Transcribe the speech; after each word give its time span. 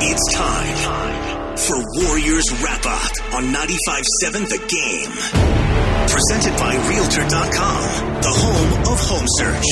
It's 0.00 0.34
time 0.34 1.56
for 1.56 1.76
Warriors 2.04 2.44
Wrap 2.62 2.84
Up 2.84 3.34
on 3.34 3.44
95.7 3.44 4.48
The 4.48 4.58
Game. 4.68 5.12
Presented 6.08 6.56
by 6.58 6.74
Realtor.com, 6.88 8.22
the 8.22 8.28
home 8.28 8.82
of 8.92 8.98
home 9.00 9.26
search. 9.38 9.64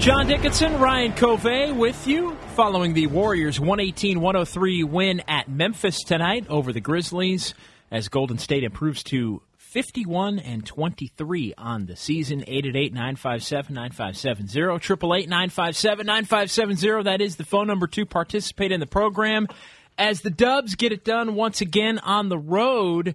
John 0.00 0.26
Dickinson, 0.26 0.78
Ryan 0.78 1.12
Covey 1.12 1.72
with 1.72 2.06
you 2.06 2.36
following 2.54 2.94
the 2.94 3.08
Warriors 3.08 3.58
118 3.58 4.20
103 4.20 4.84
win 4.84 5.22
at 5.26 5.48
Memphis 5.48 5.98
tonight 6.04 6.46
over 6.48 6.72
the 6.72 6.80
Grizzlies 6.80 7.54
as 7.90 8.08
Golden 8.08 8.38
State 8.38 8.64
improves 8.64 9.02
to 9.04 9.42
51 9.72 10.38
and 10.38 10.66
23 10.66 11.54
on 11.56 11.86
the 11.86 11.96
season. 11.96 12.40
888 12.42 12.92
957 12.92 13.74
9570. 13.74 14.60
888 14.60 15.28
957 15.30 16.06
9570. 16.06 17.02
That 17.04 17.22
is 17.22 17.36
the 17.36 17.44
phone 17.46 17.68
number 17.68 17.86
to 17.86 18.04
participate 18.04 18.70
in 18.70 18.80
the 18.80 18.86
program. 18.86 19.48
As 19.96 20.20
the 20.20 20.28
Dubs 20.28 20.74
get 20.74 20.92
it 20.92 21.06
done 21.06 21.34
once 21.34 21.62
again 21.62 21.98
on 22.00 22.28
the 22.28 22.36
road, 22.36 23.14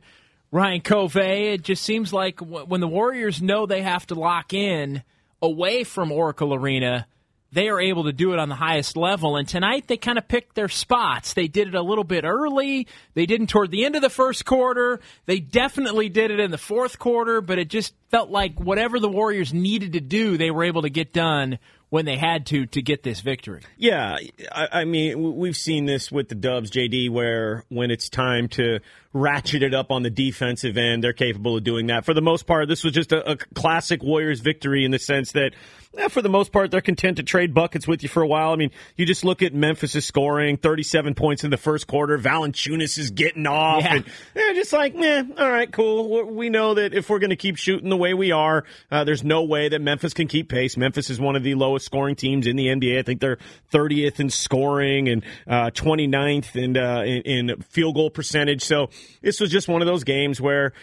Ryan 0.52 0.82
Covey, 0.82 1.54
it 1.54 1.62
just 1.62 1.84
seems 1.84 2.12
like 2.12 2.40
when 2.40 2.82
the 2.82 2.88
Warriors 2.88 3.40
know 3.40 3.68
they 3.68 3.84
have 3.84 4.08
to 4.08 4.16
lock 4.16 4.52
in 4.52 5.04
away 5.44 5.84
from 5.84 6.12
Oracle 6.12 6.56
Arena, 6.56 7.06
they 7.52 7.70
are 7.70 7.80
able 7.80 8.06
to 8.06 8.14
do 8.14 8.34
it 8.34 8.40
on 8.40 8.50
the 8.50 8.56
highest 8.56 8.98
level. 8.98 9.38
And 9.38 9.48
tonight 9.48 9.88
they 9.88 9.98
kind 9.98 10.18
of 10.18 10.28
picked 10.28 10.56
their 10.56 10.68
spots. 10.68 11.34
They 11.34 11.48
did 11.48 11.70
it 11.70 11.76
a 11.76 11.82
little 11.82 12.04
bit 12.04 12.24
early. 12.24 12.88
They 13.14 13.26
didn't 13.26 13.48
toward 13.48 13.72
the 13.72 13.86
end 13.86 13.96
of 13.96 14.02
the 14.02 14.10
first 14.10 14.46
quarter. 14.46 15.00
They 15.26 15.40
definitely 15.40 16.10
did 16.10 16.32
it 16.32 16.40
in 16.40 16.52
the 16.52 16.58
fourth 16.58 17.00
quarter, 17.00 17.42
but 17.42 17.58
it 17.58 17.70
just 17.70 17.94
felt 18.10 18.30
like 18.30 18.60
whatever 18.60 19.00
the 19.00 19.10
Warriors 19.10 19.54
needed 19.54 19.94
to 19.94 20.02
do, 20.02 20.38
they 20.38 20.52
were 20.52 20.64
able 20.64 20.82
to 20.82 20.90
get 20.90 21.14
done 21.14 21.60
when 21.90 22.06
they 22.06 22.18
had 22.18 22.46
to 22.48 22.66
to 22.66 22.82
get 22.82 23.04
this 23.04 23.22
victory. 23.22 23.62
Yeah, 23.78 24.18
I, 24.52 24.68
I, 24.82 24.86
mean, 24.86 25.38
we've 25.38 25.56
seen 25.56 25.86
this 25.86 26.12
with 26.12 26.28
the 26.28 26.36
Dubs, 26.36 26.70
JD, 26.70 27.10
where 27.10 27.64
when 27.70 27.92
it's 27.92 28.10
time 28.10 28.50
to 28.50 28.80
ratchet 29.14 29.64
it 29.64 29.74
up 29.74 29.92
on 29.92 30.04
the 30.04 30.10
defensive 30.10 30.78
end, 30.78 31.04
they're 31.04 31.14
capable 31.14 31.56
of 31.56 31.64
doing 31.64 31.88
that. 31.88 32.06
For 32.06 32.14
the 32.14 32.22
most 32.22 32.46
part, 32.46 32.68
this 32.68 32.84
was 32.84 32.94
just 32.94 33.14
a, 33.14 33.32
a 33.32 33.38
classic 33.38 34.04
Warriors 34.04 34.42
victory 34.42 34.84
in 34.84 34.92
the 34.92 35.00
sense 35.00 35.32
that 35.32 35.54
yeah, 35.98 36.08
for 36.10 36.22
the 36.22 36.30
most 36.30 36.52
part, 36.52 36.72
they're 36.72 36.82
content 36.82 37.18
to 37.18 37.24
trade 37.24 37.54
buckets 37.54 37.88
with 37.88 38.04
you 38.04 38.10
for 38.10 38.22
a 38.22 38.28
while. 38.28 38.52
I 38.52 38.56
mean, 38.56 38.72
you 38.96 39.06
just 39.06 39.26
look 39.26 39.42
at 39.42 39.54
Memphis' 39.54 39.96
is 39.96 40.06
scoring, 40.06 40.58
37 40.58 41.16
points 41.16 41.44
in 41.44 41.50
the 41.50 41.58
first 41.58 41.88
quarter. 41.88 42.18
Valanciunas 42.18 42.98
is 42.98 43.12
getting 43.12 43.48
off. 43.48 43.84
Yeah. 43.84 43.96
And 43.96 44.06
they're 44.34 44.54
just 44.54 44.74
like, 44.74 44.96
eh, 44.96 45.24
all 45.38 45.50
right, 45.50 45.72
cool. 45.72 46.24
We 46.26 46.50
know 46.50 46.76
that 46.76 46.94
if 46.94 47.10
we're 47.10 47.20
going 47.20 47.32
to 47.32 47.36
keep 47.36 47.58
shooting 47.58 47.90
the 47.90 47.98
way 47.98 48.14
we 48.14 48.32
are, 48.32 48.64
uh, 48.92 49.04
there's 49.04 49.24
no 49.24 49.44
way 49.44 49.70
that 49.70 49.82
Memphis 49.82 50.14
can 50.14 50.28
keep 50.28 50.50
pace. 50.50 50.78
Memphis 50.78 51.10
is 51.10 51.20
one 51.20 51.36
of 51.36 51.44
the 51.44 51.56
lowest 51.56 51.86
scoring 51.86 52.16
teams 52.16 52.48
in 52.48 52.56
the 52.56 52.68
NBA. 52.68 53.00
I 53.00 53.02
think 53.02 53.20
they're 53.20 53.40
30th 53.72 54.20
in 54.20 54.30
scoring 54.30 55.10
and 55.10 55.24
uh, 55.48 55.72
29th 55.72 56.56
in, 56.56 56.78
uh, 56.78 57.02
in, 57.02 57.50
in 57.50 57.62
field 57.64 57.96
goal 57.96 58.10
percentage. 58.10 58.64
So 58.64 58.90
this 59.22 59.40
was 59.40 59.50
just 59.50 59.68
one 59.68 59.82
of 59.82 59.88
those 59.88 60.04
games 60.04 60.40
where 60.40 60.74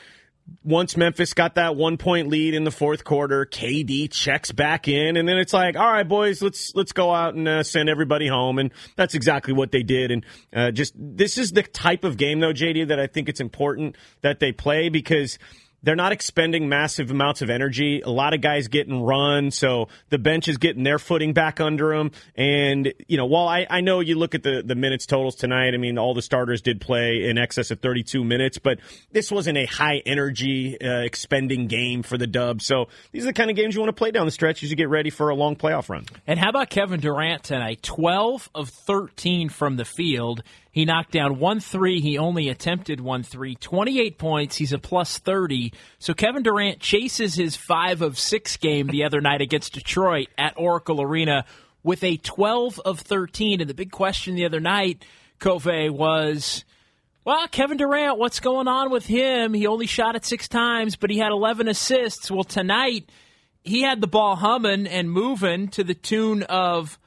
once 0.62 0.97
Memphis 0.97 1.34
got 1.34 1.55
that 1.55 1.77
one 1.77 1.97
point 1.97 2.28
lead 2.28 2.55
in 2.55 2.64
the 2.64 2.70
fourth 2.70 3.05
quarter, 3.05 3.47
KD 3.47 4.11
checks 4.11 4.53
back 4.53 4.89
in, 4.89 5.17
and 5.17 5.28
then 5.28 5.37
it's 5.37 5.53
like, 5.53 5.77
all 5.77 5.91
right, 5.91 6.09
boys, 6.09 6.42
let's 6.42 6.75
let's 6.75 6.92
go 6.92 7.12
out 7.12 7.34
and 7.34 7.47
uh, 7.47 7.62
send 7.62 7.89
everybody 7.89 8.27
home, 8.27 8.59
and 8.59 8.70
that's 8.97 9.15
exactly 9.15 9.53
what 9.53 9.72
they 9.72 9.83
did. 9.83 10.11
And 10.11 10.25
uh, 10.55 10.70
just 10.70 10.95
this 10.97 11.39
is 11.39 11.53
the 11.53 11.62
type 11.62 12.05
of 12.05 12.17
game, 12.17 12.41
though, 12.41 12.53
JD, 12.53 12.89
that 12.89 13.00
I 13.00 13.06
think 13.06 13.28
it's 13.28 13.41
important 13.41 13.97
that 14.22 14.41
they 14.41 14.53
play 14.53 14.89
because 14.89 15.39
they're 15.84 15.96
not 15.96 16.12
expending 16.12 16.68
massive 16.68 17.10
amounts 17.10 17.42
of 17.42 17.50
energy. 17.50 18.00
A 18.00 18.10
lot 18.10 18.32
of 18.32 18.40
guys 18.40 18.68
getting 18.68 19.02
run, 19.02 19.50
so 19.50 19.88
the 20.08 20.18
bench 20.18 20.48
is 20.48 20.56
getting 20.56 20.82
their 20.82 20.98
footing 20.98 21.34
back 21.34 21.60
under 21.60 21.96
them. 21.96 22.10
And, 22.36 22.92
you 23.06 23.16
know, 23.16 23.26
while 23.26 23.46
I, 23.46 23.66
I 23.68 23.80
know 23.82 24.00
you 24.00 24.16
look 24.16 24.34
at 24.34 24.42
the, 24.42 24.62
the 24.64 24.74
minutes 24.74 25.04
totals 25.04 25.34
tonight, 25.34 25.74
I 25.74 25.76
mean, 25.76 25.98
all 25.98 26.14
the 26.14 26.22
starters 26.22 26.62
did 26.62 26.80
play 26.80 27.28
in 27.28 27.36
excess 27.36 27.70
of 27.70 27.80
32 27.80 28.24
minutes, 28.24 28.58
but 28.58 28.78
this 29.12 29.30
wasn't 29.30 29.58
a 29.58 29.66
high 29.66 30.02
energy 30.06 30.80
uh, 30.80 31.00
expending 31.00 31.66
game 31.66 32.03
for 32.03 32.16
the 32.16 32.26
Dubs. 32.26 32.64
So 32.64 32.88
these 33.12 33.25
are 33.25 33.26
the 33.26 33.32
kind 33.34 33.50
of 33.50 33.56
games 33.56 33.75
you 33.75 33.80
want 33.80 33.91
to 33.91 33.98
play 33.98 34.10
down 34.10 34.25
the 34.25 34.32
stretch 34.32 34.62
as 34.62 34.70
you 34.70 34.76
get 34.76 34.88
ready 34.88 35.10
for 35.10 35.28
a 35.28 35.34
long 35.34 35.54
playoff 35.54 35.91
run. 35.91 36.06
And 36.26 36.38
how 36.38 36.48
about 36.48 36.70
Kevin 36.70 37.00
Durant 37.00 37.44
tonight? 37.44 37.82
12 37.82 38.50
of 38.54 38.70
13 38.70 39.50
from 39.50 39.76
the 39.76 39.84
field. 39.84 40.42
He 40.74 40.84
knocked 40.84 41.12
down 41.12 41.38
one 41.38 41.60
three. 41.60 42.00
He 42.00 42.18
only 42.18 42.48
attempted 42.48 43.00
one 43.00 43.22
three. 43.22 43.54
28 43.54 44.18
points. 44.18 44.56
He's 44.56 44.72
a 44.72 44.78
plus 44.78 45.18
30. 45.18 45.72
So 46.00 46.14
Kevin 46.14 46.42
Durant 46.42 46.80
chases 46.80 47.36
his 47.36 47.54
five 47.54 48.02
of 48.02 48.18
six 48.18 48.56
game 48.56 48.88
the 48.88 49.04
other 49.04 49.20
night 49.20 49.40
against 49.40 49.74
Detroit 49.74 50.26
at 50.36 50.54
Oracle 50.56 51.00
Arena 51.00 51.44
with 51.84 52.02
a 52.02 52.16
12 52.16 52.80
of 52.80 52.98
13. 52.98 53.60
And 53.60 53.70
the 53.70 53.74
big 53.74 53.92
question 53.92 54.34
the 54.34 54.46
other 54.46 54.58
night, 54.58 55.04
Covey, 55.38 55.90
was. 55.90 56.64
Well, 57.24 57.46
Kevin 57.46 57.76
Durant, 57.76 58.18
what's 58.18 58.41
going 58.41 58.66
on 58.66 58.91
with 58.91 59.06
him? 59.06 59.54
He 59.54 59.68
only 59.68 59.86
shot 59.86 60.16
it 60.16 60.24
six 60.24 60.48
times, 60.48 60.96
but 60.96 61.08
he 61.08 61.18
had 61.18 61.30
11 61.30 61.68
assists. 61.68 62.32
Well, 62.32 62.42
tonight, 62.42 63.08
he 63.62 63.82
had 63.82 64.00
the 64.00 64.08
ball 64.08 64.34
humming 64.34 64.88
and 64.88 65.08
moving 65.08 65.68
to 65.68 65.84
the 65.84 65.94
tune 65.94 66.42
of 66.42 66.98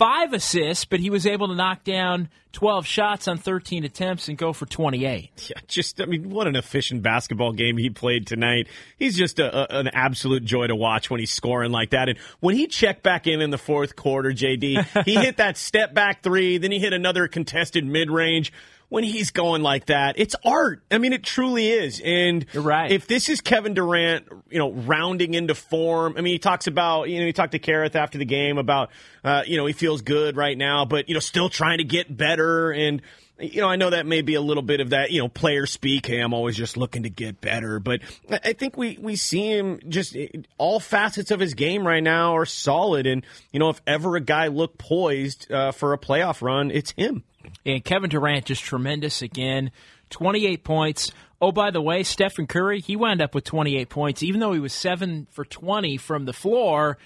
five 0.00 0.32
assists, 0.32 0.86
but 0.86 0.98
he 0.98 1.10
was 1.10 1.26
able 1.26 1.48
to 1.48 1.54
knock 1.54 1.84
down 1.84 2.30
12 2.52 2.86
shots 2.86 3.28
on 3.28 3.36
13 3.36 3.84
attempts 3.84 4.28
and 4.28 4.38
go 4.38 4.54
for 4.54 4.64
28. 4.64 5.30
Yeah, 5.50 5.60
just, 5.68 6.00
I 6.00 6.06
mean, 6.06 6.30
what 6.30 6.46
an 6.46 6.56
efficient 6.56 7.02
basketball 7.02 7.52
game 7.52 7.76
he 7.76 7.90
played 7.90 8.26
tonight. 8.26 8.66
He's 8.96 9.14
just 9.14 9.38
a, 9.38 9.76
a, 9.76 9.80
an 9.80 9.88
absolute 9.88 10.42
joy 10.42 10.68
to 10.68 10.74
watch 10.74 11.10
when 11.10 11.20
he's 11.20 11.30
scoring 11.30 11.70
like 11.70 11.90
that. 11.90 12.08
And 12.08 12.18
when 12.40 12.56
he 12.56 12.66
checked 12.66 13.02
back 13.02 13.26
in 13.26 13.42
in 13.42 13.50
the 13.50 13.58
fourth 13.58 13.94
quarter, 13.94 14.30
JD, 14.30 15.04
he 15.04 15.14
hit 15.16 15.36
that 15.36 15.58
step 15.58 15.92
back 15.92 16.22
three, 16.22 16.56
then 16.56 16.72
he 16.72 16.78
hit 16.78 16.94
another 16.94 17.28
contested 17.28 17.84
mid 17.84 18.10
range 18.10 18.54
when 18.90 19.04
he's 19.04 19.30
going 19.30 19.62
like 19.62 19.86
that. 19.86 20.16
It's 20.18 20.36
art. 20.44 20.82
I 20.90 20.98
mean, 20.98 21.14
it 21.14 21.22
truly 21.22 21.68
is. 21.68 22.02
And 22.04 22.44
You're 22.52 22.62
right. 22.62 22.90
if 22.90 23.06
this 23.06 23.30
is 23.30 23.40
Kevin 23.40 23.72
Durant, 23.72 24.26
you 24.50 24.58
know, 24.58 24.72
rounding 24.72 25.32
into 25.32 25.54
form, 25.54 26.14
I 26.18 26.20
mean, 26.20 26.34
he 26.34 26.38
talks 26.38 26.66
about, 26.66 27.08
you 27.08 27.20
know, 27.20 27.26
he 27.26 27.32
talked 27.32 27.52
to 27.52 27.58
Kerith 27.58 27.94
after 27.94 28.18
the 28.18 28.24
game 28.26 28.58
about, 28.58 28.90
uh, 29.24 29.44
you 29.46 29.56
know, 29.56 29.64
he 29.64 29.72
feels 29.72 30.02
good 30.02 30.36
right 30.36 30.58
now, 30.58 30.84
but, 30.84 31.08
you 31.08 31.14
know, 31.14 31.20
still 31.20 31.48
trying 31.48 31.78
to 31.78 31.84
get 31.84 32.14
better. 32.14 32.72
And, 32.72 33.00
you 33.38 33.60
know, 33.60 33.68
I 33.68 33.76
know 33.76 33.90
that 33.90 34.06
may 34.06 34.22
be 34.22 34.34
a 34.34 34.40
little 34.40 34.62
bit 34.62 34.80
of 34.80 34.90
that, 34.90 35.12
you 35.12 35.20
know, 35.20 35.28
player 35.28 35.66
speak. 35.66 36.06
Hey, 36.06 36.18
I'm 36.18 36.34
always 36.34 36.56
just 36.56 36.76
looking 36.76 37.04
to 37.04 37.10
get 37.10 37.40
better. 37.40 37.78
But 37.78 38.00
I 38.28 38.54
think 38.54 38.76
we, 38.76 38.98
we 39.00 39.14
see 39.14 39.56
him 39.56 39.78
just 39.88 40.16
all 40.58 40.80
facets 40.80 41.30
of 41.30 41.38
his 41.38 41.54
game 41.54 41.86
right 41.86 42.02
now 42.02 42.36
are 42.36 42.44
solid. 42.44 43.06
And, 43.06 43.24
you 43.52 43.60
know, 43.60 43.70
if 43.70 43.80
ever 43.86 44.16
a 44.16 44.20
guy 44.20 44.48
looked 44.48 44.78
poised 44.78 45.50
uh, 45.50 45.70
for 45.70 45.92
a 45.92 45.98
playoff 45.98 46.42
run, 46.42 46.72
it's 46.72 46.90
him. 46.90 47.22
And 47.64 47.84
Kevin 47.84 48.10
Durant 48.10 48.46
just 48.46 48.62
tremendous 48.62 49.22
again. 49.22 49.70
28 50.10 50.64
points. 50.64 51.12
Oh, 51.40 51.52
by 51.52 51.70
the 51.70 51.80
way, 51.80 52.02
Stephen 52.02 52.46
Curry, 52.46 52.80
he 52.80 52.96
wound 52.96 53.22
up 53.22 53.34
with 53.34 53.44
28 53.44 53.88
points, 53.88 54.22
even 54.22 54.40
though 54.40 54.52
he 54.52 54.60
was 54.60 54.72
7 54.72 55.26
for 55.30 55.44
20 55.44 55.96
from 55.96 56.24
the 56.24 56.32
floor. 56.32 56.98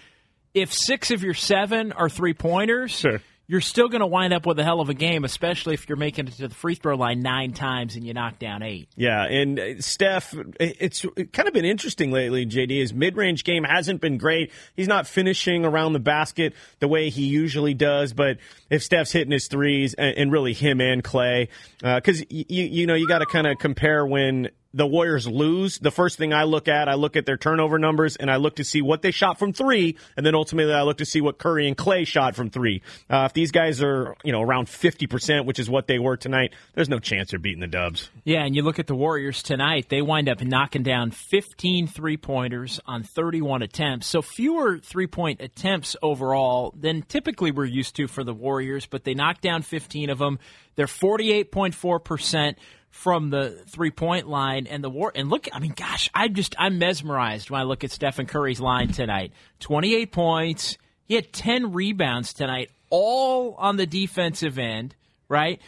If 0.55 0.72
six 0.72 1.10
of 1.10 1.22
your 1.22 1.34
seven 1.34 1.93
are 1.93 2.09
three 2.09 2.34
pointers, 2.34 2.93
sure 2.93 3.21
you're 3.47 3.60
still 3.60 3.88
going 3.88 4.00
to 4.00 4.06
wind 4.06 4.32
up 4.32 4.47
with 4.47 4.59
a 4.59 4.65
hell 4.65 4.81
of 4.81 4.88
a 4.88 4.94
game, 4.94 5.25
especially 5.25 5.75
if 5.75 5.88
you're 5.88 5.97
making 5.97 6.28
it 6.28 6.34
to 6.34 6.49
the 6.49 6.55
free 6.55 6.75
throw 6.75 6.97
line 6.97 7.21
nine 7.21 7.53
times 7.53 7.94
and 7.94 8.05
you 8.05 8.15
knock 8.15 8.38
down 8.38 8.62
eight. 8.62 8.88
Yeah, 8.97 9.25
and 9.25 9.59
uh, 9.59 9.81
Steph, 9.81 10.34
it's 10.59 11.05
kind 11.32 11.47
of 11.47 11.55
been 11.55 11.65
interesting 11.65 12.10
lately, 12.10 12.47
JD. 12.47 12.78
His 12.78 12.94
mid 12.94 13.16
range 13.16 13.44
game 13.44 13.65
hasn't 13.65 14.00
been 14.00 14.16
great. 14.16 14.50
He's 14.75 14.88
not 14.88 15.06
finishing 15.06 15.65
around 15.65 15.93
the 15.93 16.00
basket 16.00 16.55
the 16.81 16.88
way 16.88 17.10
he 17.10 17.25
usually 17.25 17.75
does, 17.75 18.12
but 18.12 18.38
if 18.71 18.82
Steph's 18.82 19.12
hitting 19.12 19.32
his 19.32 19.49
threes, 19.49 19.94
and 19.94 20.32
really 20.32 20.53
him 20.53 20.81
and 20.81 21.03
Klay, 21.05 21.49
because 21.81 22.22
uh, 22.22 22.26
you, 22.28 22.65
you 22.65 22.87
know, 22.87 22.94
you 22.94 23.06
got 23.06 23.19
to 23.19 23.26
kind 23.26 23.47
of 23.47 23.59
compare 23.59 24.06
when 24.06 24.49
the 24.75 24.87
Warriors 24.87 25.27
lose, 25.27 25.79
the 25.79 25.93
first 25.93 26.19
thing 26.19 26.33
I 26.33 26.43
look 26.45 26.67
at, 26.67 26.89
I 26.89 26.95
look 26.95 27.17
at 27.17 27.27
their 27.27 27.37
turnover 27.37 27.79
numbers 27.79 28.17
and 28.17 28.29
I 28.29 28.37
look 28.37 28.57
to 28.57 28.65
see 28.65 28.83
what 28.83 29.03
they 29.03 29.12
shot 29.12 29.39
from 29.39 29.53
three, 29.53 29.97
and 30.17 30.27
then 30.27 30.35
ultimately 30.35 30.75
I 30.75 30.83
look 30.83 30.99
to 30.99 31.05
see 31.05 31.21
what 31.21 31.39
Curry 31.39 31.69
and 31.69 31.77
Klay 31.77 32.05
shot 32.05 32.35
from 32.35 32.51
three. 32.51 32.83
Uh, 33.09 33.25
if 33.27 33.33
these 33.33 33.53
guys 33.53 33.83
are, 33.83 34.17
you 34.25 34.33
know, 34.33 34.43
around 34.43 34.67
50%, 34.67 35.47
which 35.47 35.61
is 35.61 35.71
what 35.71 35.87
they 35.87 36.00
were 36.00 36.17
tonight, 36.17 36.53
there's 36.75 36.88
no 36.88 36.99
chance 36.99 37.31
they're 37.31 37.38
beating 37.38 37.61
the 37.61 37.69
Dubs. 37.69 38.11
Yeah, 38.25 38.44
and 38.44 38.56
you 38.56 38.62
look 38.62 38.81
at 38.81 38.88
the 38.88 38.97
Warriors 38.97 39.43
tonight, 39.43 39.88
they 39.88 40.03
wind 40.03 40.29
up 40.29 40.43
knocking 40.43 40.82
down 40.82 41.12
15 41.12 41.87
three 41.87 42.17
pointers 42.17 42.81
on 42.87 43.05
31 43.05 43.62
attempts. 43.62 44.09
So 44.09 44.23
fewer 44.23 44.79
three 44.79 45.06
point 45.06 45.41
attempts 45.41 45.94
overall 46.03 46.75
than 46.77 47.03
typically 47.03 47.53
we're 47.53 47.65
used 47.65 47.94
to 47.97 48.09
for 48.09 48.25
the 48.25 48.35
Warriors, 48.35 48.87
but 48.87 49.05
they 49.05 49.15
knocked 49.15 49.43
down 49.43 49.62
15 49.62 50.11
of 50.11 50.19
them. 50.19 50.41
They're 50.75 50.87
48.4% 50.87 52.56
from 52.94 53.29
the 53.29 53.50
three 53.67 53.91
point 53.91 54.29
line 54.29 54.69
and 54.69 54.82
the 54.82 54.88
war 54.88 55.11
and 55.17 55.29
look 55.29 55.49
I 55.52 55.58
mean 55.58 55.75
gosh 55.75 56.08
I 56.14 56.29
just 56.29 56.55
I'm 56.56 56.79
mesmerized 56.79 57.50
when 57.50 57.61
I 57.61 57.64
look 57.64 57.82
at 57.82 57.91
Stephen 57.91 58.25
Curry's 58.25 58.61
line 58.61 58.93
tonight. 58.93 59.32
28 59.61 60.12
points. 60.12 60.79
He 61.05 61.17
had 61.17 61.32
10 61.32 61.73
rebounds 61.73 62.32
tonight 62.32 62.70
all 62.91 63.56
on 63.58 63.76
the 63.76 63.85
defensive 63.85 64.58
end 64.58 64.94
right? 65.29 65.61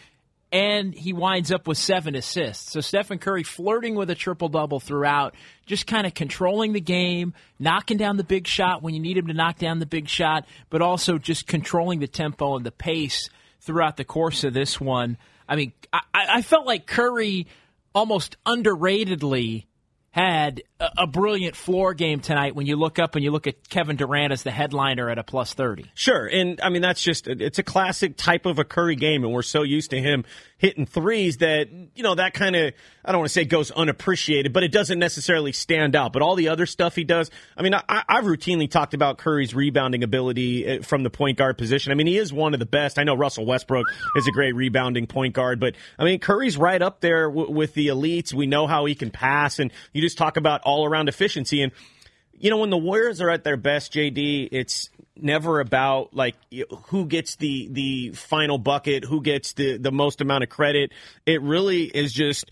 And 0.52 0.94
he 0.94 1.12
winds 1.12 1.50
up 1.50 1.66
with 1.66 1.78
seven 1.78 2.14
assists. 2.14 2.70
So 2.70 2.80
Stephen 2.80 3.18
Curry 3.18 3.42
flirting 3.42 3.96
with 3.96 4.08
a 4.08 4.14
triple 4.14 4.48
double 4.48 4.78
throughout 4.78 5.34
just 5.66 5.88
kind 5.88 6.06
of 6.06 6.14
controlling 6.14 6.72
the 6.74 6.80
game 6.80 7.34
knocking 7.58 7.96
down 7.96 8.18
the 8.18 8.24
big 8.24 8.46
shot 8.46 8.84
when 8.84 8.94
you 8.94 9.00
need 9.00 9.18
him 9.18 9.26
to 9.26 9.34
knock 9.34 9.58
down 9.58 9.80
the 9.80 9.84
big 9.86 10.08
shot 10.08 10.46
but 10.70 10.80
also 10.80 11.18
just 11.18 11.48
controlling 11.48 11.98
the 11.98 12.06
tempo 12.06 12.56
and 12.56 12.64
the 12.64 12.70
pace 12.70 13.28
throughout 13.60 13.96
the 13.96 14.04
course 14.04 14.44
of 14.44 14.54
this 14.54 14.80
one. 14.80 15.18
I 15.48 15.56
mean, 15.56 15.72
I, 15.92 16.00
I 16.14 16.42
felt 16.42 16.66
like 16.66 16.86
Curry 16.86 17.46
almost 17.94 18.36
underratedly 18.44 19.66
had 20.10 20.62
a, 20.78 21.06
brilliant 21.06 21.56
floor 21.56 21.94
game 21.94 22.20
tonight 22.20 22.54
when 22.54 22.66
you 22.66 22.76
look 22.76 22.98
up 22.98 23.14
and 23.14 23.24
you 23.24 23.30
look 23.30 23.46
at 23.46 23.68
Kevin 23.68 23.96
Durant 23.96 24.32
as 24.32 24.42
the 24.42 24.50
headliner 24.50 25.08
at 25.08 25.18
a 25.18 25.22
plus 25.22 25.54
30. 25.54 25.90
Sure. 25.94 26.26
And 26.26 26.60
I 26.60 26.68
mean, 26.68 26.82
that's 26.82 27.02
just, 27.02 27.26
it's 27.26 27.58
a 27.58 27.62
classic 27.62 28.16
type 28.16 28.44
of 28.44 28.58
a 28.58 28.64
Curry 28.64 28.96
game. 28.96 29.24
And 29.24 29.32
we're 29.32 29.42
so 29.42 29.62
used 29.62 29.90
to 29.90 30.00
him 30.00 30.24
hitting 30.58 30.86
threes 30.86 31.38
that, 31.38 31.68
you 31.94 32.02
know, 32.02 32.14
that 32.14 32.34
kind 32.34 32.56
of, 32.56 32.74
I 33.04 33.12
don't 33.12 33.20
want 33.20 33.28
to 33.28 33.32
say 33.32 33.44
goes 33.44 33.70
unappreciated, 33.70 34.52
but 34.52 34.64
it 34.64 34.72
doesn't 34.72 34.98
necessarily 34.98 35.52
stand 35.52 35.94
out. 35.94 36.12
But 36.12 36.22
all 36.22 36.34
the 36.34 36.48
other 36.48 36.66
stuff 36.66 36.94
he 36.94 37.04
does, 37.04 37.30
I 37.56 37.62
mean, 37.62 37.74
I, 37.74 37.82
I've 37.88 38.24
routinely 38.24 38.70
talked 38.70 38.92
about 38.92 39.18
Curry's 39.18 39.54
rebounding 39.54 40.02
ability 40.02 40.66
eh, 40.66 40.78
from 40.82 41.02
the 41.02 41.10
point 41.10 41.38
guard 41.38 41.56
position. 41.56 41.92
I 41.92 41.94
mean, 41.94 42.06
he 42.06 42.18
is 42.18 42.32
one 42.32 42.52
of 42.52 42.60
the 42.60 42.66
best. 42.66 42.98
I 42.98 43.04
know 43.04 43.14
Russell 43.14 43.46
Westbrook 43.46 43.86
is 44.16 44.26
a 44.26 44.32
great 44.32 44.54
rebounding 44.54 45.06
point 45.06 45.34
guard, 45.34 45.60
but 45.60 45.74
I 45.98 46.04
mean, 46.04 46.18
Curry's 46.18 46.56
right 46.56 46.80
up 46.80 47.00
there 47.00 47.28
w- 47.28 47.50
with 47.50 47.74
the 47.74 47.88
elites. 47.88 48.32
We 48.32 48.46
know 48.46 48.66
how 48.66 48.86
he 48.86 48.94
can 48.94 49.10
pass, 49.10 49.58
and 49.58 49.72
you 49.92 50.02
just 50.02 50.18
talk 50.18 50.36
about 50.36 50.65
all 50.66 50.84
around 50.84 51.08
efficiency. 51.08 51.62
And 51.62 51.72
you 52.38 52.50
know, 52.50 52.58
when 52.58 52.68
the 52.68 52.76
Warriors 52.76 53.22
are 53.22 53.30
at 53.30 53.44
their 53.44 53.56
best, 53.56 53.94
JD, 53.94 54.50
it's 54.52 54.90
never 55.16 55.60
about 55.60 56.14
like 56.14 56.34
who 56.88 57.06
gets 57.06 57.36
the 57.36 57.68
the 57.70 58.10
final 58.10 58.58
bucket, 58.58 59.04
who 59.04 59.22
gets 59.22 59.54
the 59.54 59.78
the 59.78 59.92
most 59.92 60.20
amount 60.20 60.44
of 60.44 60.50
credit. 60.50 60.92
It 61.24 61.40
really 61.40 61.84
is 61.84 62.12
just 62.12 62.50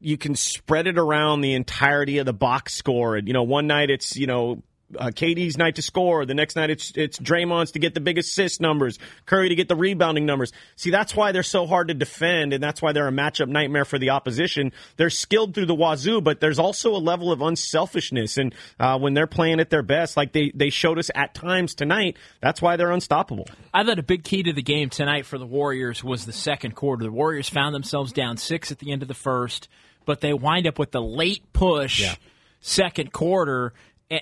you 0.00 0.18
can 0.18 0.34
spread 0.34 0.86
it 0.86 0.98
around 0.98 1.40
the 1.40 1.54
entirety 1.54 2.18
of 2.18 2.26
the 2.26 2.32
box 2.32 2.74
score. 2.74 3.16
And 3.16 3.26
you 3.26 3.32
know, 3.32 3.44
one 3.44 3.66
night 3.66 3.88
it's 3.88 4.16
you 4.16 4.26
know 4.26 4.62
uh, 4.98 5.06
KD's 5.06 5.56
night 5.56 5.76
to 5.76 5.82
score. 5.82 6.24
The 6.26 6.34
next 6.34 6.56
night 6.56 6.70
it's 6.70 6.92
it's 6.96 7.18
Draymond's 7.18 7.72
to 7.72 7.78
get 7.78 7.94
the 7.94 8.00
big 8.00 8.18
assist 8.18 8.60
numbers, 8.60 8.98
Curry 9.26 9.48
to 9.48 9.54
get 9.54 9.68
the 9.68 9.76
rebounding 9.76 10.26
numbers. 10.26 10.52
See, 10.76 10.90
that's 10.90 11.14
why 11.14 11.32
they're 11.32 11.42
so 11.42 11.66
hard 11.66 11.88
to 11.88 11.94
defend, 11.94 12.52
and 12.52 12.62
that's 12.62 12.82
why 12.82 12.92
they're 12.92 13.08
a 13.08 13.12
matchup 13.12 13.48
nightmare 13.48 13.84
for 13.84 13.98
the 13.98 14.10
opposition. 14.10 14.72
They're 14.96 15.10
skilled 15.10 15.54
through 15.54 15.66
the 15.66 15.74
wazoo, 15.74 16.20
but 16.20 16.40
there's 16.40 16.58
also 16.58 16.94
a 16.94 16.98
level 16.98 17.32
of 17.32 17.40
unselfishness, 17.40 18.38
and 18.38 18.54
uh, 18.78 18.98
when 18.98 19.14
they're 19.14 19.26
playing 19.26 19.60
at 19.60 19.70
their 19.70 19.82
best, 19.82 20.16
like 20.16 20.32
they 20.32 20.52
they 20.54 20.70
showed 20.70 20.98
us 20.98 21.10
at 21.14 21.34
times 21.34 21.74
tonight, 21.74 22.16
that's 22.40 22.60
why 22.60 22.76
they're 22.76 22.92
unstoppable. 22.92 23.48
I 23.72 23.84
thought 23.84 23.98
a 23.98 24.02
big 24.02 24.24
key 24.24 24.42
to 24.44 24.52
the 24.52 24.62
game 24.62 24.90
tonight 24.90 25.26
for 25.26 25.38
the 25.38 25.46
Warriors 25.46 26.04
was 26.04 26.26
the 26.26 26.32
second 26.32 26.74
quarter. 26.74 27.04
The 27.04 27.12
Warriors 27.12 27.48
found 27.48 27.74
themselves 27.74 28.12
down 28.12 28.36
six 28.36 28.70
at 28.70 28.78
the 28.78 28.92
end 28.92 29.02
of 29.02 29.08
the 29.08 29.14
first, 29.14 29.68
but 30.04 30.20
they 30.20 30.32
wind 30.32 30.66
up 30.66 30.78
with 30.78 30.90
the 30.90 31.02
late 31.02 31.52
push. 31.52 32.00
Yeah 32.00 32.14
second 32.62 33.12
quarter 33.12 33.74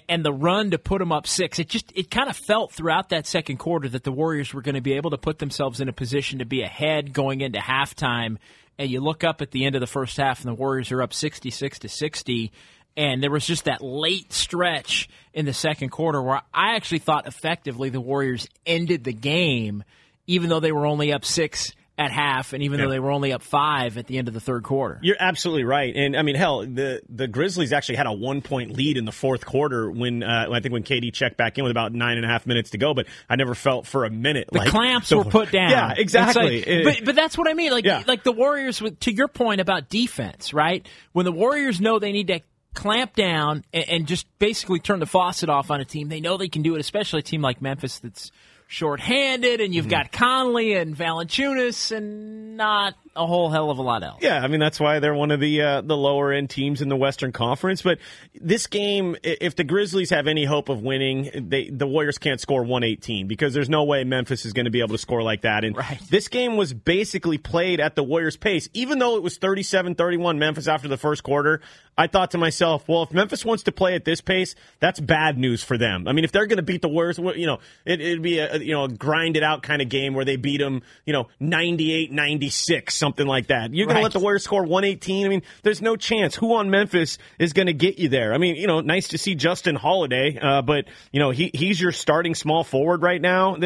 and 0.08 0.24
the 0.24 0.32
run 0.32 0.70
to 0.70 0.78
put 0.78 0.98
them 0.98 1.12
up 1.12 1.26
six. 1.26 1.58
It 1.58 1.68
just 1.68 1.92
it 1.94 2.10
kind 2.10 2.28
of 2.28 2.36
felt 2.36 2.72
throughout 2.72 3.08
that 3.10 3.26
second 3.26 3.58
quarter 3.58 3.88
that 3.88 4.04
the 4.04 4.12
Warriors 4.12 4.54
were 4.54 4.62
going 4.62 4.74
to 4.74 4.80
be 4.80 4.94
able 4.94 5.10
to 5.10 5.18
put 5.18 5.38
themselves 5.38 5.80
in 5.80 5.88
a 5.88 5.92
position 5.92 6.38
to 6.38 6.44
be 6.44 6.62
ahead 6.62 7.12
going 7.12 7.40
into 7.40 7.58
halftime. 7.58 8.36
And 8.78 8.90
you 8.90 9.00
look 9.00 9.24
up 9.24 9.42
at 9.42 9.50
the 9.50 9.64
end 9.64 9.74
of 9.74 9.80
the 9.80 9.86
first 9.86 10.16
half, 10.16 10.40
and 10.40 10.48
the 10.48 10.54
Warriors 10.54 10.92
are 10.92 11.02
up 11.02 11.12
sixty 11.12 11.50
six 11.50 11.78
to 11.80 11.88
sixty. 11.88 12.52
And 12.96 13.22
there 13.22 13.30
was 13.30 13.46
just 13.46 13.66
that 13.66 13.82
late 13.82 14.32
stretch 14.32 15.08
in 15.32 15.46
the 15.46 15.54
second 15.54 15.90
quarter 15.90 16.20
where 16.20 16.42
I 16.52 16.74
actually 16.74 16.98
thought 16.98 17.26
effectively 17.26 17.88
the 17.88 18.00
Warriors 18.00 18.48
ended 18.66 19.04
the 19.04 19.12
game, 19.12 19.84
even 20.26 20.50
though 20.50 20.60
they 20.60 20.72
were 20.72 20.86
only 20.86 21.12
up 21.12 21.24
six 21.24 21.72
at 22.00 22.10
half, 22.10 22.54
and 22.54 22.62
even 22.62 22.78
yeah. 22.78 22.86
though 22.86 22.90
they 22.92 22.98
were 22.98 23.10
only 23.10 23.30
up 23.30 23.42
five 23.42 23.98
at 23.98 24.06
the 24.06 24.16
end 24.16 24.26
of 24.26 24.32
the 24.32 24.40
third 24.40 24.64
quarter. 24.64 24.98
You're 25.02 25.18
absolutely 25.20 25.64
right, 25.64 25.94
and 25.94 26.16
I 26.16 26.22
mean, 26.22 26.34
hell, 26.34 26.60
the 26.60 27.02
the 27.10 27.28
Grizzlies 27.28 27.74
actually 27.74 27.96
had 27.96 28.06
a 28.06 28.12
one 28.12 28.40
point 28.40 28.72
lead 28.72 28.96
in 28.96 29.04
the 29.04 29.12
fourth 29.12 29.44
quarter 29.44 29.90
when 29.90 30.22
uh, 30.22 30.46
I 30.50 30.60
think 30.60 30.72
when 30.72 30.82
KD 30.82 31.12
checked 31.12 31.36
back 31.36 31.58
in 31.58 31.64
with 31.64 31.70
about 31.70 31.92
nine 31.92 32.16
and 32.16 32.24
a 32.24 32.28
half 32.28 32.46
minutes 32.46 32.70
to 32.70 32.78
go. 32.78 32.94
But 32.94 33.06
I 33.28 33.36
never 33.36 33.54
felt 33.54 33.86
for 33.86 34.06
a 34.06 34.10
minute 34.10 34.48
the 34.50 34.60
like 34.60 34.70
clamps 34.70 35.10
the, 35.10 35.18
were 35.18 35.24
put 35.24 35.50
down. 35.52 35.70
Yeah, 35.70 35.92
exactly. 35.94 36.82
But 36.84 37.04
but 37.04 37.14
that's 37.14 37.36
what 37.36 37.46
I 37.46 37.52
mean. 37.52 37.70
Like 37.70 37.84
yeah. 37.84 38.02
like 38.06 38.24
the 38.24 38.32
Warriors. 38.32 38.82
To 39.00 39.12
your 39.12 39.28
point 39.28 39.60
about 39.60 39.90
defense, 39.90 40.54
right? 40.54 40.88
When 41.12 41.26
the 41.26 41.32
Warriors 41.32 41.82
know 41.82 41.98
they 41.98 42.12
need 42.12 42.28
to 42.28 42.40
clamp 42.72 43.14
down 43.14 43.62
and, 43.74 43.88
and 43.90 44.06
just 44.06 44.26
basically 44.38 44.78
turn 44.78 45.00
the 45.00 45.06
faucet 45.06 45.50
off 45.50 45.70
on 45.70 45.82
a 45.82 45.84
team, 45.84 46.08
they 46.08 46.20
know 46.20 46.38
they 46.38 46.48
can 46.48 46.62
do 46.62 46.76
it. 46.76 46.80
Especially 46.80 47.18
a 47.18 47.22
team 47.22 47.42
like 47.42 47.60
Memphis 47.60 47.98
that's 47.98 48.32
shorthanded, 48.70 49.60
and 49.60 49.74
you've 49.74 49.86
mm-hmm. 49.86 49.90
got 49.90 50.12
Conley 50.12 50.74
and 50.74 50.96
Valanciunas, 50.96 51.90
and 51.94 52.56
not 52.56 52.94
a 53.16 53.26
whole 53.26 53.50
hell 53.50 53.70
of 53.70 53.78
a 53.78 53.82
lot 53.82 54.02
else. 54.02 54.18
Yeah, 54.20 54.40
I 54.40 54.46
mean 54.46 54.60
that's 54.60 54.78
why 54.78 55.00
they're 55.00 55.14
one 55.14 55.30
of 55.30 55.40
the 55.40 55.62
uh, 55.62 55.80
the 55.80 55.96
lower 55.96 56.32
end 56.32 56.48
teams 56.50 56.80
in 56.80 56.88
the 56.88 56.96
Western 56.96 57.32
Conference. 57.32 57.82
But 57.82 57.98
this 58.34 58.66
game, 58.66 59.16
if 59.22 59.56
the 59.56 59.64
Grizzlies 59.64 60.10
have 60.10 60.26
any 60.26 60.44
hope 60.44 60.68
of 60.68 60.82
winning, 60.82 61.48
they 61.48 61.68
the 61.68 61.86
Warriors 61.86 62.18
can't 62.18 62.40
score 62.40 62.62
118 62.62 63.26
because 63.26 63.52
there's 63.52 63.68
no 63.68 63.84
way 63.84 64.04
Memphis 64.04 64.44
is 64.44 64.52
going 64.52 64.66
to 64.66 64.70
be 64.70 64.80
able 64.80 64.94
to 64.94 64.98
score 64.98 65.22
like 65.22 65.42
that. 65.42 65.64
And 65.64 65.76
right. 65.76 66.00
this 66.08 66.28
game 66.28 66.56
was 66.56 66.72
basically 66.72 67.38
played 67.38 67.80
at 67.80 67.96
the 67.96 68.02
Warriors' 68.02 68.36
pace, 68.36 68.68
even 68.74 68.98
though 68.98 69.16
it 69.16 69.22
was 69.22 69.38
37-31 69.38 70.38
Memphis 70.38 70.68
after 70.68 70.88
the 70.88 70.98
first 70.98 71.22
quarter. 71.22 71.60
I 71.98 72.06
thought 72.06 72.30
to 72.30 72.38
myself, 72.38 72.88
well, 72.88 73.02
if 73.02 73.12
Memphis 73.12 73.44
wants 73.44 73.64
to 73.64 73.72
play 73.72 73.94
at 73.94 74.06
this 74.06 74.22
pace, 74.22 74.54
that's 74.78 74.98
bad 74.98 75.36
news 75.36 75.62
for 75.62 75.76
them. 75.76 76.08
I 76.08 76.12
mean, 76.12 76.24
if 76.24 76.32
they're 76.32 76.46
going 76.46 76.56
to 76.56 76.62
beat 76.62 76.80
the 76.80 76.88
Warriors, 76.88 77.18
you 77.18 77.46
know, 77.46 77.58
it, 77.84 78.00
would 78.00 78.22
be 78.22 78.38
a 78.38 78.56
you 78.56 78.72
know 78.72 78.84
a 78.84 78.88
grind 78.88 79.36
it 79.36 79.42
out 79.42 79.62
kind 79.62 79.82
of 79.82 79.90
game 79.90 80.14
where 80.14 80.24
they 80.24 80.36
beat 80.36 80.58
them, 80.58 80.80
you 81.04 81.12
know, 81.12 81.28
98-96 81.42 82.92
something 83.00 83.26
like 83.26 83.48
that. 83.48 83.74
You're 83.74 83.86
going 83.86 83.96
right. 83.96 84.02
to 84.02 84.04
let 84.04 84.12
the 84.12 84.20
Warriors 84.20 84.44
score 84.44 84.62
118. 84.62 85.26
I 85.26 85.28
mean, 85.28 85.42
there's 85.64 85.82
no 85.82 85.96
chance. 85.96 86.36
Who 86.36 86.54
on 86.54 86.70
Memphis 86.70 87.18
is 87.40 87.52
going 87.52 87.66
to 87.66 87.72
get 87.72 87.98
you 87.98 88.08
there? 88.08 88.32
I 88.32 88.38
mean, 88.38 88.54
you 88.54 88.68
know, 88.68 88.80
nice 88.80 89.08
to 89.08 89.18
see 89.18 89.34
Justin 89.34 89.74
Holiday, 89.74 90.38
uh, 90.40 90.62
but 90.62 90.84
you 91.10 91.18
know, 91.18 91.30
he 91.30 91.50
he's 91.52 91.80
your 91.80 91.90
starting 91.90 92.36
small 92.36 92.62
forward 92.62 93.02
right 93.02 93.20
now. 93.20 93.56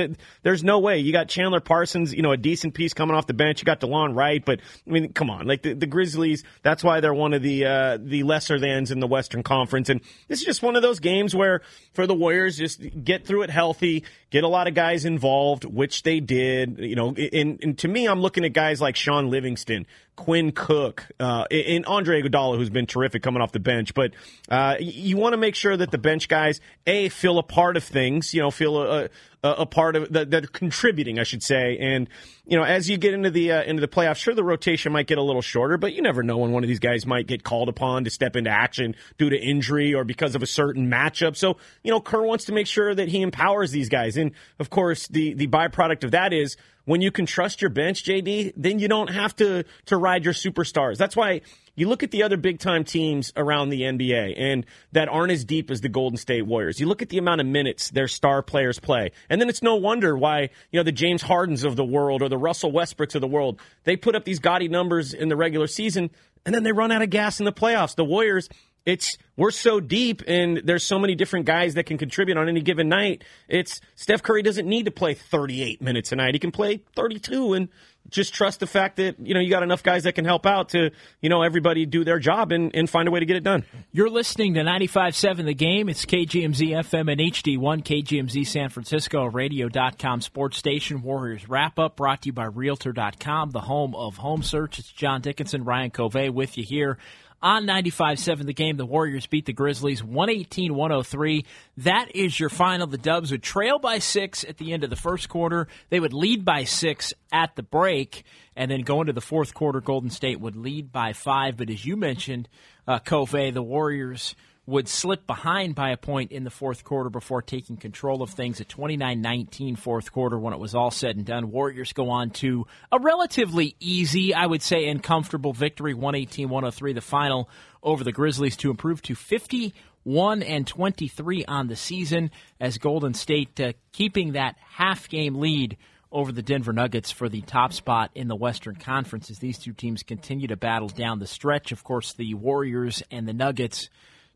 There's 0.43 0.65
no 0.65 0.79
way. 0.79 1.01
You 1.01 1.13
got 1.13 1.29
Chandler 1.29 1.61
Parsons, 1.61 2.15
you 2.15 2.23
know, 2.23 2.33
a 2.33 2.39
decent 2.39 2.73
piece 2.73 2.95
coming 2.95 3.15
off 3.15 3.27
the 3.27 3.35
bench. 3.35 3.61
You 3.61 3.67
got 3.67 3.81
Delon 3.81 4.15
Wright, 4.17 4.43
but 4.43 4.61
I 4.87 4.91
mean, 4.91 5.13
come 5.13 5.29
on, 5.29 5.47
like 5.47 5.63
the, 5.63 5.75
the 5.75 5.87
Grizzlies. 5.87 6.45
That's 6.63 6.83
why 6.83 7.01
they're 7.01 7.13
one 7.13 7.35
of 7.35 7.43
the 7.43 7.67
uh, 7.67 7.99
the 8.01 8.23
lesser 8.23 8.59
thans 8.59 8.91
in 8.91 9.01
the 9.01 9.07
Western 9.07 9.43
Conference, 9.43 9.91
and 9.91 10.01
this 10.29 10.39
is 10.39 10.45
just 10.45 10.63
one 10.63 10.77
of 10.77 10.83
those 10.83 11.01
games 11.01 11.35
where 11.35 11.61
for 11.93 12.07
the 12.07 12.15
Warriors, 12.15 12.57
just 12.57 12.81
get 13.05 13.27
through 13.27 13.43
it 13.43 13.51
healthy, 13.51 14.05
get 14.31 14.45
a 14.45 14.49
lot 14.49 14.69
of 14.69 14.75
guys 14.75 15.05
involved, 15.05 15.65
which 15.65 16.03
they 16.03 16.21
did. 16.21 16.79
You 16.79 16.97
know, 16.97 17.09
and, 17.15 17.63
and 17.63 17.79
to 17.79 17.89
me, 17.89 18.07
I'm 18.07 18.21
looking 18.21 18.45
at 18.45 18.53
guys 18.53 18.81
like 18.81 18.97
Shaun 18.97 19.24
Livingston 19.31 19.87
Quinn 20.17 20.53
Cook, 20.53 21.07
uh, 21.19 21.45
and 21.51 21.85
Andre 21.87 22.23
Iguodala, 22.23 22.57
who's 22.57 22.71
been 22.71 22.87
terrific 22.87 23.23
coming 23.23 23.43
off 23.43 23.53
the 23.53 23.61
bench. 23.61 23.95
But 23.95 24.13
uh, 24.49 24.77
you 24.81 25.17
want 25.17 25.33
to 25.33 25.37
make 25.37 25.55
sure 25.55 25.77
that 25.77 25.91
the 25.91 25.99
bench 25.99 26.29
guys 26.29 26.61
a 26.87 27.09
feel 27.09 27.39
a 27.39 27.43
part 27.43 27.77
of 27.77 27.85
things. 27.85 28.33
You 28.33 28.43
know, 28.43 28.51
feel 28.51 28.81
a, 28.81 29.09
a, 29.43 29.49
a 29.51 29.67
part 29.67 29.97
of 29.97 30.13
that, 30.13 30.33
are 30.33 30.47
contributing, 30.47 31.19
I 31.19 31.25
should 31.25 31.43
say. 31.43 31.77
And 31.79 32.09
you 32.47 32.57
know, 32.57 32.65
as 32.65 32.89
you 32.89 32.97
get 32.97 33.13
into 33.13 33.31
the 33.31 33.53
uh, 33.53 33.63
into 33.63 33.81
the 33.81 33.89
playoffs, 33.89 34.17
sure 34.17 34.35
the 34.35 34.45
rotation 34.45 34.93
might 34.93 35.07
get 35.07 35.19
a 35.19 35.23
little 35.23 35.43
shorter, 35.43 35.77
but 35.77 35.93
you 35.93 36.03
never 36.03 36.23
know 36.23 36.39
when 36.39 36.53
one 36.53 36.65
of 36.65 36.69
these 36.69 36.79
guys 36.79 37.07
might 37.07 37.27
get 37.27 37.43
called 37.43 37.69
upon 37.69 38.05
to 38.05 38.11
step 38.11 38.37
into 38.37 38.51
action 38.51 38.95
due 39.19 39.31
to 39.31 39.37
injury 39.37 39.95
or 39.95 40.05
because 40.05 40.35
of 40.35 40.43
a 40.43 40.47
certain 40.47 40.91
matchup. 40.91 41.37
So 41.37 41.59
you 41.83 41.91
know, 41.91 42.01
Kerr 42.01 42.23
wants 42.23 42.45
to 42.47 42.53
make 42.53 42.67
sure 42.67 42.95
that 42.95 43.09
he 43.09 43.23
empowers 43.23 43.71
these 43.71 43.89
guys, 43.89 44.17
and 44.17 44.33
of 44.59 44.71
course, 44.71 45.09
the 45.09 45.35
the 45.35 45.49
byproduct 45.49 46.05
of 46.05 46.13
that 46.13 46.33
is 46.33 46.57
when 46.85 47.01
you 47.01 47.11
can 47.11 47.27
trust 47.27 47.63
your 47.63 47.71
bench, 47.71 48.05
JD, 48.05 48.53
then 48.57 48.79
you 48.79 48.89
don't 48.89 49.09
have 49.09 49.35
to 49.37 49.65
to 49.87 49.97
ride 50.05 50.25
your 50.25 50.35
superstars. 50.35 50.99
That's 50.99 51.17
why 51.17 51.41
you 51.75 51.89
look 51.89 52.03
at 52.03 52.11
the 52.11 52.23
other 52.23 52.37
big 52.37 52.59
time 52.59 52.85
teams 52.85 53.33
around 53.37 53.71
the 53.71 53.81
NBA 53.81 54.35
and 54.37 54.67
that 54.93 55.09
aren't 55.09 55.33
as 55.33 55.45
deep 55.45 55.71
as 55.71 55.81
the 55.81 55.89
Golden 55.89 56.19
State 56.19 56.43
Warriors. 56.43 56.79
You 56.79 56.87
look 56.87 57.01
at 57.01 57.09
the 57.09 57.19
amount 57.19 57.41
of 57.41 57.47
minutes 57.47 57.91
their 57.91 58.07
star 58.07 58.43
players 58.43 58.79
play. 58.79 59.13
And 59.31 59.41
then 59.41 59.49
it's 59.49 59.63
no 59.63 59.77
wonder 59.77 60.17
why, 60.17 60.51
you 60.71 60.79
know, 60.79 60.83
the 60.83 60.93
James 60.93 61.23
Hardens 61.23 61.65
of 61.65 61.77
the 61.77 61.85
world 61.85 62.23
or 62.23 62.29
the 62.29 62.39
Russell 62.39 62.71
Westbrooks 62.71 63.15
of 63.15 63.23
the 63.23 63.27
world, 63.27 63.61
they 63.85 63.97
put 63.97 64.15
up 64.15 64.25
these 64.25 64.39
gaudy 64.39 64.69
numbers 64.69 65.15
in 65.15 65.29
the 65.29 65.37
regular 65.37 65.67
season 65.67 66.11
and 66.45 66.55
then 66.55 66.63
they 66.63 66.73
run 66.73 66.93
out 66.93 67.03
of 67.03 67.09
gas 67.09 67.39
in 67.39 67.47
the 67.47 67.53
playoffs. 67.53 67.97
The 67.97 68.05
Warriors, 68.05 68.51
it's 68.87 69.17
we're 69.37 69.51
so 69.51 69.81
deep 69.81 70.23
and 70.27 70.63
there's 70.65 70.85
so 70.85 70.99
many 70.99 71.15
different 71.15 71.47
guys 71.47 71.75
that 71.75 71.85
can 71.87 71.99
contribute 71.99 72.37
on 72.39 72.49
any 72.49 72.61
given 72.61 72.89
night. 72.89 73.25
It's 73.49 73.81
Steph 73.97 74.23
Curry 74.23 74.43
doesn't 74.43 74.69
need 74.69 74.85
to 74.85 74.91
play 74.91 75.15
38 75.15 75.83
minutes 75.83 76.13
a 76.13 76.17
night. 76.17 76.35
He 76.35 76.39
can 76.39 76.53
play 76.53 76.83
32 76.95 77.55
and 77.55 77.69
just 78.11 78.35
trust 78.35 78.61
the 78.61 78.67
fact 78.67 78.97
that, 78.97 79.19
you 79.19 79.33
know, 79.33 79.41
you 79.41 79.49
got 79.49 79.63
enough 79.63 79.83
guys 79.83 80.05
that 80.05 80.15
can 80.15 80.27
help 80.27 80.45
out 80.45 80.69
to, 80.69 80.91
you 81.23 81.29
know, 81.31 81.43
everybody 81.43 81.87
do 81.87 82.05
their 82.05 82.19
job 82.19 82.53
and, 82.53 82.71
and 82.75 82.89
find 82.89 83.09
a 83.09 83.11
way 83.11 83.19
to 83.19 83.27
get 83.27 83.37
it 83.37 83.43
done. 83.43 83.65
You're 83.93 84.11
listening 84.11 84.55
to 84.55 84.61
95.7 84.61 85.47
The 85.47 85.55
Game. 85.55 85.89
It's 85.89 86.05
KGMZ 86.05 86.69
FM 86.69 87.11
and 87.11 87.21
HD1, 87.21 87.83
KGMZ 87.83 88.47
San 88.47 88.69
Francisco, 88.69 89.25
radio.com 89.25 90.21
sports 90.21 90.59
station. 90.59 91.03
Warriors 91.03 91.49
wrap 91.49 91.79
up 91.79 91.97
brought 91.97 92.23
to 92.23 92.27
you 92.27 92.33
by 92.35 92.45
Realtor.com, 92.45 93.51
the 93.51 93.61
home 93.61 93.95
of 93.95 94.19
home 94.19 94.43
search. 94.43 94.79
It's 94.79 94.93
John 94.93 95.23
Dickinson, 95.23 95.65
Ryan 95.65 95.91
Covey 95.91 96.29
with 96.29 96.59
you 96.59 96.65
here 96.65 96.99
on 97.45 97.67
95-7 97.67 98.47
the 98.47 98.55
game. 98.55 98.79
The 98.79 98.87
Warriors 98.87 99.27
beat 99.27 99.45
the 99.45 99.53
Grizzlies 99.53 100.03
118 100.03 100.75
103. 100.75 101.45
That 101.77 102.17
is 102.17 102.41
your 102.41 102.49
final. 102.49 102.87
The 102.87 102.97
Dubs 102.97 103.31
would 103.31 103.43
trail 103.43 103.79
by 103.79 103.99
six 103.99 104.45
at 104.45 104.57
the 104.57 104.73
end 104.73 104.83
of 104.83 104.89
the 104.89 104.97
first 104.97 105.29
quarter. 105.29 105.69
They 105.91 106.01
would 106.01 106.15
lead 106.15 106.47
by 106.47 106.65
six 106.65 107.13
at 107.31 107.55
the 107.55 107.63
break. 107.63 108.25
And 108.57 108.71
then 108.71 108.81
go 108.81 109.03
into 109.03 109.13
the 109.13 109.21
fourth 109.21 109.53
quarter, 109.53 109.83
Golden 109.83 110.11
State 110.11 110.41
would 110.41 110.57
lead 110.57 110.91
by 110.91 111.13
five. 111.13 111.59
But 111.59 111.69
as 111.69 111.85
you 111.85 111.97
mentioned, 111.97 112.49
uh, 112.89 112.99
the 112.99 113.63
Warriors 113.63 114.35
would 114.67 114.89
slip 114.89 115.27
behind 115.27 115.75
by 115.75 115.91
a 115.91 115.97
point 115.97 116.33
in 116.33 116.45
the 116.45 116.51
fourth 116.51 116.85
quarter 116.85 117.11
before 117.11 117.43
taking 117.43 117.77
control 117.77 118.23
of 118.23 118.31
things. 118.31 118.61
A 118.61 118.65
29-19 118.65 119.77
fourth 119.79 120.11
quarter 120.11 120.39
when 120.39 120.55
it 120.55 120.61
was 120.61 120.75
all 120.75 120.91
said 120.91 121.17
and 121.17 121.27
done. 121.27 121.51
Warriors 121.51 121.93
go 121.93 122.11
on 122.11 122.31
to 122.31 122.67
a 122.91 122.99
relatively 122.99 123.77
easy, 123.79 124.33
I 124.33 124.47
would 124.47 124.63
say, 124.63 124.89
and 124.89 125.03
comfortable 125.03 125.53
victory, 125.53 125.95
118-103, 125.95 126.95
the 126.95 127.01
final 127.01 127.49
over 127.83 128.05
the 128.05 128.13
Grizzlies 128.13 128.57
to 128.59 128.71
improve 128.71 129.03
to 129.03 129.15
51 129.15 130.43
and 130.43 130.67
23 130.67 131.45
on 131.45 131.69
the 131.69 131.77
season 131.77 132.31
as 132.59 132.79
Golden 132.79 133.13
State 133.13 133.61
uh, 133.61 133.73
keeping 133.93 134.33
that 134.33 134.57
half 134.77 135.09
game 135.11 135.35
lead 135.37 135.77
over 136.11 136.33
the 136.33 136.43
Denver 136.43 136.73
Nuggets 136.73 137.11
for 137.11 137.29
the 137.29 137.43
top 137.43 137.73
spot 137.73 138.11
in 138.15 138.29
the 138.29 138.37
Western 138.37 138.77
Conference 138.77 139.31
as 139.31 139.41
these 139.41 139.59
two 139.59 139.73
teams 139.73 140.03
continue 140.03 140.47
to 140.47 140.57
battle 140.57 140.89
down 140.89 141.19
the 141.19 141.27
stretch. 141.27 141.73
Of 141.73 141.85
course, 141.85 142.15
the 142.15 142.33
Warriors 142.35 143.03
and 143.11 143.29
the 143.29 143.33
Nuggets 143.33 143.91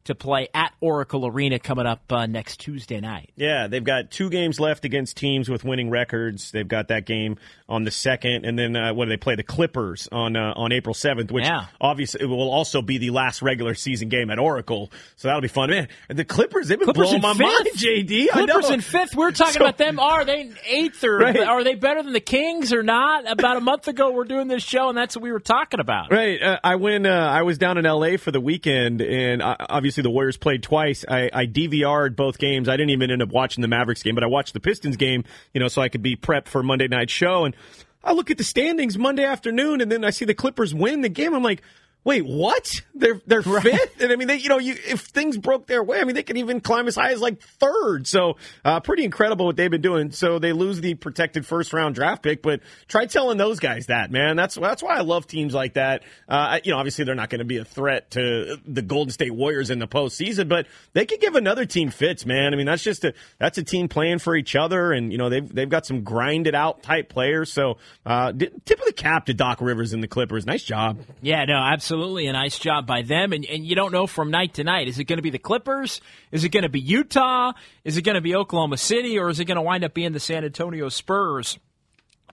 to 0.09 0.15
play 0.15 0.49
at 0.53 0.75
Oracle 0.83 1.27
Arena 1.27 1.59
coming 1.59 1.87
up 1.87 2.03
uh, 2.13 2.27
next 2.27 2.59
Tuesday 2.61 3.01
night. 3.01 3.31
Yeah, 3.37 3.67
they've 3.69 3.83
got 3.85 4.11
two 4.11 4.29
games 4.29 4.61
left 4.61 4.85
against 4.85 5.17
teams 5.17 5.49
with 5.49 5.65
winning 5.65 5.89
records. 5.89 6.51
They've 6.51 6.69
got 6.69 6.89
that 6.89 7.07
game 7.07 7.37
on 7.69 7.85
the 7.85 7.91
second, 7.91 8.45
and 8.45 8.59
then 8.59 8.77
uh, 8.77 8.93
what 8.95 9.05
do 9.07 9.11
they 9.11 9.17
play? 9.17 9.37
The 9.37 9.43
Clippers 9.43 10.09
on 10.13 10.37
uh, 10.37 10.53
on 10.57 10.73
April 10.73 10.95
seventh, 10.95 11.31
which 11.31 11.45
Yeah. 11.45 11.67
obviously 11.81 12.27
will 12.27 12.51
also 12.51 12.83
be 12.83 12.99
the 12.99 13.11
last 13.11 13.41
regular 13.43 13.75
season 13.75 14.09
game 14.09 14.31
at 14.31 14.39
Oracle. 14.39 14.91
So 15.17 15.29
that'll 15.29 15.41
be 15.41 15.49
fun. 15.49 15.71
Man, 15.71 15.89
the 16.09 16.25
Clippers 16.25 16.69
they've 16.69 16.79
been 16.79 16.87
Clippers 16.87 17.09
blowing 17.11 17.23
my 17.23 17.33
fifth. 17.35 17.41
mind. 17.41 17.67
JD, 17.77 18.27
I 18.33 18.45
Clippers 18.45 18.71
in 18.71 18.81
fifth. 18.81 19.15
We 19.15 19.25
are 19.25 19.31
talking 19.33 19.55
So- 19.55 19.61
about 19.61 19.79
them. 19.79 20.01
Are 20.01 20.25
they 20.25 20.51
eighth 20.67 21.05
or 21.05 21.19
Right. 21.19 21.39
are 21.41 21.63
they 21.65 21.75
better 21.75 22.03
than 22.03 22.13
the 22.13 22.21
Kings 22.21 22.73
or 22.73 22.83
not? 22.83 23.31
About 23.31 23.57
a 23.57 23.61
month 23.61 23.87
ago, 23.89 24.11
we're 24.11 24.25
doing 24.25 24.49
this 24.49 24.63
show, 24.65 24.89
and 24.89 24.97
that's 24.99 25.15
what 25.17 25.23
we 25.23 25.31
were 25.33 25.41
talking 25.41 25.81
about. 25.81 26.11
Right. 26.11 26.43
Uh, 26.43 26.59
I 26.65 26.77
went. 26.77 27.07
Uh, 27.07 27.11
I 27.11 27.43
was 27.43 27.59
down 27.59 27.77
in 27.79 27.85
L.A. 27.87 28.17
for 28.17 28.31
the 28.31 28.41
weekend, 28.41 29.03
and 29.03 29.43
uh, 29.43 29.57
obviously 29.69 29.98
the 30.03 30.11
Warriors 30.11 30.37
played 30.37 30.63
twice. 30.63 31.05
I, 31.09 31.31
I 31.33 31.47
DVR'd 31.47 32.17
both 32.17 32.39
games. 32.39 32.69
I 32.69 32.77
didn't 32.77 32.91
even 32.91 33.11
end 33.11 33.23
up 33.23 33.31
watching 33.31 33.63
the 33.63 33.69
Mavericks 33.69 34.03
game, 34.03 34.15
but 34.15 34.25
I 34.25 34.29
watched 34.29 34.55
the 34.55 34.61
Pistons 34.61 34.97
game. 34.97 35.25
You 35.53 35.61
know, 35.61 35.69
so 35.69 35.83
I 35.83 35.89
could 35.89 36.03
be 36.03 36.17
prepped 36.17 36.49
for 36.49 36.63
Monday 36.63 36.89
night 36.89 37.11
show. 37.11 37.45
And 37.45 37.55
I 38.03 38.13
look 38.13 38.31
at 38.31 38.39
the 38.39 38.45
standings 38.45 38.99
Monday 38.99 39.25
afternoon, 39.25 39.81
and 39.81 39.91
then 39.91 40.05
I 40.05 40.11
see 40.11 40.25
the 40.25 40.35
Clippers 40.35 40.75
win 40.75 41.01
the 41.01 41.09
game. 41.09 41.35
I'm 41.35 41.43
like. 41.43 41.63
Wait, 42.05 42.25
what? 42.25 42.81
They're 42.95 43.21
they're 43.27 43.43
fifth, 43.43 44.01
and 44.01 44.11
I 44.11 44.17
mean, 44.17 44.29
they, 44.29 44.37
you 44.37 44.49
know, 44.49 44.59
you, 44.59 44.75
if 44.87 45.01
things 45.01 45.37
broke 45.37 45.67
their 45.67 45.85
way, 45.85 46.01
I 46.01 46.05
mean, 46.05 46.15
they 46.15 46.23
could 46.23 46.39
even 46.39 46.61
climb 46.61 46.89
as 46.89 46.97
high 46.97 47.13
as 47.13 47.21
like 47.21 47.41
third. 47.43 48.07
So, 48.07 48.37
uh, 48.65 48.81
pretty 48.81 49.05
incredible 49.05 49.47
what 49.47 49.57
they've 49.57 49.71
been 49.71 49.83
doing. 49.83 50.11
So 50.13 50.39
they 50.39 50.53
lose 50.53 50.81
the 50.81 50.95
protected 50.95 51.45
first 51.45 51.73
round 51.73 51.95
draft 51.97 52.23
pick, 52.23 52.41
but 52.41 52.61
try 52.89 53.07
telling 53.07 53.37
those 53.37 53.61
guys 53.61 53.87
that, 53.87 54.11
man. 54.11 54.37
That's 54.37 54.55
that's 54.55 54.83
why 54.83 54.97
I 54.97 55.03
love 55.03 55.27
teams 55.27 55.53
like 55.53 55.75
that. 55.75 56.03
Uh, 56.29 56.59
you 56.65 56.73
know, 56.73 56.79
obviously 56.79 57.05
they're 57.05 57.15
not 57.15 57.31
going 57.31 57.41
to 57.41 57.45
be 57.45 57.59
a 57.59 57.65
threat 57.65 58.13
to 58.13 58.57
the 58.67 58.83
Golden 58.83 59.13
State 59.13 59.35
Warriors 59.35 59.69
in 59.69 59.79
the 59.79 59.89
postseason, 59.89 60.49
but 60.49 60.67
they 60.95 61.05
could 61.05 61.21
give 61.21 61.35
another 61.35 61.67
team 61.67 61.91
fits, 61.91 62.25
man. 62.25 62.55
I 62.55 62.57
mean, 62.57 62.67
that's 62.67 62.83
just 62.83 63.05
a 63.05 63.13
that's 63.39 63.59
a 63.59 63.63
team 63.65 63.89
playing 63.89 64.21
for 64.21 64.35
each 64.35 64.57
other, 64.57 64.93
and 64.93 65.13
you 65.13 65.19
know 65.19 65.29
they've 65.29 65.55
they've 65.55 65.69
got 65.69 65.85
some 65.85 66.05
grinded 66.05 66.55
out 66.55 66.83
type 66.83 67.11
players. 67.11 67.53
So, 67.53 67.77
uh, 68.07 68.33
tip 68.33 68.81
of 68.81 68.87
the 68.87 68.95
cap 68.95 69.27
to 69.27 69.35
Doc 69.35 69.61
Rivers 69.61 69.93
and 69.93 70.03
the 70.03 70.09
Clippers. 70.09 70.47
Nice 70.47 70.63
job. 70.63 71.01
Yeah, 71.21 71.45
no, 71.45 71.59
absolutely. 71.59 71.88
Absolutely 71.89 72.27
a 72.27 72.33
nice 72.35 72.59
job 72.59 72.87
by 72.87 73.01
them. 73.01 73.33
And, 73.33 73.47
and 73.47 73.65
you 73.65 73.75
don't 73.75 73.93
know 73.93 74.07
from 74.07 74.31
night 74.31 74.53
to 74.55 74.65
night. 74.65 74.89
Is 74.89 74.99
it 74.99 75.05
going 75.05 75.17
to 75.17 75.23
be 75.23 75.31
the 75.31 75.39
Clippers? 75.39 76.03
Is 76.31 76.45
it 76.45 76.51
going 76.51 76.65
to 76.65 76.69
be 76.69 76.81
Utah? 76.81 77.53
Is 77.83 77.97
it 77.97 78.03
going 78.03 78.17
to 78.17 78.21
be 78.21 78.37
Oklahoma 78.37 78.77
City? 78.77 79.19
Or 79.19 79.31
is 79.31 79.41
it 79.41 79.47
going 79.47 79.57
to 79.57 79.63
wind 79.63 79.85
up 79.85 79.95
being 79.95 80.13
the 80.13 80.21
San 80.21 80.45
Antonio 80.45 80.91
Spurs 80.91 81.59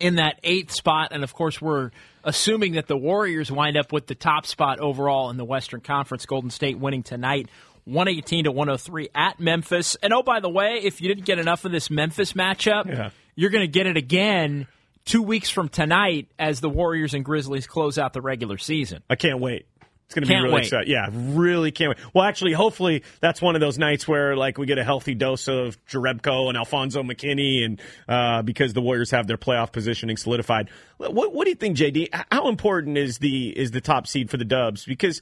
in 0.02 0.16
that 0.16 0.42
eighth 0.44 0.74
spot? 0.74 1.14
And 1.14 1.24
of 1.24 1.34
course, 1.34 1.62
we're 1.62 1.92
assuming 2.26 2.74
that 2.74 2.88
the 2.88 2.98
Warriors 2.98 3.50
wind 3.50 3.78
up 3.78 3.94
with 3.94 4.08
the 4.08 4.16
top 4.16 4.46
spot 4.46 4.82
overall 4.82 5.30
in 5.30 5.38
the 5.38 5.46
Western 5.46 5.80
Conference. 5.80 6.26
Golden 6.26 6.50
State 6.50 6.78
winning 6.78 7.02
tonight. 7.04 7.48
118 7.86 8.44
to 8.44 8.52
103 8.52 9.08
at 9.16 9.40
Memphis. 9.40 9.96
And 10.04 10.12
oh, 10.12 10.22
by 10.22 10.42
the 10.42 10.50
way, 10.50 10.82
if 10.84 11.00
you 11.00 11.08
didn't 11.08 11.24
get 11.26 11.40
enough 11.40 11.64
of 11.64 11.72
this 11.72 11.90
Memphis 11.90 12.34
matchup, 12.34 12.88
Yeah. 12.88 13.12
you're 13.36 13.52
going 13.52 13.64
to 13.64 13.72
get 13.72 13.88
it 13.88 13.96
again 13.96 14.68
two 15.06 15.22
weeks 15.22 15.50
from 15.50 15.70
tonight 15.70 16.28
as 16.38 16.60
the 16.62 16.70
Warriors 16.70 17.14
and 17.14 17.24
Grizzlies 17.24 17.68
close 17.68 17.98
out 17.98 18.14
the 18.14 18.22
regular 18.22 18.58
season. 18.58 19.04
I 19.10 19.16
can't 19.16 19.40
wait. 19.40 19.68
It's 20.08 20.14
going 20.14 20.24
to 20.24 20.30
be 20.30 20.36
really 20.36 20.54
wait. 20.54 20.64
exciting. 20.66 20.92
Yeah, 20.92 21.10
really 21.12 21.72
can't 21.72 21.90
wait. 21.98 21.98
Well, 22.14 22.26
actually, 22.26 22.54
hopefully 22.54 23.02
that's 23.22 23.42
one 23.42 23.56
of 23.56 23.62
those 23.62 23.80
nights 23.80 24.08
where 24.08 24.36
like 24.36 24.60
we 24.60 24.68
get 24.68 24.78
a 24.78 24.84
healthy 24.84 25.16
dose 25.16 25.48
of 25.48 25.84
Jerebko 25.88 26.48
and 26.48 26.56
Alfonzo 26.56 27.02
McKinnie, 27.02 27.66
and 27.66 27.82
uh, 28.08 28.44
because 28.44 28.74
the 28.74 28.82
Warriors 28.82 29.10
have 29.10 29.26
their 29.26 29.38
playoff 29.38 29.72
positioning 29.72 30.18
solidified. 30.18 30.70
What, 30.98 31.34
what 31.34 31.46
do 31.46 31.50
you 31.50 31.56
think, 31.56 31.76
JD? 31.78 32.10
How 32.32 32.50
important 32.50 33.00
is 33.00 33.18
the 33.18 33.50
is 33.50 33.72
the 33.72 33.82
top 33.82 34.06
seed 34.06 34.30
for 34.30 34.38
the 34.38 34.46
Dubs? 34.46 34.86
Because 34.86 35.22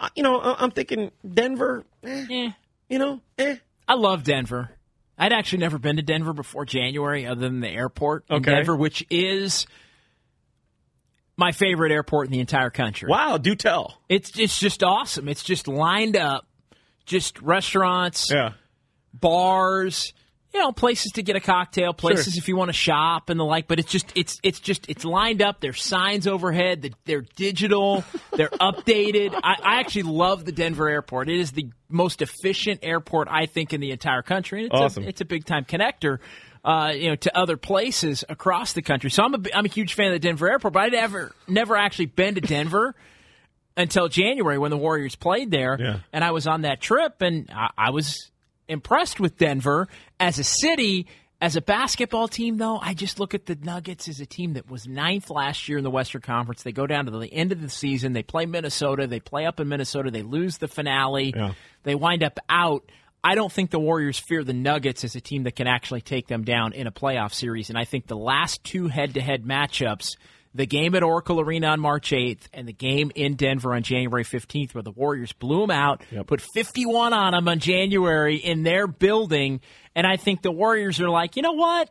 uh, 0.00 0.08
you 0.16 0.24
know 0.24 0.40
I'm 0.40 0.72
thinking 0.72 1.12
Denver. 1.32 1.84
eh, 2.02 2.26
Eh. 2.28 2.50
you 2.88 2.98
know, 2.98 3.20
eh. 3.38 3.56
I 3.86 3.94
love 3.94 4.24
Denver. 4.24 4.70
I'd 5.16 5.32
actually 5.32 5.58
never 5.60 5.78
been 5.78 5.96
to 5.96 6.02
Denver 6.02 6.32
before 6.32 6.64
January, 6.64 7.26
other 7.26 7.40
than 7.42 7.60
the 7.60 7.68
airport 7.68 8.24
in 8.28 8.36
Okay. 8.36 8.50
Denver, 8.50 8.74
which 8.76 9.06
is 9.10 9.66
my 11.36 11.52
favorite 11.52 11.92
airport 11.92 12.26
in 12.26 12.32
the 12.32 12.40
entire 12.40 12.70
country. 12.70 13.08
Wow, 13.08 13.38
do 13.38 13.54
tell. 13.54 14.00
It's 14.08 14.38
it's 14.38 14.58
just 14.58 14.82
awesome. 14.82 15.28
It's 15.28 15.42
just 15.42 15.68
lined 15.68 16.16
up, 16.16 16.46
just 17.06 17.40
restaurants, 17.42 18.30
Yeah, 18.30 18.52
bars, 19.12 20.12
you 20.54 20.60
know, 20.60 20.70
places 20.70 21.10
to 21.12 21.22
get 21.24 21.34
a 21.34 21.40
cocktail, 21.40 21.92
places 21.92 22.38
if 22.38 22.46
you 22.46 22.54
want 22.54 22.68
to 22.68 22.72
shop 22.72 23.28
and 23.28 23.40
the 23.40 23.44
like. 23.44 23.66
But 23.66 23.80
it's 23.80 23.90
just 23.90 24.12
it's 24.14 24.38
it's 24.44 24.60
just 24.60 24.88
it's 24.88 25.04
lined 25.04 25.42
up. 25.42 25.60
There's 25.60 25.82
signs 25.82 26.28
overhead. 26.28 26.82
that 26.82 26.94
They're 27.04 27.24
digital. 27.34 28.04
They're 28.32 28.50
updated. 28.50 29.34
I, 29.34 29.56
I 29.60 29.80
actually 29.80 30.04
love 30.04 30.44
the 30.44 30.52
Denver 30.52 30.88
airport. 30.88 31.28
It 31.28 31.40
is 31.40 31.50
the 31.50 31.70
most 31.88 32.22
efficient 32.22 32.80
airport 32.84 33.26
I 33.28 33.46
think 33.46 33.72
in 33.72 33.80
the 33.80 33.90
entire 33.90 34.22
country. 34.22 34.60
And 34.60 34.72
it's 34.72 34.80
Awesome. 34.80 35.02
A, 35.02 35.08
it's 35.08 35.20
a 35.20 35.24
big 35.24 35.44
time 35.44 35.64
connector. 35.64 36.18
Uh, 36.64 36.92
you 36.96 37.10
know, 37.10 37.16
to 37.16 37.36
other 37.36 37.58
places 37.58 38.24
across 38.26 38.72
the 38.72 38.80
country. 38.80 39.10
So 39.10 39.22
I'm 39.22 39.34
a, 39.34 39.38
I'm 39.54 39.66
a 39.66 39.68
huge 39.68 39.92
fan 39.92 40.06
of 40.06 40.12
the 40.12 40.18
Denver 40.18 40.48
airport, 40.48 40.72
but 40.72 40.84
I'd 40.84 40.92
never, 40.92 41.30
never 41.46 41.76
actually 41.76 42.06
been 42.06 42.36
to 42.36 42.40
Denver 42.40 42.94
until 43.76 44.08
January 44.08 44.56
when 44.56 44.70
the 44.70 44.78
Warriors 44.78 45.14
played 45.14 45.50
there. 45.50 45.76
Yeah. 45.78 45.98
And 46.10 46.24
I 46.24 46.30
was 46.30 46.46
on 46.46 46.62
that 46.62 46.80
trip, 46.80 47.20
and 47.20 47.50
I, 47.52 47.68
I 47.76 47.90
was 47.90 48.30
impressed 48.66 49.20
with 49.20 49.36
Denver 49.36 49.88
as 50.24 50.38
a 50.38 50.44
city. 50.44 51.06
As 51.40 51.56
a 51.56 51.60
basketball 51.60 52.26
team, 52.26 52.56
though, 52.56 52.78
I 52.78 52.94
just 52.94 53.20
look 53.20 53.34
at 53.34 53.44
the 53.44 53.54
Nuggets 53.56 54.08
as 54.08 54.18
a 54.20 54.24
team 54.24 54.54
that 54.54 54.70
was 54.70 54.86
ninth 54.86 55.28
last 55.28 55.68
year 55.68 55.76
in 55.76 55.84
the 55.84 55.90
Western 55.90 56.22
Conference. 56.22 56.62
They 56.62 56.72
go 56.72 56.86
down 56.86 57.04
to 57.04 57.10
the 57.10 57.30
end 57.30 57.52
of 57.52 57.60
the 57.60 57.68
season. 57.68 58.14
They 58.14 58.22
play 58.22 58.46
Minnesota. 58.46 59.06
They 59.06 59.20
play 59.20 59.44
up 59.44 59.60
in 59.60 59.68
Minnesota. 59.68 60.10
They 60.10 60.22
lose 60.22 60.56
the 60.56 60.68
finale. 60.68 61.34
Yeah. 61.36 61.52
They 61.82 61.96
wind 61.96 62.22
up 62.22 62.38
out. 62.48 62.90
I 63.22 63.34
don't 63.34 63.52
think 63.52 63.70
the 63.70 63.78
Warriors 63.78 64.18
fear 64.18 64.42
the 64.42 64.54
Nuggets 64.54 65.04
as 65.04 65.16
a 65.16 65.20
team 65.20 65.42
that 65.42 65.56
can 65.56 65.66
actually 65.66 66.00
take 66.00 66.28
them 66.28 66.44
down 66.44 66.72
in 66.72 66.86
a 66.86 66.92
playoff 66.92 67.34
series. 67.34 67.68
And 67.68 67.76
I 67.76 67.84
think 67.84 68.06
the 68.06 68.16
last 68.16 68.64
two 68.64 68.88
head 68.88 69.14
to 69.14 69.20
head 69.20 69.44
matchups, 69.44 70.16
the 70.54 70.66
game 70.66 70.94
at 70.94 71.02
Oracle 71.02 71.40
Arena 71.40 71.68
on 71.68 71.80
March 71.80 72.12
8th 72.12 72.42
and 72.52 72.68
the 72.68 72.72
game 72.72 73.10
in 73.14 73.34
Denver 73.34 73.74
on 73.74 73.82
January 73.82 74.24
15th, 74.24 74.72
where 74.74 74.82
the 74.82 74.92
Warriors 74.92 75.32
blew 75.32 75.60
them 75.60 75.72
out, 75.72 76.02
put 76.26 76.40
51 76.40 77.12
on 77.12 77.32
them 77.32 77.48
on 77.48 77.58
January 77.58 78.36
in 78.36 78.62
their 78.62 78.86
building. 78.86 79.60
And 79.96 80.06
I 80.06 80.16
think 80.16 80.42
the 80.42 80.52
Warriors 80.52 81.00
are 81.00 81.10
like, 81.10 81.36
you 81.36 81.42
know 81.42 81.52
what? 81.52 81.90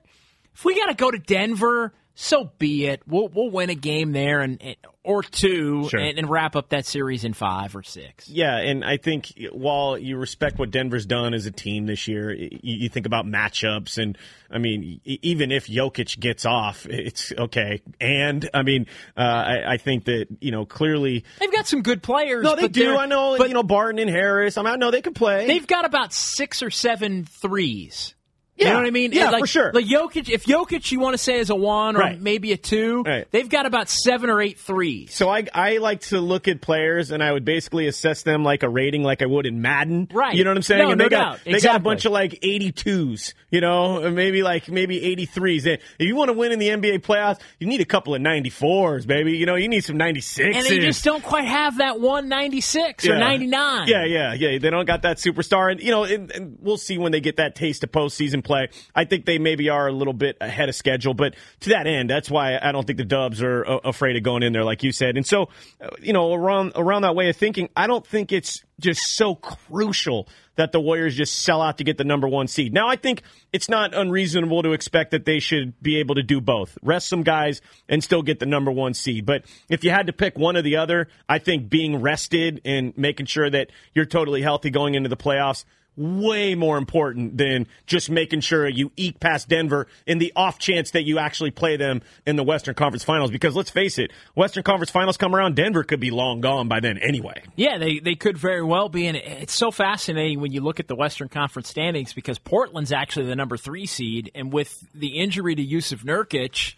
If 0.54 0.64
we 0.64 0.76
got 0.76 0.86
to 0.88 0.94
go 0.94 1.12
to 1.12 1.18
Denver, 1.18 1.94
so 2.16 2.52
be 2.60 2.86
it. 2.86 3.02
We'll, 3.08 3.28
we'll 3.28 3.50
win 3.50 3.70
a 3.70 3.76
game 3.76 4.12
there 4.12 4.40
and, 4.42 4.62
and 4.62 4.76
or 5.06 5.22
two 5.22 5.90
Sure. 5.90 6.00
and, 6.00 6.18
and 6.18 6.30
wrap 6.30 6.56
up 6.56 6.70
that 6.70 6.86
series 6.86 7.26
in 7.26 7.34
five 7.34 7.76
or 7.76 7.84
six. 7.84 8.30
Yeah, 8.30 8.56
and 8.58 8.86
I 8.86 8.96
think 8.98 9.34
while 9.52 9.98
you 9.98 10.16
respect 10.18 10.58
what 10.58 10.72
Denver's 10.72 11.06
done 11.06 11.34
as 11.34 11.46
a 11.46 11.52
team 11.52 11.86
this 11.88 12.08
year, 12.08 12.32
you, 12.34 12.50
you 12.62 12.90
think 12.90 13.06
about 13.06 13.26
matchups, 13.26 13.98
and 13.98 14.18
I 14.50 14.60
mean, 14.60 15.02
even 15.04 15.52
if 15.52 15.68
Jokic 15.68 16.18
gets 16.20 16.46
off, 16.46 16.86
it's 16.90 17.34
okay. 17.38 17.82
And 18.00 18.50
I 18.54 18.64
mean, 18.64 18.86
uh, 19.18 19.22
I, 19.22 19.74
I 19.74 19.78
think 19.78 20.06
that 20.06 20.28
you 20.40 20.52
know 20.52 20.66
clearly. 20.66 21.26
They've 21.40 21.52
got 21.52 21.68
some 21.68 21.82
good 21.82 22.02
players. 22.02 22.44
No, 22.44 22.56
they 22.56 22.70
do. 22.70 22.96
I 22.96 23.06
know. 23.06 23.38
but 23.38 23.50
you 23.50 23.54
know, 23.56 23.64
Barton 23.64 24.00
and 24.00 24.10
Harris. 24.10 24.58
I 24.58 24.62
mean, 24.62 24.72
I 24.72 24.76
know 24.78 24.92
they 24.92 25.02
can 25.02 25.14
play. 25.14 25.48
they've 25.48 25.68
got 25.68 25.84
about 25.84 26.14
six 26.14 26.64
or 26.64 26.70
seven 26.70 27.26
threes. 27.26 28.16
You 28.56 28.66
know 28.66 28.76
what 28.76 28.86
I 28.86 28.92
mean? 28.92 29.12
Yeah, 29.14 29.32
like, 29.32 29.42
for 29.42 29.48
sure. 29.48 29.72
Like 29.74 29.86
Jokic, 29.86 30.30
if 30.30 30.46
Jokic 30.46 30.92
you 30.92 31.00
want 31.00 31.16
to 31.16 31.18
say 31.18 31.40
is 31.40 31.50
a 31.50 31.56
one 31.56 31.96
or 31.96 32.00
Right. 32.00 32.22
maybe 32.22 32.52
a 32.52 32.58
two, 32.58 33.02
Right. 33.04 33.28
they've 33.32 33.50
got 33.50 33.66
about 33.66 33.90
seven 33.90 34.30
or 34.30 34.40
eight 34.42 34.60
threes. 34.60 35.14
So 35.14 35.28
I 35.30 35.46
I 35.54 35.78
like 35.78 36.02
to 36.02 36.20
look 36.22 36.48
at 36.48 36.62
players 36.62 37.10
and 37.12 37.24
I 37.24 37.32
would 37.32 37.46
basically 37.46 37.88
assess 37.88 38.22
them 38.22 38.44
like 38.44 38.62
a 38.62 38.70
rating 38.70 39.02
like 39.04 39.22
I 39.24 39.26
would 39.26 39.48
in 39.48 39.62
Madden. 39.62 40.08
Right. 40.14 40.36
You 40.36 40.44
know 40.44 40.52
what 40.52 40.58
I'm 40.58 40.64
saying? 40.64 40.84
No, 40.84 40.92
and 40.92 41.00
no 41.00 41.06
they 41.06 41.10
got 41.10 41.32
doubt. 41.38 41.40
they 41.46 41.60
got 41.60 41.76
a 41.78 41.80
bunch 41.80 42.06
of 42.06 42.12
like 42.12 42.40
82s, 42.44 43.34
you 43.50 43.60
know, 43.60 44.10
maybe 44.12 44.44
like 44.44 44.70
maybe 44.70 45.00
83s. 45.02 45.66
If 45.66 45.80
you 46.00 46.16
want 46.16 46.30
to 46.30 46.34
win 46.34 46.52
in 46.52 46.60
the 46.60 46.70
NBA 46.70 47.00
playoffs, 47.00 47.40
you 47.60 47.66
need 47.68 47.82
a 47.82 47.86
couple 47.86 48.14
of 48.14 48.22
94s, 48.22 49.08
baby. 49.08 49.34
You 49.34 49.48
know, 49.48 49.56
you 49.56 49.68
need 49.68 49.84
some 49.84 49.98
96s. 49.98 50.56
And 50.56 50.66
they 50.66 50.80
just 50.80 51.04
don't 51.04 51.24
quite 51.24 51.46
have 51.46 51.80
that 51.80 52.00
196 52.00 53.06
or 53.06 53.14
Yeah. 53.14 53.20
99. 53.20 53.88
Yeah, 53.88 54.06
yeah, 54.06 54.34
yeah. 54.34 54.58
They 54.60 54.70
don't 54.70 54.86
got 54.86 55.02
that 55.02 55.18
superstar, 55.18 55.72
and 55.72 55.82
you 55.82 55.90
know, 55.92 56.04
and, 56.04 56.32
and 56.32 56.58
we'll 56.62 56.78
see 56.78 56.98
when 57.00 57.12
they 57.12 57.20
get 57.22 57.38
that 57.38 57.56
taste 57.56 57.84
of 57.84 57.92
postseason 57.92 58.43
play. 58.44 58.70
I 58.96 59.06
think 59.06 59.26
they 59.26 59.38
maybe 59.38 59.70
are 59.70 59.88
a 59.88 59.92
little 59.92 60.14
bit 60.14 60.38
ahead 60.42 60.70
of 60.70 60.76
schedule, 60.76 61.14
but 61.14 61.36
to 61.62 61.70
that 61.70 61.88
end, 61.88 62.10
that's 62.10 62.30
why 62.30 62.58
I 62.62 62.72
don't 62.72 62.86
think 62.86 62.98
the 62.98 63.06
Dubs 63.06 63.42
are 63.42 63.66
uh, 63.66 63.78
afraid 63.84 64.16
of 64.18 64.24
going 64.24 64.44
in 64.44 64.54
there, 64.54 64.64
like 64.64 64.84
you 64.84 64.92
said. 64.92 65.18
And 65.18 65.26
so, 65.26 65.50
uh, 65.82 65.90
you 66.02 66.14
know, 66.14 66.34
around 66.34 66.74
around 66.76 67.04
that 67.04 67.16
way 67.16 67.30
of 67.30 67.36
thinking, 67.36 67.70
I 67.76 67.88
don't 67.88 68.06
think 68.06 68.32
it's 68.32 68.64
just 68.80 69.16
so 69.16 69.36
crucial 69.36 70.28
that 70.56 70.72
the 70.72 70.80
Warriors 70.80 71.16
just 71.16 71.42
sell 71.42 71.62
out 71.62 71.80
to 71.80 71.84
get 71.84 71.98
the 71.98 72.04
number 72.04 72.28
one 72.28 72.48
seed. 72.48 72.74
Now, 72.74 72.88
I 72.88 72.96
think 72.96 73.24
it's 73.52 73.70
not 73.70 73.96
unreasonable 73.96 74.64
to 74.64 74.74
expect 74.74 75.12
that 75.12 75.26
they 75.26 75.40
should 75.40 75.82
be 75.82 75.98
able 75.98 76.16
to 76.16 76.24
do 76.24 76.42
both, 76.42 76.78
rest 76.84 77.08
some 77.08 77.24
guys 77.24 77.62
and 77.90 78.04
still 78.04 78.22
get 78.22 78.40
the 78.40 78.46
number 78.46 78.72
one 78.72 78.94
seed. 78.94 79.26
But 79.26 79.46
if 79.70 79.84
you 79.84 79.90
had 79.90 80.08
to 80.08 80.14
pick 80.14 80.38
one 80.38 80.56
or 80.56 80.62
the 80.62 80.78
other, 80.78 81.08
I 81.28 81.40
think 81.40 81.70
being 81.70 82.02
rested 82.02 82.62
and 82.66 82.96
making 82.98 83.26
sure 83.26 83.50
that 83.50 83.72
you're 83.94 84.06
totally 84.06 84.42
healthy 84.42 84.70
going 84.70 84.96
into 84.96 85.10
the 85.10 85.18
playoffs 85.18 85.66
way 85.96 86.56
more 86.56 86.78
important 86.78 87.38
than 87.38 87.68
just 87.86 88.10
making 88.10 88.42
sure 88.42 88.68
you 88.68 88.92
eke 88.98 89.20
past 89.20 89.48
Denver 89.48 89.88
in 90.06 90.18
the 90.18 90.34
off 90.36 90.58
chance 90.60 90.92
that 90.92 91.04
you 91.04 91.20
actually 91.20 91.52
play 91.52 91.78
them 91.78 92.02
in 92.26 92.36
the 92.36 92.44
Western 92.44 92.76
Conference 92.76 93.04
Finals. 93.04 93.32
Because 93.32 93.56
let's 93.56 93.70
face 93.70 93.98
it, 93.98 94.12
Western 94.36 94.64
Conference 94.64 94.90
Finals 94.90 95.18
come 95.18 95.36
around, 95.36 95.56
Denver 95.56 95.84
could 95.84 96.00
be 96.00 96.12
long 96.12 96.42
gone 96.42 96.68
by 96.68 96.80
then 96.80 96.98
anyway. 96.98 97.44
Yeah, 97.56 97.78
they, 97.78 98.00
they 98.00 98.16
could 98.16 98.38
very 98.38 98.64
well 98.64 98.90
be. 98.90 99.08
And 99.08 99.18
it's 99.18 99.54
so 99.54 99.72
fascinating 99.72 100.40
when 100.40 100.52
you 100.52 100.62
look 100.62 100.80
at 100.80 100.88
the 100.88 100.96
Western 100.96 101.30
Conference 101.30 101.70
standings 101.70 102.14
because 102.14 102.40
Portland's 102.40 102.92
actually 102.92 103.28
the 103.28 103.36
number 103.36 103.58
three 103.58 103.86
seed. 103.86 104.32
And 104.34 104.52
with 104.52 104.76
the 104.94 105.20
injury 105.20 105.56
to 105.56 105.66
Jusuf 105.66 106.04
Nurkic, 106.04 106.76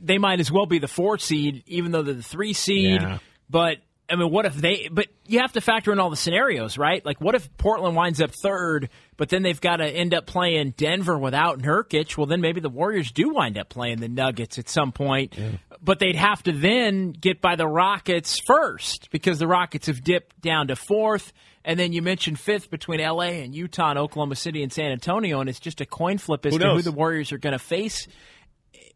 they 0.00 0.18
might 0.18 0.40
as 0.40 0.50
well 0.50 0.66
be 0.66 0.78
the 0.78 0.88
four 0.88 1.18
seed, 1.18 1.62
even 1.66 1.92
though 1.92 2.02
they're 2.02 2.14
the 2.14 2.22
three 2.22 2.52
seed. 2.52 3.00
Yeah. 3.00 3.18
But 3.48 3.78
I 4.08 4.14
mean, 4.14 4.30
what 4.30 4.46
if 4.46 4.54
they? 4.54 4.88
But 4.90 5.08
you 5.26 5.40
have 5.40 5.52
to 5.52 5.60
factor 5.60 5.92
in 5.92 5.98
all 5.98 6.10
the 6.10 6.16
scenarios, 6.16 6.78
right? 6.78 7.04
Like, 7.04 7.20
what 7.20 7.34
if 7.34 7.54
Portland 7.56 7.96
winds 7.96 8.20
up 8.20 8.30
third, 8.42 8.88
but 9.16 9.30
then 9.30 9.42
they've 9.42 9.60
got 9.60 9.76
to 9.76 9.84
end 9.84 10.14
up 10.14 10.26
playing 10.26 10.74
Denver 10.76 11.18
without 11.18 11.58
Nurkic? 11.58 12.16
Well, 12.16 12.26
then 12.26 12.40
maybe 12.40 12.60
the 12.60 12.68
Warriors 12.68 13.10
do 13.10 13.30
wind 13.30 13.58
up 13.58 13.68
playing 13.68 13.98
the 13.98 14.08
Nuggets 14.08 14.58
at 14.58 14.68
some 14.68 14.92
point, 14.92 15.36
yeah. 15.36 15.52
but 15.82 15.98
they'd 15.98 16.16
have 16.16 16.42
to 16.44 16.52
then 16.52 17.12
get 17.12 17.40
by 17.40 17.56
the 17.56 17.66
Rockets 17.66 18.38
first 18.46 19.10
because 19.10 19.40
the 19.40 19.48
Rockets 19.48 19.88
have 19.88 20.02
dipped 20.02 20.40
down 20.40 20.68
to 20.68 20.76
fourth. 20.76 21.32
And 21.64 21.80
then 21.80 21.92
you 21.92 22.00
mentioned 22.00 22.38
fifth 22.38 22.70
between 22.70 23.00
LA 23.00 23.42
and 23.42 23.52
Utah 23.52 23.90
and 23.90 23.98
Oklahoma 23.98 24.36
City 24.36 24.62
and 24.62 24.72
San 24.72 24.92
Antonio, 24.92 25.40
and 25.40 25.48
it's 25.48 25.58
just 25.58 25.80
a 25.80 25.86
coin 25.86 26.18
flip 26.18 26.46
as 26.46 26.52
who 26.52 26.60
to 26.60 26.74
who 26.74 26.82
the 26.82 26.92
Warriors 26.92 27.32
are 27.32 27.38
going 27.38 27.54
to 27.54 27.58
face. 27.58 28.06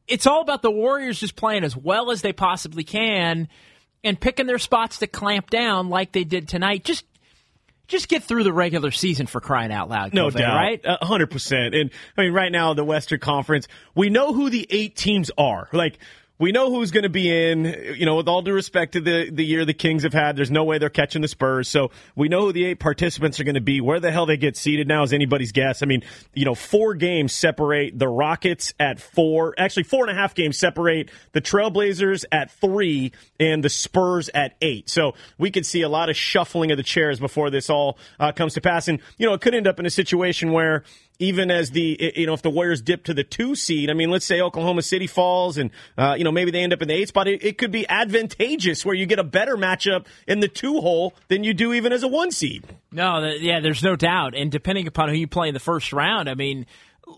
It's 0.07 0.27
all 0.27 0.41
about 0.41 0.63
the 0.63 0.71
Warriors 0.71 1.19
just 1.19 1.35
playing 1.35 1.65
as 1.65 1.77
well 1.77 2.13
as 2.13 2.23
they 2.23 2.33
possibly 2.33 2.85
can 2.85 3.49
and 4.05 4.19
picking 4.19 4.47
their 4.47 4.59
spots 4.59 4.99
to 4.99 5.07
clamp 5.07 5.51
down 5.51 5.89
like 5.89 6.13
they 6.13 6.25
did 6.25 6.49
tonight. 6.49 6.85
Just 6.85 7.05
just 7.87 8.09
get 8.09 8.23
through 8.23 8.45
the 8.45 8.53
regular 8.53 8.93
season 8.93 9.27
for 9.27 9.41
crying 9.41 9.73
out 9.73 9.89
loud. 9.89 10.15
No 10.15 10.27
Covey, 10.27 10.39
doubt, 10.39 10.55
right? 10.57 10.81
hundred 11.03 11.31
percent. 11.31 11.75
And 11.75 11.91
I 12.17 12.23
mean, 12.23 12.33
right 12.33 12.53
now 12.53 12.73
the 12.73 12.85
Western 12.85 13.19
Conference, 13.21 13.67
we 13.95 14.11
know 14.11 14.33
who 14.33 14.49
the 14.49 14.67
eight 14.71 14.97
teams 14.97 15.31
are. 15.37 15.69
Like 15.73 15.99
we 16.41 16.53
know 16.53 16.73
who's 16.73 16.91
going 16.91 17.03
to 17.03 17.11
be 17.11 17.31
in. 17.31 17.65
You 17.97 18.07
know, 18.07 18.17
with 18.17 18.27
all 18.27 18.41
due 18.43 18.55
respect 18.55 18.95
to 18.95 19.01
the 19.01 19.31
the 19.31 19.45
year 19.45 19.65
the 19.65 19.75
Kings 19.75 20.03
have 20.03 20.15
had, 20.15 20.37
there's 20.37 20.51
no 20.51 20.65
way 20.65 20.79
they're 20.79 20.89
catching 20.89 21.23
the 21.23 21.29
Spurs. 21.29 21.69
So 21.69 21.91
we 22.17 22.29
know 22.29 22.47
who 22.47 22.53
the 22.53 22.65
eight 22.65 22.81
participants 22.81 23.39
are 23.39 23.45
going 23.45 23.55
to 23.55 23.61
be. 23.61 23.81
Where 23.81 24.01
the 24.01 24.11
hell 24.11 24.27
they 24.27 24.39
get 24.39 24.57
seated 24.57 24.89
now 24.89 25.03
is 25.03 25.13
anybody's 25.13 25.53
guess. 25.53 25.83
I 25.83 25.87
mean, 25.87 26.03
you 26.35 26.47
know, 26.47 26.55
four 26.55 26.95
games 26.95 27.35
separate 27.35 27.97
the 27.97 28.09
Rockets 28.09 28.73
at 28.81 29.01
four. 29.01 29.55
Actually, 29.59 29.85
four 29.85 30.09
and 30.09 30.11
a 30.11 30.21
half 30.21 30.35
games 30.35 30.59
separate 30.59 31.11
the 31.33 31.43
Trailblazers 31.43 32.25
at 32.33 32.51
three 32.51 33.13
and 33.39 33.63
the 33.63 33.69
Spurs 33.69 34.31
at 34.35 34.57
eight. 34.63 34.89
So 34.89 35.15
we 35.37 35.51
could 35.51 35.67
see 35.67 35.83
a 35.83 35.89
lot 35.91 36.09
of 36.09 36.17
shuffling 36.17 36.71
of 36.71 36.79
the 36.79 36.83
chairs 36.83 37.21
before 37.21 37.51
this 37.51 37.69
all 37.69 37.99
uh, 38.19 38.33
comes 38.33 38.55
to 38.55 38.63
pass. 38.63 38.89
And 38.89 39.01
you 39.19 39.27
know, 39.27 39.35
it 39.35 39.43
could 39.43 39.55
end 39.55 39.67
up 39.67 39.79
in 39.79 39.85
a 39.85 39.91
situation 39.91 40.53
where 40.53 40.85
even 41.21 41.51
as 41.51 41.71
the 41.71 42.13
you 42.17 42.27
know 42.27 42.33
if 42.33 42.43
the 42.43 42.51
Warriors 42.51 42.81
dip 42.81 43.05
to 43.05 43.15
the 43.15 43.23
two 43.23 43.55
seed, 43.55 43.91
I 43.91 43.93
mean, 43.93 44.11
let's 44.11 44.25
say 44.25 44.41
Oklahoma 44.41 44.83
City 44.83 45.07
falls, 45.07 45.59
and 45.59 45.71
uh, 45.97 46.17
you 46.19 46.25
know 46.25 46.30
maybe 46.33 46.51
they 46.51 46.63
end 46.63 46.73
up 46.73 46.83
in 46.83 46.89
the 46.89 46.95
eight 46.95 47.09
spot. 47.09 47.29
It, 47.29 47.45
it, 47.45 47.59
could 47.59 47.71
be 47.71 47.89
advantageous 47.89 48.85
where 48.85 48.95
you 48.95 49.07
get 49.07 49.19
a 49.19 49.25
better 49.25 49.57
matchup 49.57 50.07
in 50.27 50.41
the 50.41 50.49
two 50.49 50.81
hole 50.81 51.15
than 51.29 51.45
you 51.45 51.55
do 51.55 51.73
even 51.73 51.93
as 51.93 52.03
a 52.03 52.09
one 52.09 52.31
seed. 52.31 52.65
No, 52.93 53.21
the, 53.21 53.41
yeah, 53.41 53.61
there's 53.61 53.83
no 53.83 53.97
doubt, 53.97 54.35
and 54.35 54.51
depending 54.51 54.87
upon 54.87 55.09
who 55.09 55.15
you 55.15 55.27
play 55.27 55.49
in 55.49 55.55
the 55.55 55.61
first 55.61 55.93
round, 55.93 56.29
I 56.29 56.35
mean, 56.35 56.67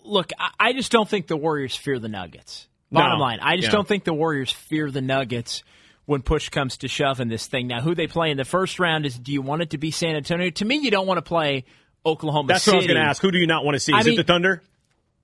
look, 0.05 0.33
I, 0.39 0.51
I 0.59 0.73
just 0.73 0.93
don't 0.93 1.09
think 1.09 1.27
the 1.27 1.37
Warriors 1.37 1.77
fear 1.77 1.99
the 1.99 2.09
Nuggets. 2.09 2.69
Bottom 2.91 3.19
no. 3.19 3.25
line, 3.25 3.39
I 3.41 3.57
just 3.57 3.69
yeah. 3.69 3.73
don't 3.73 3.89
think 3.89 4.05
the 4.05 4.13
Warriors 4.13 4.53
fear 4.53 4.91
the 4.91 5.01
Nuggets 5.01 5.63
when 6.05 6.21
push 6.21 6.51
comes 6.51 6.79
to 6.79 6.89
shove 6.89 7.21
in 7.21 7.29
this 7.29 7.47
thing. 7.47 7.67
Now, 7.67 7.81
who 7.81 7.95
they 7.95 8.07
play 8.07 8.31
in 8.31 8.37
the 8.37 8.45
first 8.45 8.79
round 8.79 9.07
is 9.07 9.19
do 9.19 9.33
you 9.33 9.41
want 9.41 9.63
it 9.63 9.71
to 9.71 9.79
be 9.79 9.91
San 9.91 10.15
Antonio? 10.17 10.51
To 10.51 10.65
me, 10.65 10.77
you 10.77 10.91
don't 10.91 11.07
want 11.07 11.19
to 11.19 11.23
play 11.23 11.65
Oklahoma 12.05 12.49
City. 12.49 12.53
That's 12.53 12.65
City. 12.65 12.73
what 12.73 12.75
I 12.75 12.79
was 12.79 12.87
going 12.87 12.97
to 12.97 13.09
ask. 13.09 13.23
Who 13.23 13.31
do 13.31 13.39
you 13.39 13.47
not 13.47 13.65
want 13.65 13.77
to 13.77 13.81
see? 13.81 13.93
Is 13.93 13.99
I 13.99 14.03
mean, 14.03 14.15
it 14.15 14.27
the 14.27 14.33
Thunder? 14.33 14.63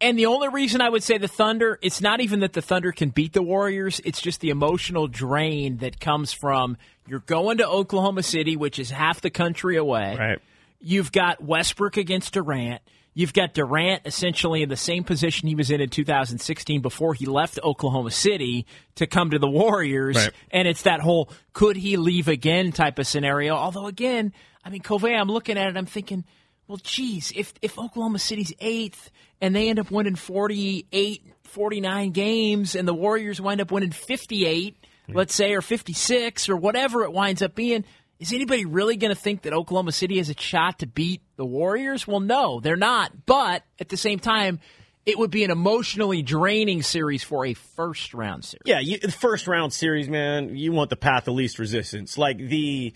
And 0.01 0.17
the 0.17 0.27
only 0.27 0.49
reason 0.49 0.81
I 0.81 0.89
would 0.89 1.03
say 1.03 1.19
the 1.19 1.27
Thunder, 1.27 1.79
it's 1.83 2.01
not 2.01 2.21
even 2.21 2.41
that 2.41 2.53
the 2.53 2.63
Thunder 2.63 2.93
can 2.93 3.11
beat 3.11 3.33
the 3.33 3.43
Warriors, 3.43 4.01
it's 4.05 4.21
just 4.21 4.41
the 4.41 4.51
emotional 4.51 5.09
drain 5.09 5.79
that 5.79 5.99
comes 5.99 6.33
from 6.33 6.77
you're 7.09 7.19
going 7.21 7.59
to 7.59 7.69
Oklahoma 7.69 8.23
City, 8.23 8.55
which 8.55 8.79
is 8.79 8.91
half 8.91 9.21
the 9.21 9.31
country 9.31 9.77
away. 9.77 10.17
Right. 10.17 10.39
You've 10.81 11.11
got 11.11 11.43
Westbrook 11.43 11.97
against 11.97 12.35
Durant. 12.35 12.81
You've 13.13 13.33
got 13.33 13.55
Durant 13.55 14.03
essentially 14.05 14.63
in 14.63 14.69
the 14.69 14.77
same 14.77 15.03
position 15.03 15.49
he 15.49 15.57
was 15.57 15.73
in 15.73 15.81
in 15.81 15.89
2016 15.89 16.81
before 16.81 17.15
he 17.15 17.27
left 17.27 17.59
Oklahoma 17.65 18.13
City 18.13 18.67
to 18.95 19.09
come 19.09 19.31
to 19.31 19.41
the 19.41 19.51
Warriors. 19.51 20.17
Right. 20.17 20.31
And 20.53 20.69
it's 20.69 20.83
that 20.83 21.01
whole 21.01 21.29
could 21.53 21.77
he 21.77 21.97
leave 21.97 22.29
again 22.29 22.71
type 22.71 23.01
of 23.01 23.09
scenario. 23.09 23.57
Although, 23.57 23.89
again, 23.89 24.33
I 24.65 24.71
mean, 24.71 24.83
Covey, 24.83 25.15
I'm 25.15 25.29
looking 25.29 25.59
at 25.59 25.69
it, 25.69 25.77
I'm 25.77 25.87
thinking– 25.87 26.25
well, 26.69 26.79
geez, 26.83 27.33
if 27.35 27.55
if 27.63 27.79
Oklahoma 27.79 28.19
City's 28.19 28.53
eighth 28.61 29.11
and 29.41 29.57
they 29.57 29.71
end 29.71 29.79
up 29.79 29.91
winning 29.91 30.17
48, 30.17 31.23
49 31.45 32.11
games, 32.11 32.75
and 32.75 32.87
the 32.87 32.95
Warriors 32.95 33.41
wind 33.41 33.61
up 33.61 33.73
winning 33.73 33.91
58, 33.91 34.75
mm-hmm. 34.75 35.17
let's 35.17 35.35
say, 35.35 35.55
or 35.55 35.63
56, 35.63 36.49
or 36.49 36.57
whatever 36.57 37.05
it 37.05 37.13
winds 37.13 37.41
up 37.41 37.55
being, 37.55 37.85
is 38.21 38.33
anybody 38.33 38.67
really 38.67 38.97
going 38.97 39.15
to 39.15 39.21
think 39.21 39.43
that 39.43 39.53
Oklahoma 39.53 39.93
City 39.93 40.19
has 40.19 40.29
a 40.29 40.39
shot 40.39 40.81
to 40.81 40.87
beat 40.87 41.23
the 41.37 41.47
Warriors? 41.47 42.07
Well, 42.07 42.21
no, 42.21 42.61
they're 42.61 42.77
not. 42.77 43.13
But 43.27 43.63
at 43.81 43.89
the 43.89 43.97
same 43.97 44.19
time, 44.19 44.61
it 45.07 45.19
would 45.19 45.31
be 45.31 45.45
an 45.45 45.51
emotionally 45.51 46.21
draining 46.21 46.83
series 46.83 47.23
for 47.23 47.47
a 47.47 47.55
first 47.55 48.13
round 48.13 48.45
series. 48.45 48.63
Yeah, 48.67 48.81
you, 48.81 48.99
first 49.09 49.47
round 49.47 49.73
series, 49.73 50.09
man, 50.09 50.55
you 50.57 50.73
want 50.73 50.91
the 50.91 50.97
path 50.97 51.29
of 51.29 51.35
least 51.35 51.59
resistance. 51.59 52.19
Like 52.19 52.37
the 52.37 52.93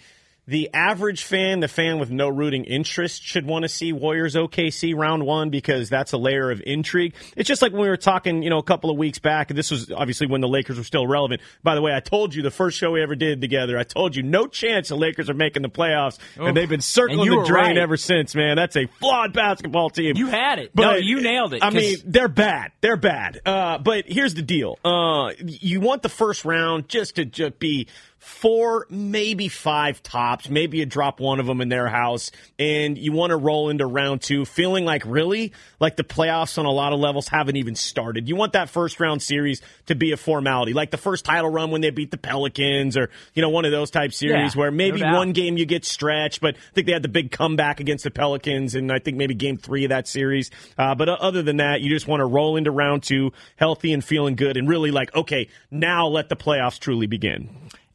the 0.46 0.70
average 0.74 1.22
fan, 1.22 1.60
the 1.60 1.68
fan 1.68 2.00
with 2.00 2.10
no 2.10 2.28
rooting 2.28 2.64
interest, 2.64 3.22
should 3.22 3.46
want 3.46 3.62
to 3.62 3.68
see 3.68 3.92
Warriors 3.92 4.34
OKC 4.34 4.96
round 4.96 5.24
one 5.24 5.50
because 5.50 5.88
that's 5.88 6.12
a 6.12 6.18
layer 6.18 6.50
of 6.50 6.60
intrigue. 6.66 7.14
It's 7.36 7.46
just 7.46 7.62
like 7.62 7.72
when 7.72 7.82
we 7.82 7.88
were 7.88 7.96
talking, 7.96 8.42
you 8.42 8.50
know, 8.50 8.58
a 8.58 8.62
couple 8.62 8.90
of 8.90 8.98
weeks 8.98 9.20
back. 9.20 9.50
And 9.50 9.58
this 9.58 9.70
was 9.70 9.92
obviously 9.92 10.26
when 10.26 10.40
the 10.40 10.48
Lakers 10.48 10.78
were 10.78 10.84
still 10.84 11.06
relevant. 11.06 11.42
By 11.62 11.76
the 11.76 11.82
way, 11.82 11.94
I 11.94 12.00
told 12.00 12.34
you 12.34 12.42
the 12.42 12.50
first 12.50 12.76
show 12.76 12.90
we 12.90 13.02
ever 13.02 13.14
did 13.14 13.40
together. 13.40 13.78
I 13.78 13.84
told 13.84 14.16
you 14.16 14.24
no 14.24 14.48
chance 14.48 14.88
the 14.88 14.96
Lakers 14.96 15.30
are 15.30 15.34
making 15.34 15.62
the 15.62 15.70
playoffs, 15.70 16.18
Oof. 16.36 16.48
and 16.48 16.56
they've 16.56 16.68
been 16.68 16.80
circling 16.80 17.30
the 17.30 17.44
drain 17.46 17.64
right. 17.64 17.78
ever 17.78 17.96
since. 17.96 18.34
Man, 18.34 18.56
that's 18.56 18.76
a 18.76 18.86
flawed 18.98 19.32
basketball 19.32 19.90
team. 19.90 20.16
You 20.16 20.26
had 20.26 20.58
it, 20.58 20.72
but 20.74 20.82
no, 20.82 20.96
you 20.96 21.20
nailed 21.20 21.54
it. 21.54 21.62
I 21.62 21.70
mean, 21.70 21.98
they're 22.04 22.28
bad. 22.28 22.72
They're 22.80 22.96
bad. 22.96 23.40
Uh, 23.46 23.78
but 23.78 24.06
here's 24.08 24.34
the 24.34 24.42
deal: 24.42 24.76
uh, 24.84 25.30
you 25.38 25.80
want 25.80 26.02
the 26.02 26.08
first 26.08 26.44
round 26.44 26.88
just 26.88 27.16
to 27.16 27.24
just 27.24 27.60
be 27.60 27.86
four, 28.22 28.86
maybe 28.88 29.48
five 29.48 30.00
tops. 30.00 30.48
Maybe 30.48 30.78
you 30.78 30.86
drop 30.86 31.18
one 31.18 31.40
of 31.40 31.46
them 31.46 31.60
in 31.60 31.68
their 31.68 31.88
house, 31.88 32.30
and 32.56 32.96
you 32.96 33.10
want 33.10 33.30
to 33.30 33.36
roll 33.36 33.68
into 33.68 33.84
round 33.84 34.22
two 34.22 34.44
feeling 34.44 34.84
like 34.84 35.02
really 35.04 35.52
like 35.80 35.96
the 35.96 36.04
playoffs 36.04 36.56
on 36.56 36.64
a 36.64 36.70
lot 36.70 36.92
of 36.92 37.00
levels 37.00 37.26
haven't 37.26 37.56
even 37.56 37.74
started. 37.74 38.28
You 38.28 38.36
want 38.36 38.52
that 38.52 38.70
first 38.70 39.00
round 39.00 39.22
series 39.22 39.60
to 39.86 39.96
be 39.96 40.12
a 40.12 40.16
formality, 40.16 40.72
like 40.72 40.92
the 40.92 40.98
first 40.98 41.24
title 41.24 41.50
run 41.50 41.72
when 41.72 41.80
they 41.80 41.90
beat 41.90 42.12
the 42.12 42.16
Pelicans, 42.16 42.96
or 42.96 43.10
you 43.34 43.42
know 43.42 43.50
one 43.50 43.64
of 43.64 43.72
those 43.72 43.90
type 43.90 44.12
series 44.12 44.54
yeah, 44.54 44.60
where 44.60 44.70
maybe 44.70 45.00
no 45.00 45.16
one 45.16 45.32
game 45.32 45.56
you 45.56 45.66
get 45.66 45.84
stretched, 45.84 46.40
but 46.40 46.54
I 46.54 46.74
think 46.74 46.86
they 46.86 46.92
had 46.92 47.02
the 47.02 47.08
big 47.08 47.32
comeback 47.32 47.80
against 47.80 48.04
the 48.04 48.12
Pelicans, 48.12 48.76
and 48.76 48.92
I 48.92 49.00
think 49.00 49.16
maybe 49.16 49.34
game 49.34 49.56
three 49.56 49.84
of 49.84 49.88
that 49.88 50.06
series. 50.06 50.52
Uh, 50.78 50.94
but 50.94 51.08
other 51.08 51.42
than 51.42 51.56
that, 51.56 51.80
you 51.80 51.90
just 51.90 52.06
want 52.06 52.20
to 52.20 52.26
roll 52.26 52.56
into 52.56 52.70
round 52.70 53.02
two 53.02 53.32
healthy 53.56 53.92
and 53.92 54.04
feeling 54.04 54.36
good, 54.36 54.56
and 54.56 54.68
really 54.68 54.92
like 54.92 55.12
okay, 55.16 55.48
now 55.72 56.06
let 56.06 56.28
the 56.28 56.36
playoffs 56.36 56.78
truly 56.78 57.08
begin. 57.08 57.50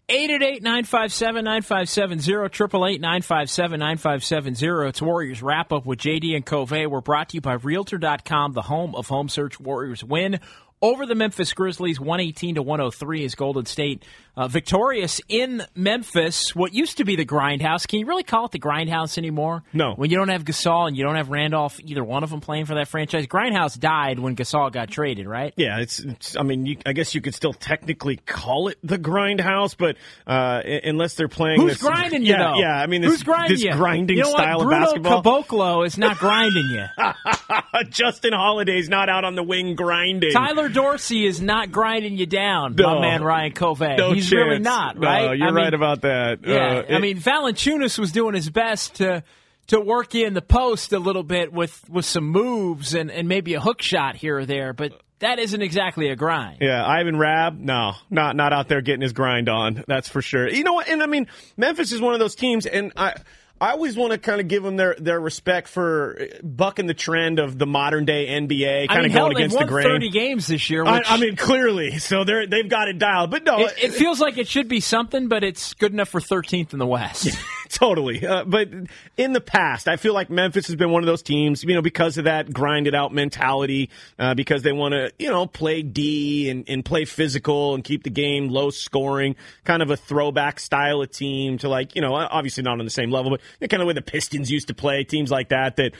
888 0.09 0.63
957 0.63 1.43
9570, 1.43 2.31
888 2.31 3.01
957 3.01 3.77
9570. 3.77 4.87
It's 4.87 5.01
Warriors 5.01 5.43
wrap 5.43 5.73
up 5.73 5.85
with 5.85 5.99
JD 5.99 6.33
and 6.33 6.45
Covey. 6.45 6.85
We're 6.85 7.01
brought 7.01 7.27
to 7.29 7.35
you 7.35 7.41
by 7.41 7.55
Realtor.com, 7.55 8.53
the 8.53 8.61
home 8.61 8.95
of 8.95 9.09
home 9.09 9.27
search 9.27 9.59
Warriors 9.59 10.05
win 10.05 10.39
over 10.81 11.05
the 11.05 11.15
Memphis 11.15 11.51
Grizzlies, 11.51 11.99
118 11.99 12.55
to 12.55 12.61
103 12.61 13.25
is 13.25 13.35
Golden 13.35 13.65
State 13.65 14.05
uh, 14.37 14.47
victorious 14.47 15.19
in 15.27 15.63
Memphis. 15.75 16.55
What 16.55 16.73
used 16.73 16.97
to 16.97 17.03
be 17.05 17.15
the 17.15 17.25
grindhouse. 17.25 17.87
Can 17.87 17.99
you 17.99 18.05
really 18.05 18.23
call 18.23 18.45
it 18.45 18.51
the 18.51 18.59
grindhouse 18.59 19.17
anymore? 19.17 19.63
No. 19.73 19.95
When 19.95 20.11
you 20.11 20.17
don't 20.17 20.29
have 20.29 20.45
Gasol 20.45 20.87
and 20.87 20.95
you 20.95 21.03
don't 21.03 21.15
have 21.15 21.29
Randolph, 21.29 21.79
either 21.83 22.03
one 22.03 22.23
of 22.23 22.29
them 22.29 22.39
playing 22.39 22.65
for 22.65 22.75
that 22.75 22.87
franchise. 22.87 23.25
Grindhouse 23.25 23.77
died 23.79 24.19
when 24.19 24.35
Gasol 24.35 24.71
got 24.71 24.89
traded, 24.89 25.27
right? 25.27 25.53
Yeah, 25.57 25.79
it's. 25.79 25.99
it's 25.99 26.37
I 26.37 26.43
mean, 26.43 26.67
you, 26.67 26.77
I 26.85 26.93
guess 26.93 27.15
you 27.15 27.21
could 27.21 27.33
still 27.33 27.53
technically 27.53 28.17
call 28.17 28.67
it 28.67 28.77
the 28.83 28.99
grindhouse, 28.99 29.75
but 29.75 29.97
uh, 30.27 30.61
unless 30.83 31.15
they're 31.15 31.27
playing, 31.27 31.59
who's 31.59 31.73
this, 31.73 31.81
grinding 31.81 32.21
you? 32.21 32.33
Yeah, 32.33 32.51
though? 32.53 32.59
yeah. 32.59 32.79
I 32.79 32.85
mean, 32.85 33.01
this, 33.01 33.11
who's 33.11 33.23
grinding 33.23 33.55
this 33.55 33.63
you? 33.63 33.71
grinding 33.73 34.17
you 34.17 34.23
know 34.23 34.29
style 34.29 34.59
what? 34.59 34.65
of 34.65 34.69
basketball. 34.69 35.23
Caboclo 35.23 35.85
is 35.87 35.97
not 35.97 36.19
grinding 36.19 36.65
you. 36.69 36.85
Justin 37.89 38.33
Holiday's 38.33 38.87
not 38.87 39.09
out 39.09 39.23
on 39.23 39.35
the 39.35 39.43
wing 39.43 39.75
grinding. 39.75 40.31
Tyler 40.31 40.69
Dorsey 40.69 41.25
is 41.25 41.41
not 41.41 41.71
grinding 41.71 42.17
you 42.17 42.25
down, 42.27 42.75
No. 42.75 42.95
my 42.95 43.01
man 43.01 43.23
Ryan 43.23 43.53
Covey. 43.53 43.95
No 43.97 44.13
He's 44.29 44.31
chance. 44.31 44.45
really 44.47 44.59
not, 44.59 44.97
right? 44.99 45.25
No, 45.27 45.31
you're 45.33 45.47
I 45.47 45.51
mean, 45.51 45.63
right 45.63 45.73
about 45.73 46.01
that. 46.01 46.39
Yeah, 46.45 46.83
Uh, 46.89 46.95
I 46.95 46.99
mean 46.99 47.17
Valanciunas 47.17 47.97
was 47.97 48.11
doing 48.11 48.33
his 48.35 48.49
best 48.49 48.95
to 48.95 49.23
to 49.67 49.79
work 49.81 50.15
in 50.15 50.33
the 50.33 50.41
post 50.41 50.93
a 50.93 50.99
little 50.99 51.23
bit 51.23 51.51
with 51.51 51.89
with 51.89 52.05
some 52.05 52.25
moves 52.25 52.93
and 52.93 53.09
and 53.11 53.27
maybe 53.27 53.53
a 53.53 53.59
hook 53.59 53.81
shot 53.81 54.15
here 54.15 54.37
or 54.39 54.45
there, 54.45 54.73
but 54.73 54.93
that 55.19 55.39
isn't 55.39 55.61
exactly 55.63 56.09
a 56.09 56.15
grind. 56.15 56.59
Yeah, 56.61 56.85
Ivan 56.85 57.17
Rabb, 57.17 57.59
no, 57.59 57.93
not 58.09 58.35
not 58.35 58.53
out 58.53 58.67
there 58.67 58.81
getting 58.81 59.01
his 59.01 59.13
grind 59.13 59.49
on. 59.49 59.83
That's 59.87 60.07
for 60.07 60.21
sure. 60.21 60.47
You 60.47 60.63
know 60.63 60.73
what? 60.73 60.87
And 60.87 61.01
I 61.01 61.07
mean, 61.07 61.27
Memphis 61.57 61.91
is 61.91 61.99
one 61.99 62.13
of 62.13 62.19
those 62.19 62.35
teams, 62.35 62.65
and 62.65 62.93
I. 62.95 63.15
I 63.59 63.71
always 63.71 63.97
want 63.97 64.11
to 64.11 64.17
kind 64.17 64.39
of 64.39 64.47
give 64.47 64.63
them 64.63 64.75
their, 64.75 64.95
their 64.99 65.19
respect 65.19 65.67
for 65.67 66.19
bucking 66.43 66.85
the 66.87 66.93
trend 66.93 67.39
of 67.39 67.57
the 67.57 67.65
modern 67.65 68.05
day 68.05 68.27
NBA, 68.27 68.87
kind 68.87 68.91
I 68.91 68.95
mean, 68.97 69.05
of 69.05 69.11
hell, 69.11 69.25
going 69.25 69.37
against 69.37 69.57
they've 69.57 69.67
the 69.67 69.73
won 69.73 69.83
grain. 69.83 69.95
thirty 69.95 70.09
games 70.09 70.47
this 70.47 70.69
year. 70.69 70.85
I, 70.85 70.97
which- 70.99 71.11
I 71.11 71.17
mean, 71.17 71.35
clearly, 71.35 71.97
so 71.99 72.23
they're 72.23 72.45
they've 72.47 72.69
got 72.69 72.87
it 72.87 72.99
dialed. 72.99 73.31
But 73.31 73.43
no, 73.43 73.59
it, 73.59 73.73
it 73.81 73.93
feels 73.93 74.19
like 74.19 74.37
it 74.37 74.47
should 74.47 74.67
be 74.67 74.79
something, 74.79 75.27
but 75.27 75.43
it's 75.43 75.73
good 75.73 75.91
enough 75.93 76.09
for 76.09 76.19
13th 76.21 76.73
in 76.73 76.79
the 76.79 76.85
West. 76.87 77.29
totally. 77.69 78.25
Uh, 78.25 78.43
but 78.45 78.69
in 79.17 79.33
the 79.33 79.41
past, 79.41 79.87
I 79.87 79.97
feel 79.97 80.13
like 80.13 80.29
Memphis 80.29 80.67
has 80.67 80.75
been 80.75 80.91
one 80.91 81.03
of 81.03 81.07
those 81.07 81.21
teams, 81.21 81.63
you 81.63 81.73
know, 81.73 81.81
because 81.81 82.17
of 82.17 82.25
that 82.25 82.51
grinded 82.53 82.95
out 82.95 83.13
mentality, 83.13 83.89
uh, 84.19 84.33
because 84.33 84.63
they 84.63 84.71
want 84.71 84.93
to, 84.93 85.11
you 85.19 85.29
know, 85.29 85.45
play 85.45 85.81
D 85.81 86.49
and, 86.49 86.63
and 86.67 86.83
play 86.85 87.05
physical 87.05 87.75
and 87.75 87.83
keep 87.83 88.03
the 88.03 88.09
game 88.09 88.49
low 88.49 88.69
scoring, 88.69 89.35
kind 89.63 89.81
of 89.81 89.89
a 89.89 89.97
throwback 89.97 90.59
style 90.59 91.01
of 91.01 91.11
team 91.11 91.57
to 91.59 91.69
like, 91.69 91.95
you 91.95 92.01
know, 92.01 92.13
obviously 92.15 92.63
not 92.63 92.79
on 92.79 92.85
the 92.85 92.91
same 92.91 93.11
level, 93.11 93.31
but 93.31 93.41
kind 93.69 93.81
of 93.81 93.87
way 93.87 93.93
the 93.93 94.01
Pistons 94.01 94.51
used 94.51 94.67
to 94.67 94.73
play, 94.73 95.03
teams 95.03 95.31
like 95.31 95.49
that 95.49 95.77
that 95.77 95.93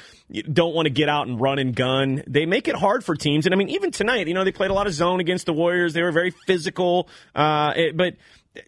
don't 0.52 0.74
want 0.74 0.86
to 0.86 0.90
get 0.90 1.10
out 1.10 1.28
and 1.28 1.40
run 1.40 1.60
and 1.60 1.76
gun. 1.76 2.24
They 2.28 2.46
make 2.46 2.68
it 2.68 2.76
hard 2.76 3.04
for 3.04 3.16
teams. 3.16 3.46
And 3.46 3.54
I 3.54 3.58
mean, 3.58 3.70
even 3.70 3.92
tonight, 3.92 4.28
you 4.28 4.34
know, 4.34 4.44
they 4.44 4.52
played 4.52 4.72
a 4.72 4.74
lot 4.74 4.88
of 4.88 4.94
zone 4.94 5.20
against 5.20 5.46
the 5.46 5.54
Warriors. 5.54 5.94
They 5.94 6.02
were 6.02 6.12
very 6.12 6.32
physical, 6.46 7.10
uh, 7.36 7.74
it, 7.76 7.98
but 7.98 8.16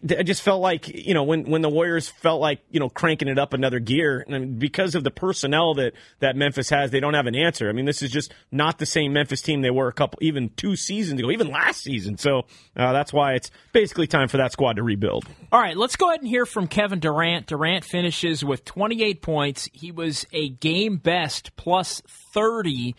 I 0.02 0.22
just 0.22 0.42
felt 0.42 0.60
like 0.60 0.88
you 0.88 1.14
know 1.14 1.24
when 1.24 1.44
when 1.44 1.62
the 1.62 1.68
Warriors 1.68 2.08
felt 2.08 2.40
like 2.40 2.60
you 2.70 2.80
know 2.80 2.88
cranking 2.88 3.28
it 3.28 3.38
up 3.38 3.52
another 3.52 3.78
gear, 3.78 4.24
and 4.28 4.58
because 4.58 4.94
of 4.94 5.04
the 5.04 5.10
personnel 5.10 5.74
that 5.74 5.94
that 6.20 6.36
Memphis 6.36 6.70
has, 6.70 6.90
they 6.90 7.00
don't 7.00 7.14
have 7.14 7.26
an 7.26 7.34
answer. 7.34 7.68
I 7.68 7.72
mean, 7.72 7.84
this 7.84 8.02
is 8.02 8.10
just 8.10 8.32
not 8.50 8.78
the 8.78 8.86
same 8.86 9.12
Memphis 9.12 9.40
team 9.40 9.62
they 9.62 9.70
were 9.70 9.88
a 9.88 9.92
couple, 9.92 10.18
even 10.22 10.50
two 10.50 10.76
seasons 10.76 11.20
ago, 11.20 11.30
even 11.30 11.50
last 11.50 11.82
season. 11.82 12.18
So 12.18 12.46
uh, 12.76 12.92
that's 12.92 13.12
why 13.12 13.34
it's 13.34 13.50
basically 13.72 14.06
time 14.06 14.28
for 14.28 14.36
that 14.38 14.52
squad 14.52 14.76
to 14.76 14.82
rebuild. 14.82 15.26
All 15.52 15.60
right, 15.60 15.76
let's 15.76 15.96
go 15.96 16.08
ahead 16.08 16.20
and 16.20 16.28
hear 16.28 16.46
from 16.46 16.66
Kevin 16.66 17.00
Durant. 17.00 17.46
Durant 17.46 17.84
finishes 17.84 18.44
with 18.44 18.64
28 18.64 19.22
points. 19.22 19.68
He 19.72 19.92
was 19.92 20.26
a 20.32 20.48
game 20.48 20.96
best 20.96 21.56
plus 21.56 22.02
30 22.34 22.94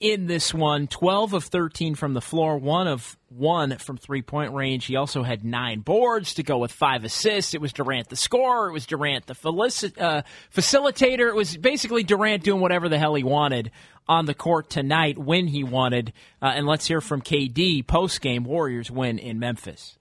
in 0.00 0.26
this 0.26 0.54
one 0.54 0.86
12 0.86 1.34
of 1.34 1.44
13 1.44 1.94
from 1.94 2.14
the 2.14 2.22
floor, 2.22 2.56
1 2.56 2.88
of 2.88 3.18
1 3.28 3.76
from 3.76 3.98
three 3.98 4.22
point 4.22 4.54
range. 4.54 4.86
He 4.86 4.96
also 4.96 5.22
had 5.22 5.44
nine 5.44 5.80
boards 5.80 6.34
to 6.34 6.42
go 6.42 6.58
with 6.58 6.72
five 6.72 7.04
assists. 7.04 7.54
It 7.54 7.60
was 7.60 7.74
Durant 7.74 8.08
the 8.08 8.16
scorer, 8.16 8.70
it 8.70 8.72
was 8.72 8.86
Durant 8.86 9.26
the 9.26 9.34
felici- 9.34 10.00
uh, 10.00 10.22
facilitator. 10.54 11.28
It 11.28 11.36
was 11.36 11.56
basically 11.56 12.02
Durant 12.02 12.42
doing 12.42 12.62
whatever 12.62 12.88
the 12.88 12.98
hell 12.98 13.14
he 13.14 13.22
wanted 13.22 13.70
on 14.08 14.24
the 14.24 14.34
court 14.34 14.70
tonight 14.70 15.18
when 15.18 15.46
he 15.46 15.62
wanted. 15.62 16.14
Uh, 16.40 16.46
and 16.46 16.66
let's 16.66 16.86
hear 16.86 17.02
from 17.02 17.20
KD 17.20 17.86
post 17.86 18.22
game 18.22 18.44
Warriors 18.44 18.90
win 18.90 19.18
in 19.18 19.38
Memphis. 19.38 19.98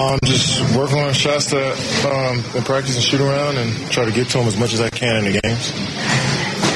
Um, 0.00 0.18
just 0.24 0.76
work 0.76 0.92
on 0.92 1.12
shots 1.12 1.50
that 1.50 1.74
um, 2.06 2.56
in 2.56 2.62
practice 2.62 2.94
and 2.94 3.04
shoot 3.04 3.20
around 3.20 3.56
and 3.56 3.90
try 3.90 4.04
to 4.04 4.12
get 4.12 4.28
to 4.28 4.38
them 4.38 4.46
as 4.46 4.56
much 4.56 4.72
as 4.72 4.80
I 4.80 4.90
can 4.90 5.16
in 5.16 5.32
the 5.32 5.40
games. 5.40 5.72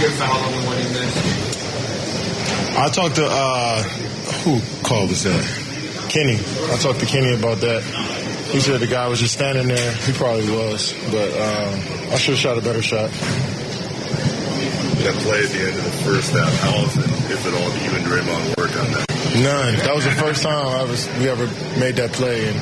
Good 0.00 0.12
foul 0.12 0.36
on 0.36 0.52
the 0.52 0.68
winning 0.68 0.92
this. 0.92 1.46
I 2.76 2.90
talked 2.90 3.16
to 3.16 3.26
uh, 3.26 3.82
who 4.44 4.60
called 4.86 5.08
was 5.08 5.24
that? 5.24 5.42
Kenny. 6.10 6.36
I 6.72 6.76
talked 6.76 7.00
to 7.00 7.06
Kenny 7.06 7.32
about 7.34 7.58
that. 7.58 7.82
He 8.52 8.60
said 8.60 8.80
the 8.80 8.86
guy 8.86 9.08
was 9.08 9.18
just 9.18 9.32
standing 9.32 9.66
there. 9.68 9.92
He 9.92 10.12
probably 10.12 10.48
was, 10.50 10.92
but 11.10 11.32
um, 11.32 11.80
I 12.12 12.16
should 12.16 12.34
have 12.34 12.38
shot 12.38 12.58
a 12.58 12.60
better 12.60 12.82
shot. 12.82 13.10
That 15.02 15.14
play 15.24 15.40
at 15.42 15.50
the 15.50 15.60
end 15.60 15.78
of 15.78 15.84
the 15.84 15.90
first 16.04 16.32
half, 16.32 16.52
how 16.60 16.84
often, 16.84 17.02
if 17.32 17.46
at 17.46 17.54
all, 17.54 17.70
do 17.70 17.78
you 17.84 17.90
and 17.96 18.04
Draymond 18.04 18.56
work 18.58 18.76
on 18.76 18.92
that? 18.92 19.06
None. 19.42 19.76
That 19.86 19.94
was 19.94 20.04
the 20.04 20.10
first 20.12 20.42
time 20.42 20.66
I 20.66 20.84
was, 20.84 21.08
we 21.18 21.28
ever 21.28 21.46
made 21.80 21.96
that 21.96 22.12
play, 22.12 22.46
and 22.48 22.56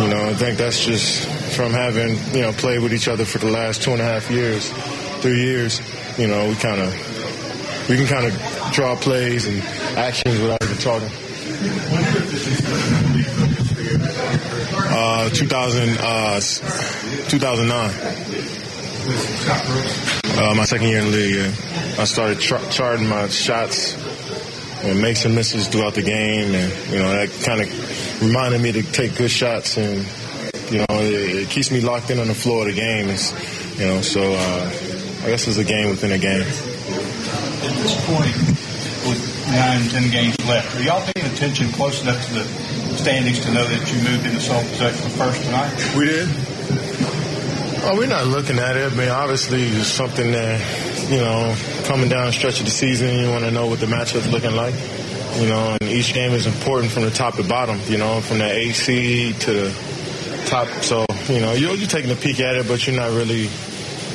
you 0.00 0.08
know 0.10 0.28
I 0.28 0.34
think 0.34 0.58
that's 0.58 0.84
just 0.84 1.26
from 1.56 1.72
having 1.72 2.16
you 2.34 2.42
know 2.42 2.52
played 2.52 2.80
with 2.82 2.92
each 2.92 3.08
other 3.08 3.24
for 3.24 3.38
the 3.38 3.50
last 3.50 3.82
two 3.82 3.90
and 3.90 4.00
a 4.00 4.04
half 4.04 4.30
years, 4.30 4.70
three 5.22 5.42
years. 5.42 5.80
You 6.18 6.28
know 6.28 6.48
we 6.48 6.54
kind 6.54 6.80
of 6.80 7.88
we 7.88 7.96
can 7.96 8.06
kind 8.06 8.26
of 8.26 8.53
draw 8.74 8.96
plays 8.96 9.46
and 9.46 9.62
actions 9.96 10.40
without 10.40 10.62
even 10.64 10.76
talking. 10.78 11.08
Uh, 14.96 15.30
2000, 15.30 15.96
uh, 16.00 16.40
2009. 17.28 17.90
Uh, 20.36 20.54
my 20.56 20.64
second 20.64 20.88
year 20.88 20.98
in 20.98 21.04
the 21.04 21.10
league, 21.10 21.36
yeah. 21.36 22.02
I 22.02 22.04
started 22.04 22.40
charting 22.40 23.08
my 23.08 23.28
shots 23.28 23.94
and 24.82 25.00
makes 25.00 25.24
and 25.24 25.34
misses 25.36 25.68
throughout 25.68 25.94
the 25.94 26.02
game, 26.02 26.54
and 26.54 26.90
you 26.90 26.98
know 26.98 27.10
that 27.12 27.30
kind 27.44 27.60
of 27.60 28.22
reminded 28.22 28.60
me 28.60 28.72
to 28.72 28.82
take 28.82 29.14
good 29.16 29.30
shots, 29.30 29.76
and 29.76 30.04
you 30.72 30.78
know 30.78 30.86
it, 31.00 31.42
it 31.42 31.48
keeps 31.48 31.70
me 31.70 31.80
locked 31.80 32.10
in 32.10 32.18
on 32.18 32.26
the 32.26 32.34
floor 32.34 32.62
of 32.68 32.74
the 32.74 32.80
game. 32.80 33.08
It's, 33.08 33.32
you 33.78 33.86
know, 33.86 34.00
so 34.00 34.20
uh, 34.20 34.70
I 35.24 35.26
guess 35.28 35.46
it's 35.46 35.58
a 35.58 35.64
game 35.64 35.90
within 35.90 36.10
a 36.10 36.18
game. 36.18 36.42
At 36.42 36.46
this 37.76 38.06
point, 38.06 38.63
with 39.06 39.46
nine, 39.50 39.88
ten 39.90 40.10
games 40.10 40.38
left, 40.46 40.74
are 40.76 40.82
y'all 40.82 41.04
paying 41.14 41.26
attention 41.32 41.70
close 41.72 42.02
enough 42.02 42.26
to 42.28 42.34
the 42.34 42.44
standings 42.96 43.40
to 43.40 43.52
know 43.52 43.64
that 43.64 43.92
you 43.92 43.98
moved 44.08 44.26
into 44.26 44.40
sole 44.40 44.62
possession 44.62 45.10
first 45.10 45.42
tonight? 45.42 45.94
We 45.96 46.06
did. 46.06 46.28
Oh, 47.86 47.96
we're 47.98 48.06
not 48.06 48.26
looking 48.26 48.58
at 48.58 48.76
it. 48.76 48.90
I 48.90 48.96
mean, 48.96 49.10
obviously, 49.10 49.62
it's 49.64 49.88
something 49.88 50.32
that, 50.32 51.10
you 51.10 51.18
know, 51.18 51.54
coming 51.84 52.08
down 52.08 52.26
the 52.26 52.32
stretch 52.32 52.58
of 52.60 52.64
the 52.64 52.70
season, 52.70 53.18
you 53.18 53.28
want 53.28 53.44
to 53.44 53.50
know 53.50 53.66
what 53.66 53.80
the 53.80 53.86
matchup's 53.86 54.28
looking 54.28 54.56
like. 54.56 54.74
You 55.36 55.48
know, 55.48 55.76
and 55.80 55.90
each 55.90 56.14
game 56.14 56.32
is 56.32 56.46
important 56.46 56.92
from 56.92 57.02
the 57.02 57.10
top 57.10 57.34
to 57.36 57.44
bottom, 57.44 57.80
you 57.88 57.98
know, 57.98 58.20
from 58.20 58.38
the 58.38 58.50
AC 58.50 59.32
to 59.40 59.52
the 59.52 60.44
top. 60.46 60.68
So, 60.82 61.04
you 61.28 61.40
know, 61.40 61.52
you're, 61.52 61.74
you're 61.74 61.88
taking 61.88 62.10
a 62.10 62.16
peek 62.16 62.40
at 62.40 62.54
it, 62.54 62.68
but 62.68 62.86
you're 62.86 62.96
not 62.96 63.10
really, 63.10 63.50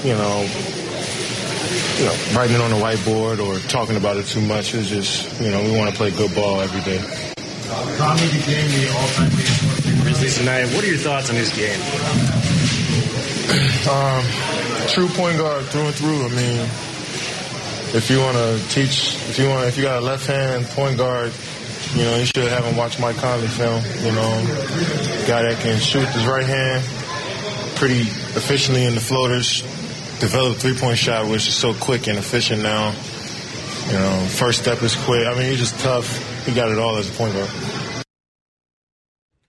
you 0.04 0.14
know, 0.16 0.48
you 2.00 2.06
know, 2.06 2.16
writing 2.34 2.56
it 2.56 2.62
on 2.62 2.72
the 2.72 2.78
whiteboard 2.78 3.46
or 3.46 3.60
talking 3.68 3.98
about 3.98 4.16
it 4.16 4.26
too 4.26 4.40
much. 4.40 4.74
It's 4.74 4.88
just, 4.88 5.42
you 5.42 5.52
know, 5.52 5.62
we 5.62 5.76
want 5.78 5.92
to 5.92 5.96
play 5.98 6.12
good 6.12 6.34
ball 6.34 6.62
every 6.62 6.80
day. 6.82 7.04
Conley 7.98 8.32
became 8.32 8.72
the 8.72 8.88
all-time 8.96 9.30
leader 9.36 9.52
for 9.52 9.82
the 9.82 10.02
Grizzlies 10.02 10.38
tonight. 10.38 10.66
What 10.74 10.84
are 10.86 10.88
your 10.88 10.98
thoughts 10.98 11.30
on 11.30 11.36
his 11.36 11.52
game? 11.52 11.80
Um, 13.92 14.24
true 14.88 15.10
point 15.10 15.38
guard 15.38 15.66
through 15.66 15.88
and 15.88 15.96
through. 15.96 16.24
I 16.24 16.30
mean, 16.30 16.60
if 17.94 18.10
you 18.10 18.20
want 18.20 18.38
to 18.38 18.70
teach, 18.70 19.16
if 19.28 19.38
you 19.38 19.50
want, 19.50 19.68
if 19.68 19.76
you 19.76 19.84
got 19.84 20.02
a 20.02 20.06
left 20.06 20.26
hand 20.26 20.66
point 20.68 20.98
guard, 20.98 21.34
you 21.96 22.04
know, 22.04 22.16
you 22.16 22.26
should 22.26 22.48
have 22.48 22.64
him 22.64 22.78
watch 22.78 23.00
Mike 23.00 23.18
Conley 23.18 23.48
film. 23.48 23.84
You 24.06 24.14
know, 24.14 24.30
guy 25.28 25.44
that 25.44 25.60
can 25.60 25.78
shoot 25.80 26.00
with 26.00 26.14
his 26.14 26.26
right 26.26 26.46
hand 26.46 26.84
pretty 27.76 28.02
efficiently 28.02 28.86
in 28.86 28.94
the 28.94 29.02
floaters, 29.02 29.64
develop 30.20 30.58
three 30.58 30.76
point 30.76 30.98
shot, 30.98 31.28
which 31.30 31.48
is 31.48 31.54
so 31.56 31.74
quick 31.74 32.08
and 32.08 32.18
efficient 32.18 32.62
now. 32.62 32.90
You 33.88 33.94
know, 33.96 34.28
first 34.30 34.62
step 34.62 34.82
is 34.84 34.96
quick. 34.96 35.26
I 35.26 35.34
mean, 35.34 35.50
he's 35.50 35.60
just 35.60 35.80
tough. 35.80 36.46
He 36.46 36.54
got 36.54 36.72
it 36.72 36.78
all 36.78 36.98
as 36.98 37.10
a 37.10 37.14
point 37.18 37.34
guard. 37.34 37.50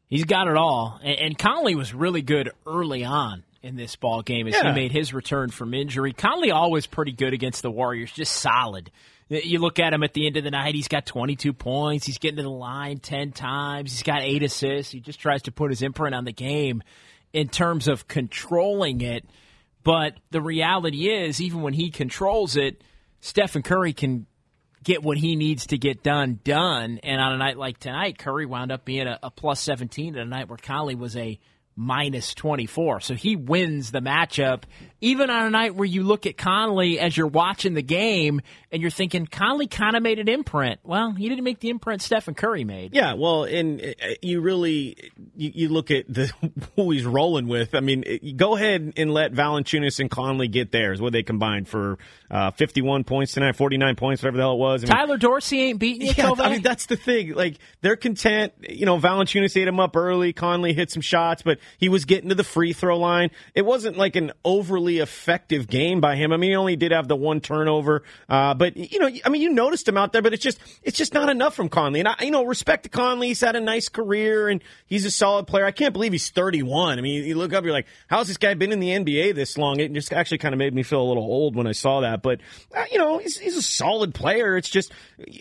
He's 0.08 0.24
got 0.24 0.48
it 0.48 0.56
all. 0.56 0.98
And, 1.02 1.18
and 1.18 1.38
Conley 1.38 1.74
was 1.74 1.94
really 1.94 2.22
good 2.22 2.50
early 2.66 3.04
on 3.04 3.44
in 3.62 3.76
this 3.76 3.96
ball 3.96 4.22
game 4.22 4.48
as 4.48 4.54
Yeah. 4.54 4.70
he 4.70 4.74
made 4.74 4.92
his 4.92 5.12
return 5.12 5.50
from 5.50 5.74
injury. 5.74 6.12
Conley 6.12 6.50
always 6.50 6.86
pretty 6.86 7.12
good 7.12 7.32
against 7.34 7.62
the 7.62 7.70
Warriors, 7.70 8.10
just 8.12 8.32
solid. 8.32 8.90
You 9.28 9.60
look 9.60 9.78
at 9.78 9.92
him 9.92 10.02
at 10.02 10.12
the 10.12 10.26
end 10.26 10.36
of 10.38 10.42
the 10.42 10.50
night, 10.50 10.74
he's 10.74 10.88
got 10.88 11.06
22 11.06 11.52
points. 11.52 12.04
He's 12.04 12.18
getting 12.18 12.38
to 12.38 12.42
the 12.42 12.48
line 12.50 12.98
10 12.98 13.30
times. 13.30 13.92
He's 13.92 14.02
got 14.02 14.22
eight 14.22 14.42
assists. 14.42 14.90
He 14.90 14.98
just 14.98 15.20
tries 15.20 15.42
to 15.42 15.52
put 15.52 15.70
his 15.70 15.82
imprint 15.82 16.16
on 16.16 16.24
the 16.24 16.32
game 16.32 16.82
in 17.32 17.48
terms 17.48 17.86
of 17.86 18.08
controlling 18.08 19.02
it. 19.02 19.24
But 19.82 20.18
the 20.30 20.42
reality 20.42 21.08
is, 21.08 21.40
even 21.40 21.62
when 21.62 21.74
he 21.74 21.90
controls 21.90 22.56
it, 22.56 22.82
Stephen 23.20 23.62
Curry 23.62 23.92
can 23.92 24.26
get 24.82 25.02
what 25.02 25.18
he 25.18 25.36
needs 25.36 25.66
to 25.68 25.78
get 25.78 26.02
done 26.02 26.40
done. 26.44 27.00
And 27.02 27.20
on 27.20 27.32
a 27.32 27.38
night 27.38 27.56
like 27.56 27.78
tonight, 27.78 28.18
Curry 28.18 28.46
wound 28.46 28.72
up 28.72 28.84
being 28.84 29.06
a, 29.06 29.18
a 29.22 29.30
plus 29.30 29.60
17 29.60 30.16
at 30.16 30.22
a 30.22 30.24
night 30.24 30.48
where 30.48 30.58
Conley 30.58 30.94
was 30.94 31.16
a 31.16 31.38
minus 31.76 32.34
24. 32.34 33.00
So 33.00 33.14
he 33.14 33.36
wins 33.36 33.90
the 33.90 34.00
matchup, 34.00 34.64
even 35.00 35.30
on 35.30 35.46
a 35.46 35.50
night 35.50 35.74
where 35.74 35.86
you 35.86 36.02
look 36.02 36.26
at 36.26 36.36
Conley 36.36 37.00
as 37.00 37.16
you're 37.16 37.26
watching 37.26 37.74
the 37.74 37.82
game 37.82 38.40
and 38.70 38.82
you're 38.82 38.90
thinking, 38.90 39.26
Conley 39.26 39.66
kind 39.66 39.96
of 39.96 40.02
made 40.02 40.18
an 40.18 40.28
imprint. 40.28 40.80
Well, 40.84 41.12
he 41.12 41.28
didn't 41.28 41.44
make 41.44 41.60
the 41.60 41.70
imprint 41.70 42.02
Stephen 42.02 42.34
Curry 42.34 42.64
made. 42.64 42.94
Yeah, 42.94 43.14
well, 43.14 43.44
and 43.44 43.80
uh, 43.80 44.08
you 44.20 44.40
really 44.40 45.10
you, 45.34 45.52
you 45.54 45.68
look 45.68 45.90
at 45.90 46.12
the 46.12 46.30
who 46.76 46.90
he's 46.90 47.04
rolling 47.04 47.48
with. 47.48 47.74
I 47.74 47.80
mean, 47.80 48.04
go 48.36 48.56
ahead 48.56 48.92
and 48.96 49.12
let 49.12 49.32
Valanciunas 49.32 50.00
and 50.00 50.10
Conley 50.10 50.48
get 50.48 50.72
theirs. 50.72 51.00
What 51.00 51.12
they 51.12 51.22
combined 51.22 51.68
for 51.68 51.98
uh, 52.30 52.50
51 52.50 53.04
points 53.04 53.32
tonight, 53.32 53.56
49 53.56 53.96
points, 53.96 54.22
whatever 54.22 54.36
the 54.36 54.42
hell 54.42 54.52
it 54.52 54.58
was. 54.58 54.84
I 54.84 54.86
mean, 54.86 54.96
Tyler 54.96 55.16
Dorsey 55.16 55.60
ain't 55.62 55.78
beating 55.78 56.08
you, 56.08 56.14
yeah, 56.16 56.32
I 56.38 56.50
mean, 56.50 56.62
that's 56.62 56.86
the 56.86 56.96
thing. 56.96 57.34
Like, 57.34 57.58
they're 57.80 57.96
content. 57.96 58.52
You 58.60 58.86
know, 58.86 58.98
Valanciunas 58.98 59.56
ate 59.56 59.66
him 59.66 59.80
up 59.80 59.96
early. 59.96 60.32
Conley 60.32 60.72
hit 60.72 60.90
some 60.90 61.02
shots, 61.02 61.42
but 61.42 61.58
he 61.78 61.88
was 61.88 62.04
getting 62.04 62.28
to 62.28 62.34
the 62.34 62.44
free 62.44 62.72
throw 62.72 62.98
line. 62.98 63.30
It 63.54 63.62
wasn't 63.62 63.96
like 63.96 64.16
an 64.16 64.32
overly 64.44 64.98
effective 64.98 65.68
game 65.68 66.00
by 66.00 66.16
him. 66.16 66.32
I 66.32 66.36
mean, 66.36 66.50
he 66.50 66.56
only 66.56 66.76
did 66.76 66.92
have 66.92 67.08
the 67.08 67.16
one 67.16 67.40
turnover. 67.40 68.02
Uh, 68.28 68.54
but, 68.54 68.76
you 68.76 68.98
know, 68.98 69.10
I 69.24 69.28
mean, 69.28 69.42
you 69.42 69.50
noticed 69.50 69.88
him 69.88 69.96
out 69.96 70.12
there, 70.12 70.22
but 70.22 70.32
it's 70.32 70.42
just, 70.42 70.58
it's 70.82 70.96
just 70.96 71.14
not 71.14 71.28
enough 71.28 71.54
from 71.54 71.68
Conley. 71.68 72.00
And 72.00 72.08
I, 72.08 72.16
you 72.20 72.30
know, 72.30 72.44
respect 72.44 72.84
to 72.84 72.88
Conley. 72.88 73.28
He's 73.28 73.40
had 73.40 73.56
a 73.56 73.60
nice 73.60 73.88
career 73.88 74.48
and 74.48 74.62
he's 74.86 75.04
a 75.04 75.10
solid 75.10 75.46
player. 75.46 75.64
I 75.64 75.72
can't 75.72 75.92
believe 75.92 76.12
he's 76.12 76.30
31. 76.30 76.98
I 76.98 77.02
mean, 77.02 77.24
you 77.24 77.36
look 77.36 77.52
up, 77.52 77.64
you're 77.64 77.72
like, 77.72 77.86
how's 78.08 78.28
this 78.28 78.36
guy 78.36 78.54
been 78.54 78.72
in 78.72 78.80
the 78.80 78.90
NBA 78.90 79.34
this 79.34 79.56
long? 79.58 79.80
It 79.80 79.92
just 79.92 80.12
actually 80.12 80.38
kind 80.38 80.54
of 80.54 80.58
made 80.58 80.74
me 80.74 80.82
feel 80.82 81.02
a 81.02 81.08
little 81.08 81.24
old 81.24 81.56
when 81.56 81.66
I 81.66 81.72
saw 81.72 82.00
that. 82.00 82.22
But, 82.22 82.40
uh, 82.76 82.84
you 82.90 82.98
know, 82.98 83.18
he's, 83.18 83.38
he's 83.38 83.56
a 83.56 83.62
solid 83.62 84.14
player. 84.14 84.56
It's 84.56 84.70
just 84.70 84.92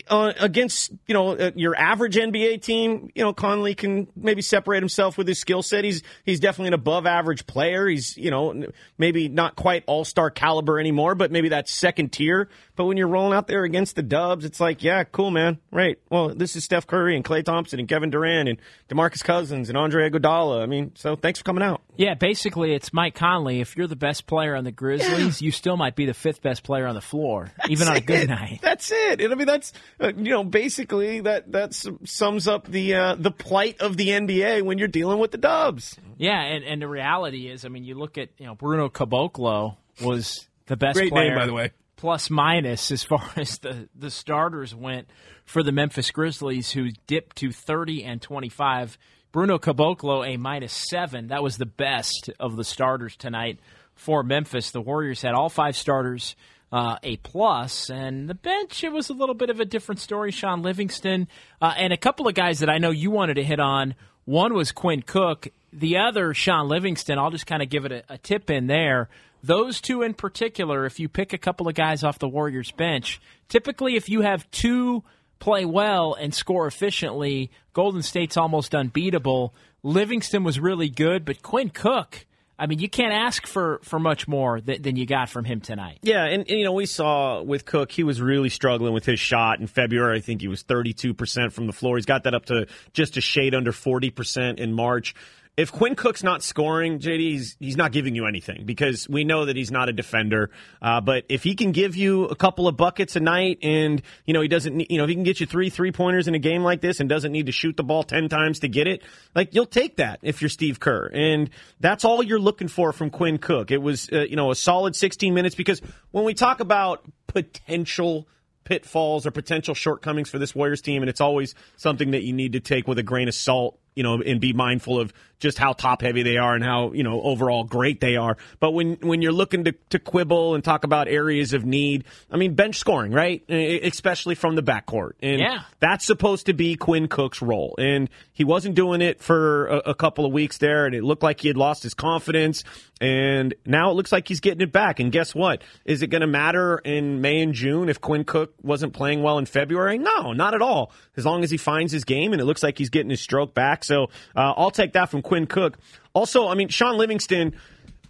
uh, 0.08 0.34
against, 0.40 0.92
you 1.08 1.14
know, 1.14 1.36
uh, 1.36 1.52
your 1.56 1.76
average 1.76 2.16
NBA 2.16 2.62
team, 2.62 3.12
you 3.16 3.24
know, 3.24 3.34
Conley 3.34 3.76
can 3.76 4.08
maybe 4.16 4.42
separate 4.42 4.82
himself 4.82 5.18
with 5.18 5.28
his 5.28 5.40
skill 5.40 5.64
set. 5.64 5.84
He's, 5.84 6.04
he's 6.26 6.40
definitely 6.40 6.70
an 6.70 6.74
above 6.76 7.06
average 7.06 7.46
player. 7.46 7.88
He's, 7.88 8.18
you 8.18 8.32
know, 8.32 8.68
maybe 8.98 9.28
not 9.28 9.56
quite 9.56 9.84
all 9.88 10.06
star 10.06 10.30
caliber 10.30 10.80
anymore, 10.80 11.16
but 11.16 11.32
maybe 11.32 11.50
that 11.50 11.70
second 11.70 12.12
tier. 12.12 12.50
But 12.80 12.86
when 12.86 12.96
you're 12.96 13.10
rolling 13.10 13.34
out 13.34 13.48
there 13.48 13.66
against 13.66 13.98
the 13.98 14.02
Dubs, 14.02 14.46
it's 14.46 14.62
like, 14.62 14.86
yeah, 14.86 15.04
cool, 15.04 15.32
man. 15.32 15.60
Right. 15.70 16.00
Well, 16.10 16.30
this 16.30 16.56
is 16.56 16.64
Steph 16.64 16.88
Curry 16.88 17.18
and 17.18 17.26
Klay 17.26 17.44
Thompson 17.44 17.78
and 17.78 17.90
Kevin 17.90 18.10
Durant 18.10 18.48
and 18.48 18.58
DeMarcus 18.88 19.22
Cousins 19.22 19.68
and 19.68 19.78
Andre 19.78 20.10
Iguodala. 20.10 20.64
I 20.64 20.66
mean, 20.66 20.94
so 20.96 21.18
thanks 21.18 21.40
for 21.40 21.44
coming 21.44 21.62
out. 21.62 21.82
Yeah, 21.98 22.14
basically, 22.14 22.74
it's 22.74 22.94
Mike 22.94 23.16
Conley. 23.16 23.60
If 23.60 23.76
you're 23.76 23.88
the 23.88 23.98
best 23.98 24.28
player 24.28 24.56
on 24.56 24.64
the 24.64 24.72
Grizzlies, 24.72 25.42
yeah. 25.42 25.46
you 25.46 25.52
still 25.52 25.76
might 25.76 25.98
be 25.98 26.06
the 26.06 26.14
fifth 26.14 26.42
best 26.42 26.64
player 26.64 26.88
on 26.88 26.96
the 26.96 27.02
floor, 27.02 27.52
that's 27.58 27.70
even 27.70 27.90
on 27.90 27.98
a 27.98 28.00
good 28.00 28.30
night. 28.30 28.60
That's 28.62 28.90
it. 28.94 29.20
And 29.20 29.34
I 29.34 29.36
mean, 29.36 29.48
that's 29.48 29.74
uh, 30.00 30.14
you 30.16 30.32
know, 30.32 30.46
basically 30.46 31.20
that 31.20 31.52
that 31.52 31.74
sums 32.06 32.48
up 32.48 32.66
the 32.66 32.96
uh, 32.96 33.16
the 33.16 33.32
plight 33.32 33.82
of 33.82 33.98
the 33.98 34.08
NBA 34.08 34.62
when 34.62 34.78
you're 34.78 34.88
dealing 34.88 35.20
with 35.20 35.32
the 35.32 35.38
Dubs. 35.38 35.98
Yeah, 36.18 36.42
and, 36.42 36.64
and 36.64 36.82
the 36.82 36.88
reality 36.88 37.50
is, 37.50 37.66
I 37.66 37.68
mean, 37.68 37.84
you 37.84 37.96
look 37.96 38.18
at 38.18 38.30
you 38.38 38.46
know 38.46 38.56
Bruno 38.56 38.88
Caboclo 38.88 39.76
was 40.02 40.48
the 40.68 40.78
best 40.78 40.98
Great 40.98 41.12
player, 41.12 41.32
name, 41.32 41.38
by 41.38 41.46
the 41.46 41.54
way. 41.54 41.72
Plus 42.00 42.30
minus 42.30 42.92
as 42.92 43.04
far 43.04 43.30
as 43.36 43.58
the 43.58 43.90
the 43.94 44.10
starters 44.10 44.74
went 44.74 45.10
for 45.44 45.64
the 45.64 45.74
Memphis 45.74 46.12
Grizzlies, 46.12 46.72
who 46.72 46.92
dipped 47.08 47.36
to 47.38 47.52
thirty 47.52 48.06
and 48.06 48.22
twenty 48.22 48.48
five 48.48 48.98
Bruno 49.34 49.58
Caboclo, 49.58 50.26
a 50.26 50.38
minus 50.38 50.72
seven. 50.72 51.28
That 51.28 51.44
was 51.44 51.58
the 51.58 51.66
best 51.66 52.30
of 52.40 52.56
the 52.56 52.64
starters 52.64 53.18
tonight 53.18 53.60
for 53.96 54.24
Memphis. 54.24 54.72
The 54.72 54.80
Warriors 54.80 55.22
had 55.22 55.34
all 55.34 55.50
five 55.50 55.76
starters 55.76 56.38
uh, 56.72 56.96
a 57.04 57.18
plus, 57.18 57.90
and 57.90 58.30
the 58.30 58.34
bench 58.34 58.82
it 58.82 58.94
was 58.94 59.10
a 59.10 59.14
little 59.14 59.36
bit 59.36 59.50
of 59.50 59.60
a 59.60 59.66
different 59.66 60.00
story. 60.00 60.32
Shaun 60.32 60.62
Livingston 60.62 61.28
uh, 61.62 61.74
and 61.76 61.92
a 61.92 61.98
couple 61.98 62.30
of 62.30 62.34
guys 62.34 62.60
that 62.60 62.70
I 62.70 62.78
know 62.78 62.92
you 62.92 63.12
wanted 63.12 63.34
to 63.34 63.44
hit 63.44 63.60
on. 63.60 63.94
One 64.24 64.54
was 64.54 64.72
Quinn 64.72 65.02
Cook. 65.02 65.50
The 65.74 65.98
other, 65.98 66.34
Shaun 66.34 66.70
Livingston. 66.70 67.20
I'll 67.20 67.30
just 67.30 67.46
kind 67.46 67.62
of 67.62 67.70
give 67.70 67.84
it 67.84 67.92
a, 67.92 68.04
a 68.14 68.18
tip 68.18 68.50
in 68.50 68.68
there. 68.68 69.10
Those 69.44 69.80
two 69.82 70.02
in 70.02 70.14
particular, 70.14 70.86
if 70.86 71.00
you 71.00 71.08
pick 71.08 71.34
a 71.34 71.38
couple 71.38 71.68
of 71.68 71.76
guys 71.76 72.04
off 72.04 72.20
the 72.20 72.28
Warriors 72.28 72.72
bench, 72.72 73.22
typically 73.48 73.96
if 73.96 74.10
you 74.10 74.22
have 74.22 74.50
two 74.52 75.04
play 75.40 75.66
well 75.66 76.14
and 76.14 76.34
score 76.34 76.68
efficiently, 76.68 77.50
Golden 77.74 78.02
State's 78.02 78.38
almost 78.38 78.76
unbeatable. 78.76 79.54
Livingston 79.84 80.44
was 80.44 80.60
really 80.60 80.90
good, 80.90 81.24
but 81.24 81.42
Quinn 81.42 81.70
Cook, 81.70 82.26
I 82.58 82.68
mean, 82.68 82.80
you 82.80 82.90
can't 82.90 83.14
ask 83.14 83.48
for, 83.48 83.80
for 83.84 84.00
much 84.00 84.28
more 84.28 84.60
than, 84.60 84.82
than 84.82 84.96
you 84.98 85.06
got 85.06 85.30
from 85.30 85.46
him 85.46 85.62
tonight. 85.62 86.00
Yeah, 86.02 86.26
and, 86.26 86.42
and, 86.50 86.60
you 86.60 86.66
know, 86.66 86.74
we 86.74 86.86
saw 86.86 87.42
with 87.42 87.64
Cook, 87.64 87.90
he 87.90 88.04
was 88.04 88.22
really 88.22 88.50
struggling 88.50 88.94
with 88.94 89.06
his 89.06 89.20
shot 89.20 89.62
in 89.62 89.68
February. 89.68 90.18
I 90.18 90.22
think 90.22 90.42
he 90.42 90.50
was 90.50 90.64
32% 90.66 91.54
from 91.54 91.68
the 91.68 91.74
floor. 91.74 91.96
He's 91.96 92.06
got 92.06 92.26
that 92.26 92.36
up 92.36 92.46
to 92.48 92.68
just 92.92 93.16
a 93.16 93.22
shade 93.22 93.56
under 93.56 93.72
40% 93.72 94.60
in 94.60 94.74
March 94.74 95.16
if 95.60 95.74
Quinn 95.74 95.94
Cook's 95.94 96.24
not 96.24 96.42
scoring, 96.42 97.00
JD, 97.00 97.20
he's, 97.20 97.58
he's 97.60 97.76
not 97.76 97.92
giving 97.92 98.16
you 98.16 98.26
anything 98.28 98.66
because 98.66 99.10
we 99.10 99.26
know 99.26 99.44
that 99.44 99.58
he's 99.58 99.72
not 99.72 99.90
a 99.90 99.92
defender. 99.92 100.52
Uh, 100.82 101.02
but 101.02 101.26
if 101.28 101.44
he 101.44 101.54
can 101.54 101.74
give 101.74 101.98
you 101.98 102.24
a 102.24 102.36
couple 102.36 102.66
of 102.66 102.78
buckets 102.78 103.18
a 103.18 103.20
night 103.20 103.60
and, 103.62 104.02
you 104.26 104.34
know, 104.34 104.40
he 104.40 104.48
doesn't, 104.48 104.90
you 104.90 104.98
know, 104.98 105.04
if 105.04 105.10
he 105.10 105.16
can 105.16 105.26
get 105.26 105.42
you 105.42 105.46
three 105.46 105.70
three 105.70 105.92
pointers 105.92 106.30
in 106.30 106.34
a 106.34 106.40
game 106.40 106.64
like 106.64 106.80
this 106.80 107.02
and 107.02 107.10
doesn't 107.10 107.34
need 107.34 107.48
to 107.48 107.52
shoot 107.52 107.76
the 107.76 107.84
ball 107.84 108.04
10 108.04 108.30
times 108.30 108.60
to 108.60 108.70
get 108.70 108.88
it, 108.88 109.04
like 109.36 109.54
you'll 109.54 109.66
take 109.66 109.98
that 109.98 110.20
if 110.22 110.42
you're 110.42 110.48
Steve 110.48 110.80
Kerr. 110.80 111.08
And 111.08 111.50
that's 111.82 112.06
all 112.06 112.24
you're 112.24 112.40
looking 112.40 112.70
for 112.70 112.94
from 112.94 113.10
Quinn 113.10 113.38
Cook. 113.38 113.70
It 113.70 113.82
was, 113.82 114.10
uh, 114.14 114.22
you 114.22 114.38
know, 114.38 114.52
a 114.52 114.56
solid 114.56 114.96
16 114.96 115.34
minutes 115.34 115.56
because 115.56 115.82
when 116.12 116.24
we 116.24 116.36
talk 116.36 116.62
about 116.62 117.04
potential 117.28 118.30
pitfalls 118.64 119.26
or 119.26 119.32
potential 119.32 119.76
shortcomings 119.76 120.30
for 120.30 120.40
this 120.40 120.56
Warriors 120.56 120.82
team, 120.82 121.04
and 121.04 121.10
it's 121.10 121.20
always 121.20 121.54
something 121.76 122.12
that 122.12 122.24
you 122.24 122.32
need 122.32 122.54
to 122.54 122.62
take 122.62 122.88
with 122.88 122.98
a 122.98 123.04
grain 123.04 123.28
of 123.28 123.34
salt 123.34 123.78
you 124.00 124.04
know, 124.04 124.22
and 124.22 124.40
be 124.40 124.54
mindful 124.54 124.98
of 124.98 125.12
just 125.40 125.58
how 125.58 125.74
top 125.74 126.02
heavy 126.02 126.24
they 126.24 126.38
are 126.38 126.54
and 126.54 126.64
how, 126.64 126.92
you 126.92 127.04
know, 127.04 127.22
overall 127.22 127.64
great 127.64 128.00
they 128.02 128.18
are. 128.18 128.38
But 128.60 128.72
when, 128.72 128.98
when 129.02 129.22
you're 129.22 129.32
looking 129.32 129.64
to, 129.66 129.72
to 129.90 130.00
quibble 130.00 130.56
and 130.56 130.64
talk 130.64 130.84
about 130.84 131.08
areas 131.08 131.54
of 131.54 131.66
need, 131.66 132.04
I 132.30 132.38
mean, 132.38 132.56
bench 132.56 132.76
scoring, 132.76 133.12
right? 133.12 133.44
Especially 133.50 134.36
from 134.36 134.56
the 134.56 134.64
backcourt. 134.64 135.14
And 135.22 135.40
yeah. 135.40 135.62
that's 135.80 136.06
supposed 136.06 136.48
to 136.48 136.54
be 136.54 136.76
Quinn 136.76 137.08
Cook's 137.08 137.42
role. 137.42 137.76
And 137.80 138.10
he 138.34 138.44
wasn't 138.44 138.76
doing 138.76 139.02
it 139.02 139.22
for 139.22 139.68
a, 139.68 139.78
a 139.92 139.96
couple 139.96 140.26
of 140.26 140.32
weeks 140.32 140.58
there, 140.58 140.86
and 140.86 140.94
it 140.94 141.04
looked 141.04 141.24
like 141.24 141.42
he 141.42 141.48
had 141.48 141.58
lost 141.58 141.84
his 141.84 141.94
confidence. 141.94 142.64
And 143.02 143.54
now 143.66 143.92
it 143.92 143.94
looks 143.94 144.12
like 144.12 144.28
he's 144.28 144.42
getting 144.42 144.62
it 144.62 144.74
back. 144.74 145.00
And 145.00 145.10
guess 145.12 145.34
what? 145.34 145.62
Is 145.86 146.02
it 146.02 146.08
going 146.08 146.22
to 146.22 146.28
matter 146.28 146.80
in 146.80 147.22
May 147.22 147.42
and 147.42 147.54
June 147.54 147.88
if 147.88 148.02
Quinn 148.02 148.26
Cook 148.26 148.54
wasn't 148.62 148.94
playing 148.94 149.24
well 149.24 149.38
in 149.38 149.46
February? 149.46 149.98
No, 149.98 150.34
not 150.34 150.54
at 150.54 150.62
all. 150.62 150.92
As 151.16 151.26
long 151.26 151.44
as 151.46 151.52
he 151.52 151.56
finds 151.56 151.94
his 151.94 152.04
game 152.04 152.34
and 152.34 152.42
it 152.42 152.46
looks 152.46 152.62
like 152.62 152.78
he's 152.78 152.90
getting 152.90 153.10
his 153.10 153.22
stroke 153.22 153.54
back. 153.54 153.86
So 153.86 154.06
uh, 154.36 154.54
I'll 154.58 154.72
take 154.72 154.94
that 154.94 155.10
from 155.10 155.22
Quinn 155.30 155.46
Cook. 155.46 155.78
Also, 156.14 156.48
I 156.48 156.56
mean, 156.56 156.68
Shaun 156.68 156.98
Livingston, 156.98 157.56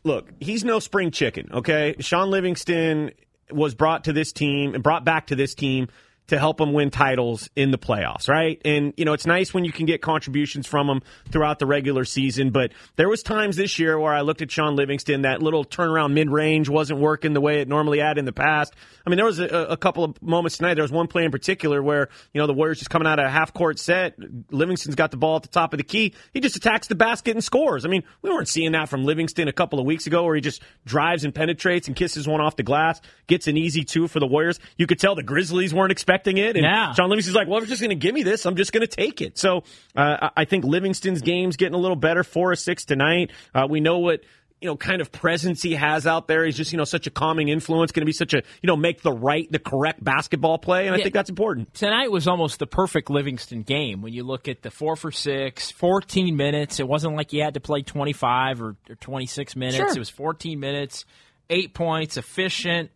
look, 0.03 0.31
he's 0.39 0.63
no 0.63 0.79
spring 0.79 1.11
chicken, 1.11 1.49
okay? 1.53 1.95
Shaun 1.99 2.31
Livingston 2.31 3.11
was 3.51 3.75
brought 3.75 4.05
to 4.05 4.13
this 4.13 4.31
team 4.31 4.73
and 4.73 4.81
brought 4.81 5.03
back 5.03 5.27
to 5.27 5.35
this 5.35 5.53
team 5.53 5.89
to 6.29 6.39
help 6.39 6.57
them 6.57 6.73
win 6.73 6.89
titles 6.89 7.49
in 7.55 7.71
the 7.71 7.77
playoffs, 7.77 8.27
right? 8.27 8.61
And 8.65 8.93
you 8.97 9.05
know, 9.05 9.13
it's 9.13 9.25
nice 9.25 9.53
when 9.53 9.65
you 9.65 9.71
can 9.71 9.85
get 9.85 10.01
contributions 10.01 10.65
from 10.65 10.87
them 10.87 11.01
throughout 11.29 11.59
the 11.59 11.65
regular 11.65 12.05
season, 12.05 12.51
but 12.51 12.71
there 12.95 13.09
was 13.09 13.21
times 13.21 13.55
this 13.55 13.77
year 13.77 13.99
where 13.99 14.13
I 14.13 14.21
looked 14.21 14.41
at 14.41 14.51
Shaun 14.51 14.75
Livingston, 14.75 15.23
that 15.23 15.41
little 15.41 15.65
turnaround 15.65 16.13
mid-range 16.13 16.69
wasn't 16.69 16.99
working 16.99 17.33
the 17.33 17.41
way 17.41 17.61
it 17.61 17.67
normally 17.67 17.99
had 17.99 18.17
in 18.17 18.25
the 18.25 18.31
past. 18.31 18.73
I 19.05 19.09
mean, 19.09 19.17
there 19.17 19.25
was 19.25 19.39
a, 19.39 19.47
a 19.47 19.77
couple 19.77 20.03
of 20.03 20.21
moments 20.21 20.57
tonight. 20.57 20.75
There 20.75 20.83
was 20.83 20.91
one 20.91 21.07
play 21.07 21.25
in 21.25 21.31
particular 21.31 21.81
where, 21.81 22.09
you 22.33 22.39
know, 22.39 22.47
the 22.47 22.53
Warriors 22.53 22.79
just 22.79 22.89
coming 22.89 23.07
out 23.07 23.19
of 23.19 23.25
a 23.25 23.29
half-court 23.29 23.79
set, 23.79 24.15
Livingston's 24.51 24.95
got 24.95 25.11
the 25.11 25.17
ball 25.17 25.37
at 25.37 25.41
the 25.41 25.49
top 25.49 25.73
of 25.73 25.77
the 25.77 25.83
key. 25.83 26.13
He 26.33 26.39
just 26.39 26.55
attacks 26.55 26.87
the 26.87 26.95
basket 26.95 27.31
and 27.31 27.43
scores. 27.43 27.85
I 27.85 27.89
mean, 27.89 28.03
we 28.21 28.29
weren't 28.29 28.47
seeing 28.47 28.73
that 28.73 28.89
from 28.89 29.03
Livingston 29.03 29.47
a 29.47 29.53
couple 29.53 29.79
of 29.79 29.85
weeks 29.85 30.05
ago 30.05 30.23
where 30.23 30.35
he 30.35 30.41
just 30.41 30.61
drives 30.85 31.23
and 31.23 31.33
penetrates 31.33 31.87
and 31.87 31.95
kisses 31.95 32.27
one 32.27 32.41
off 32.41 32.55
the 32.55 32.63
glass, 32.63 33.01
gets 33.27 33.47
an 33.47 33.57
easy 33.57 33.83
two 33.83 34.07
for 34.07 34.19
the 34.19 34.27
Warriors. 34.27 34.59
You 34.77 34.85
could 34.85 34.99
tell 34.99 35.15
the 35.15 35.23
Grizzlies 35.23 35.73
weren't 35.73 35.91
expecting 35.91 36.18
it. 36.27 36.55
And 36.55 36.63
yeah. 36.63 36.93
Shaun 36.93 37.09
Livingston's 37.09 37.35
like, 37.35 37.47
well, 37.47 37.57
if 37.57 37.63
you're 37.63 37.69
just 37.69 37.81
going 37.81 37.89
to 37.89 37.95
give 37.95 38.13
me 38.13 38.23
this, 38.23 38.45
I'm 38.45 38.55
just 38.55 38.71
going 38.71 38.85
to 38.85 38.87
take 38.87 39.21
it. 39.21 39.37
So 39.37 39.63
uh, 39.95 40.29
I 40.35 40.45
think 40.45 40.65
Livingston's 40.65 41.21
game's 41.21 41.55
getting 41.55 41.75
a 41.75 41.79
little 41.79 41.95
better, 41.95 42.23
four 42.23 42.51
or 42.51 42.55
six 42.55 42.85
tonight. 42.85 43.31
Uh, 43.53 43.67
we 43.69 43.79
know 43.79 43.99
what 43.99 44.21
you 44.61 44.67
know, 44.67 44.75
kind 44.75 45.01
of 45.01 45.11
presence 45.11 45.61
he 45.61 45.75
has 45.75 46.05
out 46.05 46.27
there. 46.27 46.45
He's 46.45 46.57
just, 46.57 46.71
you 46.71 46.77
know, 46.77 46.83
such 46.83 47.07
a 47.07 47.09
calming 47.09 47.47
influence, 47.47 47.91
going 47.91 48.01
to 48.01 48.05
be 48.05 48.11
such 48.11 48.33
a, 48.33 48.37
you 48.61 48.67
know, 48.67 48.75
make 48.75 49.01
the 49.01 49.11
right, 49.11 49.49
the 49.49 49.59
correct 49.59 50.03
basketball 50.03 50.57
play. 50.57 50.87
And 50.87 50.95
I 50.95 51.01
think 51.01 51.13
that's 51.13 51.29
important. 51.29 51.73
Tonight 51.73 52.11
was 52.11 52.27
almost 52.27 52.59
the 52.59 52.67
perfect 52.67 53.09
Livingston 53.09 53.63
game 53.63 54.01
when 54.01 54.13
you 54.13 54.23
look 54.23 54.47
at 54.47 54.61
the 54.61 54.71
four 54.71 54.95
for 54.95 55.11
six, 55.11 55.71
14 55.71 56.35
minutes. 56.35 56.79
It 56.79 56.87
wasn't 56.87 57.15
like 57.15 57.31
you 57.31 57.41
had 57.41 57.53
to 57.53 57.61
play 57.61 57.83
25 57.83 58.61
or, 58.61 58.75
or 58.89 58.95
26 58.95 59.55
minutes. 59.55 59.77
Sure. 59.77 59.89
It 59.89 59.99
was 59.99 60.09
14 60.09 60.59
minutes, 60.59 61.05
eight 61.49 61.73
points, 61.73 62.17
efficient, 62.17 62.91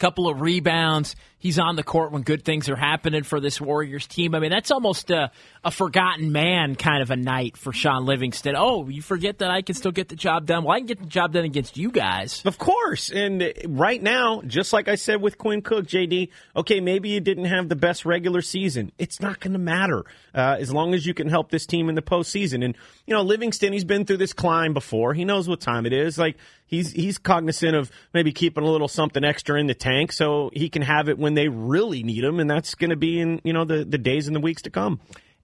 couple 0.00 0.28
of 0.28 0.40
rebounds. 0.40 1.14
he's 1.38 1.58
on 1.58 1.76
the 1.76 1.82
court 1.82 2.10
when 2.10 2.22
good 2.22 2.44
things 2.44 2.68
are 2.68 2.76
happening 2.76 3.22
for 3.22 3.38
this 3.40 3.60
Warriors 3.60 4.06
team. 4.06 4.34
I 4.34 4.40
mean, 4.40 4.50
that's 4.50 4.70
almost 4.70 5.10
a, 5.10 5.30
a 5.62 5.70
forgotten 5.70 6.32
man 6.32 6.74
kind 6.74 7.02
of 7.02 7.10
a 7.10 7.16
night 7.16 7.56
for 7.56 7.72
Shaun 7.72 8.04
Livingston. 8.06 8.54
Oh, 8.56 8.88
you 8.88 9.02
forget 9.02 9.38
that 9.38 9.50
I 9.50 9.62
can 9.62 9.74
still 9.74 9.92
get 9.92 10.08
the 10.08 10.16
job 10.16 10.46
done. 10.46 10.64
Well, 10.64 10.74
I 10.74 10.80
can 10.80 10.86
get 10.86 11.00
the 11.00 11.06
job 11.06 11.32
done 11.32 11.44
against 11.44 11.76
you 11.76 11.90
guys. 11.90 12.42
Of 12.44 12.58
course. 12.58 13.10
And 13.10 13.52
right 13.66 14.02
now, 14.02 14.42
just 14.42 14.72
like 14.72 14.88
I 14.88 14.94
said 14.94 15.20
with 15.20 15.38
Quinn 15.38 15.62
Cook, 15.62 15.86
JD, 15.86 16.28
okay, 16.56 16.80
maybe 16.80 17.10
you 17.10 17.20
didn't 17.20 17.46
have 17.46 17.68
the 17.68 17.76
best 17.76 18.04
regular 18.04 18.42
season. 18.42 18.92
It's 18.98 19.20
not 19.20 19.40
going 19.40 19.52
to 19.52 19.58
matter 19.58 20.04
uh, 20.34 20.56
as 20.58 20.72
long 20.72 20.94
as 20.94 21.06
you 21.06 21.14
can 21.14 21.28
help 21.28 21.50
this 21.50 21.66
team 21.66 21.88
in 21.88 21.94
the 21.94 22.02
postseason. 22.02 22.64
And, 22.64 22.76
you 23.06 23.14
know, 23.14 23.22
Livingston, 23.22 23.72
he's 23.72 23.84
been 23.84 24.04
through 24.06 24.18
this 24.18 24.32
climb 24.32 24.74
before. 24.74 25.14
He 25.14 25.24
knows 25.24 25.48
what 25.48 25.60
time 25.60 25.86
it 25.86 25.92
is. 25.92 26.18
Like, 26.18 26.36
he's 26.70 26.92
he's 26.92 27.18
cognizant 27.18 27.76
of 27.76 27.90
maybe 28.14 28.32
keeping 28.32 28.64
a 28.64 28.70
little 28.70 28.88
something 28.88 29.22
extra 29.24 29.60
in 29.60 29.66
the 29.66 29.74
tank 29.74 30.12
so 30.12 30.48
he 30.54 30.70
can 30.70 30.80
have 30.82 31.10
it 31.10 31.18
when 31.18 31.34
they 31.34 31.48
really 31.48 32.02
need 32.02 32.24
him, 32.24 32.40
and 32.40 32.48
that's 32.48 32.74
going 32.74 32.88
to 32.90 32.96
be 32.96 33.20
in 33.20 33.42
you 33.44 33.52
know 33.52 33.66
the 33.66 33.84
the 33.84 33.98
days 33.98 34.26
and 34.26 34.34
the 34.34 34.40
weeks 34.40 34.62
to 34.62 34.70
come. 34.70 34.98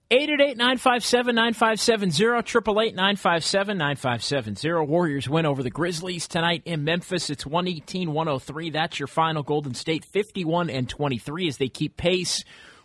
888-957-9570, 0.08 2.94
888-957-9570. 2.94 4.86
Warriors 4.86 5.28
win 5.28 5.46
over 5.46 5.64
the 5.64 5.70
Grizzlies 5.70 6.28
tonight 6.28 6.62
in 6.64 6.84
Memphis. 6.84 7.28
It's 7.28 7.42
118-103. 7.42 8.72
That's 8.72 9.00
your 9.00 9.08
final 9.08 9.42
Golden 9.42 9.74
State 9.74 10.04
51 10.04 10.70
and 10.70 10.88
23 10.88 11.48
as 11.48 11.56
they 11.56 11.68
keep 11.68 11.96
pace 11.96 12.44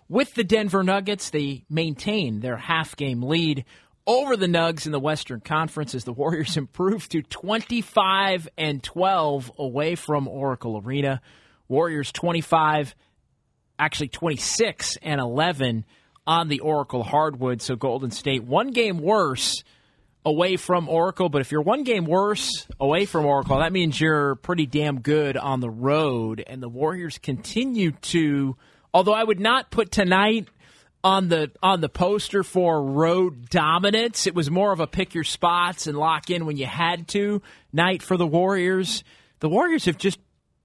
with 0.10 0.34
the 0.34 0.44
Denver 0.44 0.82
Nuggets. 0.82 1.30
They 1.30 1.64
maintain 1.70 2.40
their 2.40 2.58
half 2.58 2.96
game 2.96 3.22
lead 3.22 3.66
over 4.12 4.36
the 4.36 4.47
Nugs 4.47 4.86
in 4.86 4.91
the 4.91 5.00
Western 5.00 5.39
Conference 5.39 5.95
as 5.95 6.04
the 6.04 6.12
Warriors 6.12 6.58
improve 6.58 7.08
to 7.10 7.21
25 7.21 8.50
and 8.58 8.84
12 8.84 9.54
away 9.58 9.95
from 9.95 10.28
Oracle 10.28 10.82
Arena. 10.84 11.21
Warriors 11.69 12.12
25, 12.12 12.93
actually 13.80 14.10
26 14.10 14.97
and 15.02 15.21
11 15.21 15.86
on 16.28 16.50
the 16.50 16.60
Oracle 16.60 17.04
hardwood. 17.04 17.62
So 17.62 17.78
Golden 17.78 18.12
State 18.12 18.43
one 18.43 18.71
game 18.71 18.97
worse 18.97 19.63
away 20.26 20.58
from 20.58 20.89
Oracle, 20.89 21.30
but 21.30 21.39
if 21.39 21.52
you're 21.52 21.62
one 21.62 21.84
game 21.84 22.06
worse 22.06 22.67
away 22.82 23.06
from 23.06 23.26
Oracle, 23.26 23.60
that 23.60 23.71
means 23.71 24.00
you're 24.00 24.36
pretty 24.36 24.65
damn 24.65 25.00
good 25.00 25.38
on 25.38 25.62
the 25.62 25.69
road. 25.69 26.43
And 26.45 26.62
the 26.62 26.69
Warriors 26.69 27.17
continue 27.17 27.91
to, 27.91 28.58
although 28.93 29.13
I 29.13 29.24
would 29.24 29.39
not 29.39 29.71
put 29.71 29.89
tonight 29.89 30.50
on 31.04 31.30
the 31.30 31.52
on 31.62 31.82
the 31.82 31.90
poster 31.90 32.44
for 32.44 32.84
road 32.84 33.50
dominance. 33.50 34.28
It 34.28 34.36
was 34.36 34.52
more 34.52 34.72
of 34.72 34.80
a 34.80 34.88
pick 34.88 35.14
your 35.14 35.24
spots 35.24 35.88
and 35.88 35.98
lock 35.98 36.30
in 36.30 36.46
when 36.46 36.58
you 36.58 36.66
had 36.66 37.08
to 37.10 37.42
night 37.74 38.04
for 38.04 38.18
the 38.18 38.28
Warriors. 38.28 39.04
The 39.40 39.50
Warriors 39.50 39.86
have 39.86 39.98
just 39.98 40.20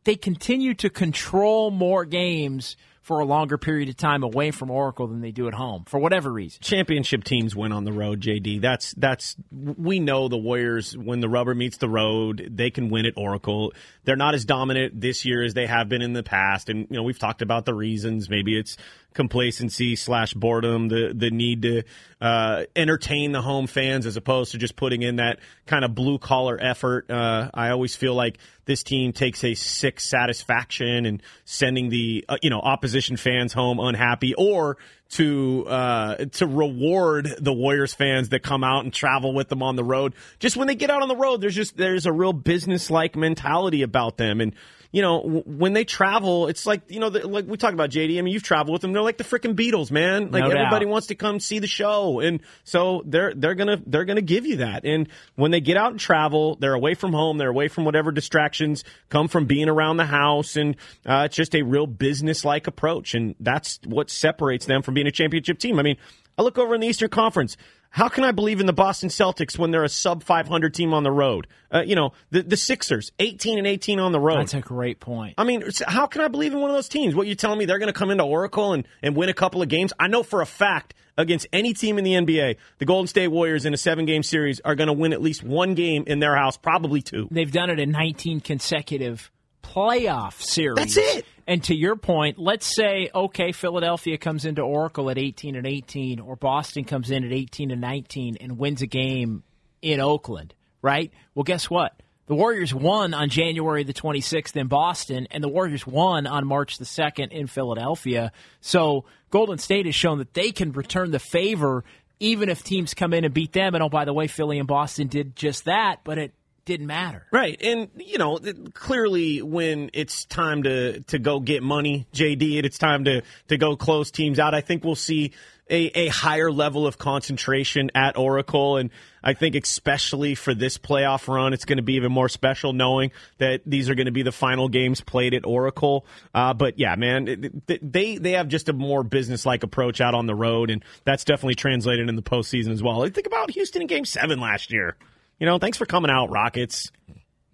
they 0.05 0.17
continue 0.17 0.75
to 0.75 0.91
control 0.91 1.71
more 1.71 2.05
games 2.05 2.77
for 3.07 3.21
a 3.21 3.25
longer 3.25 3.57
period 3.57 3.89
of 3.89 3.97
time 3.97 4.25
away 4.25 4.51
from 4.51 4.69
Oracle 4.69 5.07
than 5.07 5.21
they 5.21 5.31
do 5.31 5.47
at 5.47 5.55
home 5.55 5.85
for 5.85 5.97
whatever 6.01 6.33
reason. 6.33 6.61
Championship 6.61 7.23
teams 7.23 7.55
win 7.55 7.71
on 7.71 7.85
the 7.85 7.93
road, 7.93 8.21
JD. 8.21 8.61
That's 8.61 8.95
that's 8.95 9.37
we 9.53 10.01
know 10.01 10.27
the 10.27 10.37
Warriors 10.37 10.97
when 10.97 11.21
the 11.21 11.29
rubber 11.29 11.55
meets 11.55 11.77
the 11.77 11.89
road, 11.89 12.49
they 12.51 12.71
can 12.71 12.89
win 12.89 13.07
at 13.07 13.13
Oracle. 13.17 13.73
They're 14.03 14.17
not 14.17 14.35
as 14.35 14.45
dominant 14.45 15.01
this 15.01 15.25
year 15.25 15.45
as 15.45 15.55
they 15.55 15.67
have 15.67 15.89
been 15.89 16.03
in 16.03 16.15
the 16.15 16.25
past, 16.25 16.69
and 16.69 16.89
you 16.91 16.97
know 16.97 17.05
we've 17.05 17.19
talked 17.19 17.43
about 17.43 17.65
the 17.65 17.75
reasons. 17.75 18.29
Maybe 18.29 18.59
it's 18.59 18.77
complacency 19.17 19.97
slash 19.97 20.35
boredom, 20.35 20.89
the 20.89 21.13
the 21.13 21.31
need 21.31 21.63
to 21.63 21.83
uh, 22.21 22.65
entertain 22.77 23.33
the 23.33 23.43
home 23.43 23.67
fans 23.67 24.07
as 24.07 24.17
opposed 24.17 24.53
to 24.53 24.59
just 24.59 24.77
putting 24.77 25.03
in 25.03 25.17
that 25.17 25.41
kind 25.67 25.85
of 25.85 25.95
blue 25.95 26.19
collar 26.19 26.57
effort. 26.61 27.11
Uh, 27.11 27.51
I 27.53 27.71
always 27.71 27.97
feel 27.97 28.15
like 28.15 28.39
this 28.67 28.83
team 28.85 29.13
takes 29.13 29.43
a 29.43 29.55
sick 29.55 29.99
satisfaction 29.99 31.07
in 31.07 31.23
sending 31.45 31.89
the 31.89 32.25
uh, 32.29 32.37
you 32.43 32.51
know 32.51 32.61
opposition 32.61 33.17
fans 33.17 33.53
home 33.53 33.81
unhappy, 33.81 34.35
or 34.35 34.77
to 35.11 35.65
uh, 35.67 36.17
to 36.17 36.47
reward 36.47 37.35
the 37.41 37.53
Warriors 37.53 37.95
fans 37.95 38.29
that 38.29 38.43
come 38.43 38.63
out 38.63 38.85
and 38.85 38.93
travel 38.93 39.35
with 39.35 39.49
them 39.49 39.63
on 39.63 39.77
the 39.77 39.85
road. 39.85 40.15
Just 40.39 40.57
when 40.57 40.69
they 40.69 40.75
get 40.75 40.91
out 40.91 41.03
on 41.03 41.09
the 41.09 41.17
road, 41.17 41.41
there's 41.41 41.55
just 41.55 41.77
there's 41.77 42.07
a 42.07 42.13
real 42.13 42.33
business 42.33 42.91
like 42.91 43.17
mentality 43.17 43.83
about 43.83 44.19
them, 44.19 44.41
and 44.41 44.55
you 44.97 45.03
know, 45.03 45.21
w- 45.21 45.43
when 45.45 45.75
they 45.75 45.85
travel, 45.85 46.47
it's 46.47 46.65
like, 46.65 46.91
you 46.91 47.01
know, 47.01 47.11
the, 47.11 47.29
like 47.29 47.47
we 47.47 47.59
talk 47.59 47.75
about 47.75 47.91
JD. 47.91 48.19
I 48.19 48.23
mean, 48.23 48.33
you've 48.33 48.43
traveled 48.43 48.73
with 48.73 48.81
them. 48.81 48.95
They're 48.95 49.03
like 49.03 49.19
the 49.19 49.25
freaking 49.25 49.55
Beatles, 49.55 49.91
man. 49.91 50.31
Like 50.31 50.43
No 50.43 50.49
doubt. 50.49 50.57
everybody 50.57 50.87
wants 50.87 51.09
to 51.09 51.15
come 51.15 51.39
see 51.39 51.59
the 51.59 51.67
show. 51.67 52.21
And 52.21 52.41
so 52.65 53.03
they're, 53.05 53.35
they're 53.37 53.55
going 53.55 53.67
to, 53.79 53.83
they're 53.87 54.07
going 54.07 54.17
to 54.17 54.23
give 54.23 54.47
you 54.47 54.57
that. 54.57 54.87
And 54.87 55.11
when 55.35 55.51
they 55.51 55.61
get 55.61 55.77
out 55.77 55.91
and 55.91 56.01
travel, 56.01 56.57
they're 56.57 56.73
away 56.73 56.95
from 56.95 57.13
home. 57.13 57.37
They're 57.37 57.51
away 57.51 57.69
from 57.69 57.85
whatever 57.85 58.11
distractions 58.11 58.85
come 59.11 59.29
from 59.29 59.45
being 59.45 59.69
around 59.69 59.99
the 59.99 60.07
house. 60.07 60.57
And, 60.57 60.77
uh, 61.05 61.25
it's 61.27 61.37
just 61.37 61.55
a 61.55 61.61
real 61.61 61.87
business 61.87 62.43
like 62.43 62.67
approach. 62.67 63.13
And 63.13 63.35
that's 63.39 63.79
what 63.85 64.09
separates 64.09 64.65
them 64.65 64.81
from 64.81 64.95
being 64.95 65.07
a 65.07 65.13
championship 65.13 65.59
team. 65.59 65.79
I 65.79 65.83
mean, 65.83 65.99
I 66.39 66.43
look 66.43 66.57
over 66.57 66.75
in 66.75 66.81
the 66.81 66.87
Eastern 66.87 67.11
Conference. 67.11 67.59
How 67.97 68.11
can 68.11 68.25
I 68.25 68.33
believe 68.33 68.61
in 68.61 68.67
the 68.67 68.75
Boston 68.75 69.09
Celtics 69.09 69.59
when 69.59 69.71
they're 69.71 69.83
a 69.83 69.89
sub 69.89 70.23
500 70.23 70.75
team 70.75 70.93
on 70.93 71.03
the 71.03 71.11
road? 71.11 71.47
Uh, 71.73 71.81
you 71.81 71.95
know, 71.95 72.13
the, 72.31 72.43
the 72.43 72.57
Sixers, 72.59 73.11
18 73.19 73.57
and 73.57 73.67
18 73.67 73.99
on 73.99 74.13
the 74.13 74.21
road. 74.21 74.41
That's 74.41 74.53
a 74.53 74.61
great 74.61 75.01
point. 75.01 75.33
I 75.39 75.45
mean, 75.45 75.65
how 75.87 76.05
can 76.05 76.21
I 76.21 76.29
believe 76.29 76.53
in 76.53 76.61
one 76.61 76.69
of 76.69 76.77
those 76.77 76.91
teams? 76.91 77.15
What 77.15 77.27
you 77.27 77.35
telling 77.35 77.59
me 77.59 77.65
they're 77.65 77.79
going 77.79 77.91
to 77.91 77.99
come 77.99 78.11
into 78.11 78.23
Oracle 78.23 78.75
and, 78.75 78.87
and 79.03 79.17
win 79.17 79.31
a 79.31 79.33
couple 79.33 79.63
of 79.63 79.71
games? 79.71 79.95
I 79.99 80.09
know 80.09 80.23
for 80.23 80.43
a 80.43 80.47
fact 80.47 80.93
against 81.17 81.47
any 81.55 81.73
team 81.73 81.97
in 81.97 82.05
the 82.05 82.13
NBA, 82.13 82.57
the 82.77 82.85
Golden 82.85 83.07
State 83.07 83.29
Warriors 83.29 83.65
in 83.65 83.73
a 83.73 83.79
seven 83.79 84.05
game 84.05 84.23
series 84.23 84.61
are 84.61 84.75
going 84.75 84.89
to 84.89 84.93
win 84.93 85.15
at 85.15 85.23
least 85.23 85.43
one 85.43 85.73
game 85.73 86.05
in 86.07 86.19
their 86.19 86.37
house, 86.37 86.59
probably 86.59 87.01
two. 87.01 87.29
They've 87.31 87.51
done 87.51 87.71
it 87.71 87.81
in 87.81 87.93
19 87.93 88.41
consecutive 88.41 89.31
playoff 89.67 90.41
series. 90.41 90.77
That's 90.77 90.97
it. 90.97 91.27
And 91.47 91.63
to 91.65 91.75
your 91.75 91.97
point, 91.97 92.39
let's 92.39 92.75
say 92.75 93.11
okay, 93.15 93.53
Philadelphia 93.53 94.19
comes 94.19 94.45
into 94.45 94.63
Oracle 94.63 95.11
at 95.11 95.19
18 95.19 95.57
and 95.57 95.67
18 95.67 96.21
or 96.21 96.37
Boston 96.37 96.85
comes 96.85 97.11
in 97.11 97.25
at 97.25 97.33
18 97.33 97.71
and 97.71 97.81
19 97.81 98.39
and 98.41 98.59
wins 98.59 98.83
a 98.83 98.87
game 98.87 99.43
in 99.83 100.01
Oakland, 100.01 100.55
right? 100.83 101.13
Well, 101.35 101.45
guess 101.45 101.71
what? 101.71 102.01
The 102.27 102.35
Warriors 102.35 102.75
won 102.75 103.15
on 103.15 103.29
January 103.29 103.85
the 103.85 103.95
26th 103.95 104.57
in 104.57 104.67
Boston, 104.67 105.29
and 105.31 105.45
the 105.45 105.49
Warriors 105.49 105.87
won 105.87 106.27
on 106.27 106.45
March 106.45 106.79
the 106.79 106.85
2nd 106.85 107.31
in 107.31 107.47
Philadelphia. 107.47 108.33
So 108.61 109.05
Golden 109.31 109.59
State 109.59 109.87
has 109.87 109.95
shown 109.95 110.19
that 110.19 110.35
they 110.35 110.51
can 110.51 110.73
return 110.73 111.13
the 111.13 111.21
favor 111.21 111.85
even 112.19 112.49
if 112.49 112.65
teams 112.65 112.95
come 112.95 113.13
in 113.13 113.25
and 113.25 113.35
beat 113.35 113.53
them. 113.53 113.75
And 113.75 113.85
oh, 113.85 113.89
by 113.89 114.05
the 114.05 114.13
way, 114.13 114.27
Philly 114.27 114.59
and 114.59 114.67
Boston 114.67 115.07
did 115.07 115.37
just 115.37 115.67
that, 115.67 116.01
but 116.03 116.19
it 116.19 116.33
didn't 116.67 116.89
matter. 116.89 117.25
Right, 117.33 117.59
and 117.63 117.89
you 117.97 118.19
know 118.19 118.39
clearly 118.75 119.41
when 119.41 119.89
it's 119.95 120.27
time 120.27 120.65
to 120.65 121.01
to 121.01 121.19
go 121.19 121.41
get 121.41 121.63
money, 121.63 122.07
JD, 122.13 122.59
and 122.59 122.67
it's 122.67 122.77
time 122.77 123.05
to 123.05 123.23
to 123.49 123.57
go 123.57 123.77
close 123.77 124.11
teams 124.11 124.39
out. 124.39 124.53
I 124.53 124.61
think 124.61 124.85
we'll 124.85 124.97
see 124.97 125.33
a, 125.71 125.87
a 125.99 126.09
higher 126.09 126.51
level 126.51 126.87
of 126.87 126.99
concentration 126.99 127.91
at 127.95 128.17
Oracle, 128.19 128.77
and 128.77 128.91
I 129.23 129.35
think 129.35 129.55
especially 129.55 130.35
for 130.35 130.55
this 130.55 130.77
playoff 130.77 131.33
run, 131.33 131.53
it's 131.53 131.65
going 131.65 131.79
to 131.79 131.83
be 131.83 131.95
even 131.95 132.13
more 132.13 132.29
special 132.29 132.73
knowing 132.73 133.13
that 133.39 133.63
these 133.65 133.89
are 133.89 133.95
going 133.95 134.07
to 134.07 134.13
be 134.13 134.23
the 134.23 134.33
final 134.33 134.69
games 134.69 135.01
played 135.01 135.35
at 135.35 135.47
Oracle. 135.47 136.05
Uh, 136.35 136.53
but 136.53 136.79
yeah, 136.79 136.97
man, 136.97 137.63
they 137.67 138.19
they 138.19 138.33
have 138.33 138.49
just 138.49 138.69
a 138.69 138.73
more 138.73 139.05
business 139.05 139.47
like 139.47 139.63
approach 139.63 140.01
out 140.01 140.15
on 140.15 140.27
the 140.27 140.35
road, 140.35 140.71
and 140.71 140.85
that's 141.05 141.25
definitely 141.25 141.55
translated 141.55 142.09
in 142.09 142.17
the 142.17 142.23
postseason 142.23 142.73
as 142.73 142.83
well. 142.83 143.09
Think 143.09 143.27
about 143.27 143.53
Houston 143.53 143.83
in 143.83 143.87
Game 143.89 144.05
Seven 144.05 144.41
last 144.41 144.73
year. 144.73 144.97
You 145.39 145.47
know, 145.47 145.59
thanks 145.59 145.79
for 145.79 145.87
coming 145.87 146.11
out, 146.11 146.31
Rockets. 146.31 146.91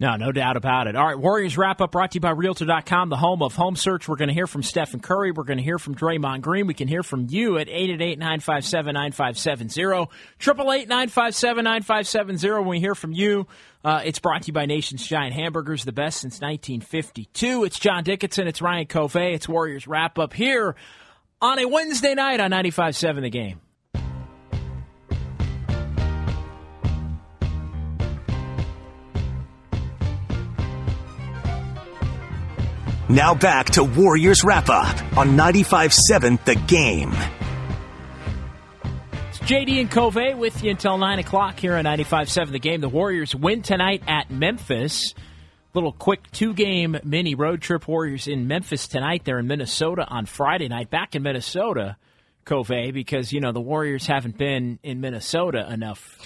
No, 0.02 0.16
no 0.16 0.32
doubt 0.32 0.56
about 0.56 0.88
it. 0.88 0.96
All 0.96 1.06
right, 1.06 1.16
Warriors 1.16 1.56
wrap 1.56 1.80
up 1.80 1.92
brought 1.92 2.10
to 2.10 2.16
you 2.16 2.20
by 2.20 2.30
Realtor.com, 2.30 3.08
the 3.08 3.16
home 3.16 3.40
of 3.40 3.54
home 3.54 3.76
search. 3.76 4.08
We're 4.08 4.16
going 4.16 4.30
to 4.30 4.34
hear 4.34 4.48
from 4.48 4.64
Stephen 4.64 4.98
Curry. 4.98 5.30
We're 5.30 5.44
going 5.44 5.58
to 5.58 5.62
hear 5.62 5.78
from 5.78 5.94
Draymond 5.94 6.40
Green. 6.40 6.66
We 6.66 6.74
can 6.74 6.88
hear 6.88 7.04
from 7.04 7.28
you 7.30 7.56
at 7.58 7.68
888-957-9570. 7.68 10.08
888-957-9570. 10.40 12.58
When 12.58 12.66
we 12.66 12.80
hear 12.80 12.96
from 12.96 13.12
you, 13.12 13.46
uh, 13.84 14.02
it's 14.04 14.18
brought 14.18 14.42
to 14.42 14.48
you 14.48 14.52
by 14.52 14.66
Nation's 14.66 15.06
Giant 15.06 15.34
Hamburgers, 15.34 15.84
the 15.84 15.92
best 15.92 16.20
since 16.20 16.40
1952. 16.40 17.62
It's 17.62 17.78
John 17.78 18.02
Dickinson. 18.02 18.48
It's 18.48 18.60
Ryan 18.60 18.86
Covey. 18.86 19.34
It's 19.34 19.48
Warriors 19.48 19.86
wrap 19.86 20.18
up 20.18 20.32
here 20.32 20.74
on 21.40 21.60
a 21.60 21.66
Wednesday 21.66 22.14
night 22.14 22.40
on 22.40 22.50
95.7 22.50 23.22
The 23.22 23.30
Game. 23.30 23.60
Now 33.08 33.34
back 33.34 33.66
to 33.70 33.82
Warriors 33.82 34.44
Wrap 34.44 34.68
Up 34.68 35.18
on 35.18 35.30
95.7 35.36 36.44
The 36.44 36.54
Game. 36.54 37.12
It's 39.28 39.40
JD 39.40 39.80
and 39.80 39.90
Covey 39.90 40.34
with 40.34 40.62
you 40.62 40.70
until 40.70 40.98
9 40.98 41.18
o'clock 41.18 41.58
here 41.58 41.74
on 41.74 41.84
95.7 41.84 42.52
The 42.52 42.58
Game. 42.60 42.80
The 42.80 42.88
Warriors 42.88 43.34
win 43.34 43.62
tonight 43.62 44.04
at 44.06 44.30
Memphis. 44.30 45.14
Little 45.74 45.92
quick 45.92 46.30
two 46.30 46.54
game 46.54 46.96
mini 47.02 47.34
road 47.34 47.60
trip. 47.60 47.88
Warriors 47.88 48.28
in 48.28 48.46
Memphis 48.46 48.86
tonight. 48.86 49.22
They're 49.24 49.40
in 49.40 49.46
Minnesota 49.48 50.06
on 50.06 50.26
Friday 50.26 50.68
night. 50.68 50.88
Back 50.90 51.16
in 51.16 51.22
Minnesota, 51.22 51.96
Covey, 52.44 52.92
because, 52.92 53.32
you 53.32 53.40
know, 53.40 53.52
the 53.52 53.60
Warriors 53.60 54.06
haven't 54.06 54.36
been 54.36 54.78
in 54.82 55.00
Minnesota 55.00 55.66
enough 55.72 56.18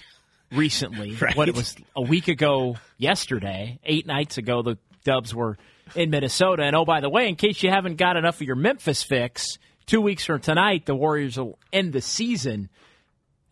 recently. 0.52 1.16
Right. 1.20 1.36
What 1.36 1.48
it 1.48 1.54
was 1.54 1.74
a 1.94 2.02
week 2.02 2.28
ago 2.28 2.76
yesterday, 2.98 3.78
eight 3.84 4.06
nights 4.06 4.36
ago, 4.36 4.62
the 4.62 4.78
Dubs 5.04 5.34
were 5.34 5.56
in 5.94 6.10
Minnesota. 6.10 6.62
And 6.64 6.74
oh, 6.76 6.84
by 6.84 7.00
the 7.00 7.08
way, 7.10 7.28
in 7.28 7.36
case 7.36 7.62
you 7.62 7.70
haven't 7.70 7.96
got 7.96 8.16
enough 8.16 8.36
of 8.40 8.46
your 8.46 8.56
Memphis 8.56 9.02
fix, 9.02 9.58
two 9.86 10.00
weeks 10.00 10.24
from 10.24 10.40
tonight, 10.40 10.86
the 10.86 10.94
Warriors 10.94 11.36
will 11.38 11.58
end 11.72 11.92
the 11.92 12.00
season 12.00 12.68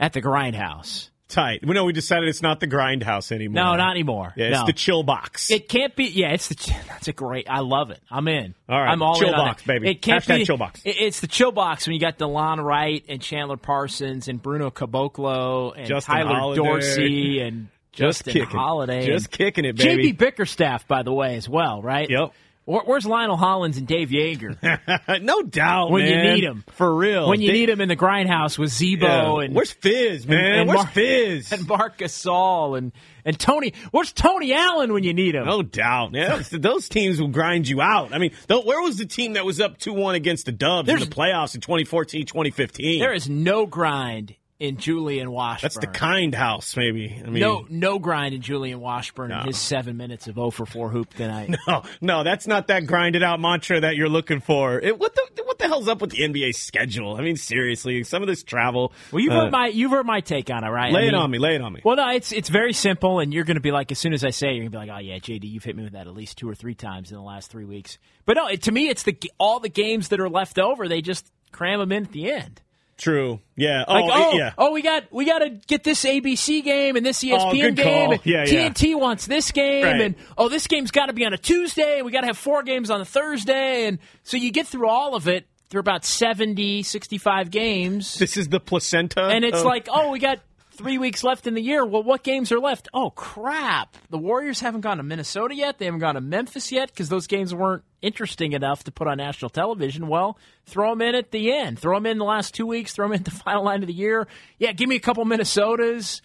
at 0.00 0.12
the 0.12 0.20
Grindhouse. 0.22 1.10
Tight. 1.26 1.64
Well, 1.64 1.72
no, 1.74 1.84
we 1.86 1.94
decided 1.94 2.28
it's 2.28 2.42
not 2.42 2.60
the 2.60 2.68
grindhouse 2.68 3.32
anymore. 3.32 3.64
No, 3.64 3.76
not 3.76 3.90
anymore. 3.92 4.34
Yeah, 4.36 4.48
it's 4.48 4.58
No. 4.60 4.66
the 4.66 4.72
chill 4.74 5.02
box. 5.02 5.50
It 5.50 5.70
can't 5.70 5.96
be. 5.96 6.04
Yeah, 6.04 6.32
it's 6.32 6.48
the. 6.48 6.54
That's 6.88 7.08
a 7.08 7.12
great. 7.14 7.46
I 7.48 7.60
love 7.60 7.90
it. 7.90 7.98
I'm 8.10 8.28
in. 8.28 8.54
All 8.68 8.78
right, 8.78 8.90
I'm 8.92 9.02
all 9.02 9.18
chill 9.18 9.30
in 9.30 9.34
box, 9.34 9.62
it. 9.62 9.66
baby. 9.66 9.90
It 9.90 10.02
can't 10.02 10.22
Hashtag 10.22 10.36
be. 10.40 10.44
chill 10.44 10.58
box. 10.58 10.82
it- 10.84 10.96
It's 11.00 11.20
the 11.20 11.26
chill 11.26 11.50
box 11.50 11.86
when 11.86 11.94
you 11.94 12.00
got 12.00 12.18
Delon 12.18 12.62
Wright 12.62 13.02
and 13.08 13.22
Chandler 13.22 13.56
Parsons 13.56 14.28
and 14.28 14.40
Bruno 14.40 14.70
Caboclo 14.70 15.72
and 15.76 15.86
Justin 15.88 16.14
Tyler 16.14 16.34
Holiday. 16.38 16.62
Dorsey 16.62 17.40
and 17.40 17.68
Just 17.94 18.24
Justin 18.24 18.32
kicking. 18.32 18.58
Holiday. 18.58 19.06
Just 19.06 19.30
kicking 19.30 19.64
it, 19.64 19.76
baby. 19.76 20.12
JB 20.12 20.18
Bickerstaff, 20.18 20.86
by 20.88 21.02
the 21.02 21.12
way, 21.12 21.36
as 21.36 21.48
well, 21.48 21.82
right? 21.82 22.08
Yep. 22.10 22.32
Where's 22.66 23.04
Lionel 23.04 23.36
Hollins 23.36 23.76
and 23.76 23.86
Dave 23.86 24.08
Joerger 24.08 25.20
no 25.22 25.42
doubt, 25.42 25.90
when 25.90 26.06
you 26.06 26.16
need 26.32 26.44
him? 26.44 26.64
For 26.72 26.94
real. 26.96 27.28
When 27.28 27.42
you 27.42 27.52
need 27.52 27.68
him 27.68 27.82
in 27.82 27.90
the 27.90 27.96
grindhouse 27.96 28.58
with 28.58 28.70
Z-Bo 28.70 29.40
Yeah. 29.40 29.44
and 29.44 29.54
Where's 29.54 29.70
Fizz, 29.72 30.26
man? 30.26 30.60
and 30.60 30.68
Where's 30.70 30.78
Mar- 30.78 30.86
Fizz? 30.86 31.52
and 31.52 31.68
Marc 31.68 31.98
Gasol 31.98 32.78
and 32.78 32.92
and 33.26 33.38
Tony. 33.38 33.74
Where's 33.90 34.14
Tony 34.14 34.54
Allen 34.54 34.94
when 34.94 35.04
you 35.04 35.12
need 35.12 35.34
him? 35.34 35.44
No 35.44 35.60
doubt. 35.62 36.14
Yeah, 36.14 36.40
those, 36.52 36.88
teams 36.88 37.20
will 37.20 37.28
grind 37.28 37.68
you 37.68 37.82
out. 37.82 38.14
I 38.14 38.18
mean, 38.18 38.32
where 38.48 38.80
was 38.80 38.96
the 38.96 39.04
team 39.06 39.34
that 39.34 39.44
was 39.44 39.60
up 39.60 39.76
2 39.76 39.92
1 39.92 40.14
against 40.14 40.46
the 40.46 40.52
Dubs 40.52 40.86
There's- 40.86 41.02
in 41.02 41.10
the 41.10 41.14
playoffs 41.14 41.54
in 41.54 41.60
2014, 41.60 42.24
2015? 42.24 42.98
There 42.98 43.12
is 43.12 43.28
no 43.28 43.66
grind 43.66 44.36
in 44.64 44.78
Julian 44.78 45.30
Washburn. 45.30 45.66
That's 45.66 45.78
the 45.78 45.86
kind 45.86 46.34
house, 46.34 46.76
maybe. 46.76 47.20
I 47.24 47.28
mean, 47.28 47.40
no 47.40 47.66
no 47.68 47.98
grind 47.98 48.34
in 48.34 48.40
Julian 48.40 48.80
Washburn 48.80 49.30
in 49.30 49.46
his 49.46 49.58
seven 49.58 49.96
minutes 49.96 50.26
of 50.26 50.36
0 50.36 50.50
for 50.50 50.66
4 50.66 50.88
hoop 50.88 51.12
tonight. 51.14 51.54
no, 51.68 51.82
no, 52.00 52.24
that's 52.24 52.46
not 52.46 52.68
that 52.68 52.86
grinded 52.86 53.22
out 53.22 53.40
mantra 53.40 53.80
that 53.80 53.96
you're 53.96 54.08
looking 54.08 54.40
for. 54.40 54.80
It, 54.80 54.98
what 54.98 55.14
the 55.14 55.42
what 55.44 55.58
the 55.58 55.68
hell's 55.68 55.88
up 55.88 56.00
with 56.00 56.10
the 56.10 56.22
NBA 56.22 56.54
schedule? 56.54 57.16
I 57.16 57.20
mean, 57.20 57.36
seriously, 57.36 58.02
some 58.04 58.22
of 58.22 58.28
this 58.28 58.42
travel. 58.42 58.92
Well, 59.12 59.22
you've 59.22 59.32
uh, 59.32 59.42
heard 59.42 59.52
my 59.52 59.66
you've 59.68 59.90
heard 59.90 60.06
my 60.06 60.20
take 60.20 60.50
on 60.50 60.64
it, 60.64 60.68
right? 60.68 60.92
lay 60.92 61.04
I 61.04 61.08
it 61.08 61.14
on 61.14 61.30
me. 61.30 61.38
Lay 61.38 61.54
it 61.54 61.60
on 61.60 61.72
me. 61.72 61.80
Well, 61.84 61.96
no, 61.96 62.10
it's 62.10 62.32
it's 62.32 62.48
very 62.48 62.72
simple, 62.72 63.20
and 63.20 63.32
you're 63.32 63.44
going 63.44 63.56
to 63.56 63.60
be 63.60 63.72
like, 63.72 63.92
as 63.92 63.98
soon 63.98 64.12
as 64.12 64.24
I 64.24 64.30
say, 64.30 64.48
it, 64.48 64.54
you're 64.54 64.68
going 64.68 64.72
to 64.72 64.78
be 64.78 64.86
like, 64.86 64.90
oh 64.90 64.98
yeah, 64.98 65.16
JD, 65.16 65.44
you've 65.44 65.64
hit 65.64 65.76
me 65.76 65.84
with 65.84 65.92
that 65.92 66.06
at 66.06 66.14
least 66.14 66.38
two 66.38 66.48
or 66.48 66.54
three 66.54 66.74
times 66.74 67.10
in 67.10 67.16
the 67.16 67.22
last 67.22 67.50
three 67.50 67.64
weeks. 67.64 67.98
But 68.24 68.36
no, 68.36 68.48
it, 68.48 68.62
to 68.62 68.72
me, 68.72 68.88
it's 68.88 69.02
the 69.02 69.16
all 69.38 69.60
the 69.60 69.68
games 69.68 70.08
that 70.08 70.20
are 70.20 70.30
left 70.30 70.58
over. 70.58 70.88
They 70.88 71.02
just 71.02 71.30
cram 71.52 71.78
them 71.78 71.92
in 71.92 72.04
at 72.04 72.12
the 72.12 72.32
end. 72.32 72.60
True. 72.96 73.40
Yeah. 73.56 73.84
Oh, 73.88 73.92
Like, 73.94 74.04
oh, 74.14 74.32
yeah. 74.36 74.52
oh, 74.56 74.72
we 74.72 74.80
got 74.82 75.04
we 75.12 75.24
got 75.24 75.40
to 75.40 75.50
get 75.50 75.82
this 75.84 76.04
ABC 76.04 76.62
game 76.62 76.94
and 76.96 77.04
this 77.04 77.22
ESPN 77.24 77.38
Oh, 77.40 77.72
game. 77.72 78.10
and 78.12 78.20
Yeah, 78.24 78.44
yeah. 78.46 78.68
TNT 78.68 78.94
wants 78.98 79.26
this 79.26 79.50
game, 79.50 79.84
Right. 79.84 80.00
and 80.00 80.14
oh, 80.38 80.48
this 80.48 80.66
game's 80.66 80.90
got 80.90 81.06
to 81.06 81.12
be 81.12 81.24
on 81.24 81.32
a 81.32 81.38
Tuesday. 81.38 82.02
We 82.02 82.12
got 82.12 82.20
to 82.20 82.28
have 82.28 82.38
four 82.38 82.62
games 82.62 82.90
on 82.90 83.00
a 83.00 83.04
Thursday, 83.04 83.86
and 83.86 83.98
so 84.22 84.36
you 84.36 84.50
get 84.52 84.66
through 84.68 84.88
all 84.88 85.14
of 85.16 85.26
it 85.28 85.46
through 85.70 85.80
about 85.80 86.04
70, 86.04 86.82
65 86.84 87.50
games, 87.50 88.14
This 88.18 88.36
is 88.36 88.48
the 88.48 88.60
placenta. 88.60 89.22
and 89.24 89.44
it's 89.44 89.58
of- 89.60 89.64
like, 89.64 89.88
oh, 89.90 90.10
we 90.10 90.18
got 90.20 90.38
three 90.74 90.98
weeks 90.98 91.24
left 91.24 91.46
in 91.46 91.54
the 91.54 91.62
year. 91.62 91.84
Well, 91.84 92.02
what 92.02 92.22
games 92.22 92.52
are 92.52 92.58
left? 92.58 92.88
Oh, 92.92 93.10
crap! 93.10 93.96
The 94.10 94.18
Warriors 94.18 94.60
haven't 94.60 94.82
gone 94.82 94.98
to 94.98 95.02
Minnesota 95.02 95.54
yet. 95.54 95.78
They 95.78 95.84
haven't 95.86 96.00
gone 96.00 96.16
to 96.16 96.20
Memphis 96.20 96.72
yet 96.72 96.90
because 96.90 97.08
those 97.08 97.26
games 97.26 97.54
weren't 97.54 97.84
interesting 98.02 98.52
enough 98.52 98.84
to 98.84 98.92
put 98.92 99.06
on 99.06 99.18
national 99.18 99.50
television. 99.50 100.08
Well, 100.08 100.38
throw 100.66 100.90
them 100.90 101.02
in 101.02 101.14
at 101.14 101.30
the 101.30 101.52
end. 101.52 101.78
Throw 101.78 101.96
them 101.96 102.06
in 102.06 102.18
the 102.18 102.24
last 102.24 102.54
two 102.54 102.66
weeks. 102.66 102.92
Throw 102.92 103.06
them 103.08 103.16
in 103.16 103.22
the 103.22 103.30
final 103.44 103.64
line 103.64 103.82
of 103.82 103.86
the 103.86 103.94
year. 103.94 104.26
Yeah, 104.58 104.72
give 104.72 104.88
me 104.88 104.96
a 104.96 105.00
couple 105.00 105.24
Minnesotas. 105.24 106.20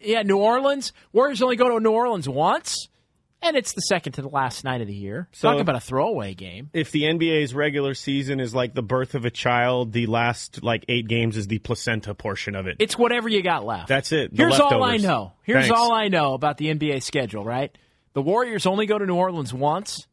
Yeah, 0.00 0.22
New 0.22 0.38
Orleans. 0.38 0.92
Warriors 1.12 1.42
only 1.42 1.56
go 1.56 1.68
to 1.68 1.80
New 1.80 1.92
Orleans 1.92 2.28
once, 2.28 2.88
and 3.42 3.56
it's 3.56 3.72
the 3.74 3.80
second 3.82 4.12
to 4.12 4.22
the 4.22 4.28
last 4.28 4.64
night 4.64 4.80
of 4.80 4.86
the 4.86 4.94
year. 4.94 5.28
So- 5.32 5.50
Talk 5.50 5.60
about 5.60 5.76
a 5.76 5.80
throwaway 5.80 6.34
game. 6.34 6.70
if 6.72 6.90
the 6.92 7.02
NBA's 7.02 7.54
regular 7.54 7.94
season 7.94 8.40
is 8.40 8.54
like 8.54 8.74
the 8.74 8.82
birth 8.82 9.14
of 9.14 9.24
a 9.24 9.30
child, 9.30 9.92
the 9.92 10.06
last 10.06 10.62
like 10.62 10.84
eight 10.88 11.08
games 11.08 11.36
is 11.36 11.46
the 11.48 11.58
placenta 11.58 12.14
portion 12.14 12.54
of 12.54 12.66
it. 12.66 12.76
It's 12.78 12.96
whatever 12.96 13.28
you 13.28 13.42
got 13.42 13.64
left. 13.64 13.88
That's 13.88 14.12
it. 14.12 14.30
The 14.30 14.36
Here's 14.44 14.60
all 14.60 14.82
I 14.82 14.96
know. 14.98 15.32
Here's 15.42 15.66
Thanks. 15.66 15.78
all 15.78 15.92
I 15.92 16.08
know 16.08 16.34
about 16.34 16.56
the 16.58 16.68
NBA 16.74 17.02
schedule, 17.02 17.44
right? 17.44 17.76
The 18.14 18.22
Warriors 18.22 18.66
only 18.66 18.86
go 18.86 18.98
to 18.98 19.06
New 19.06 19.14
Orleans 19.16 19.54
once, 19.54 20.06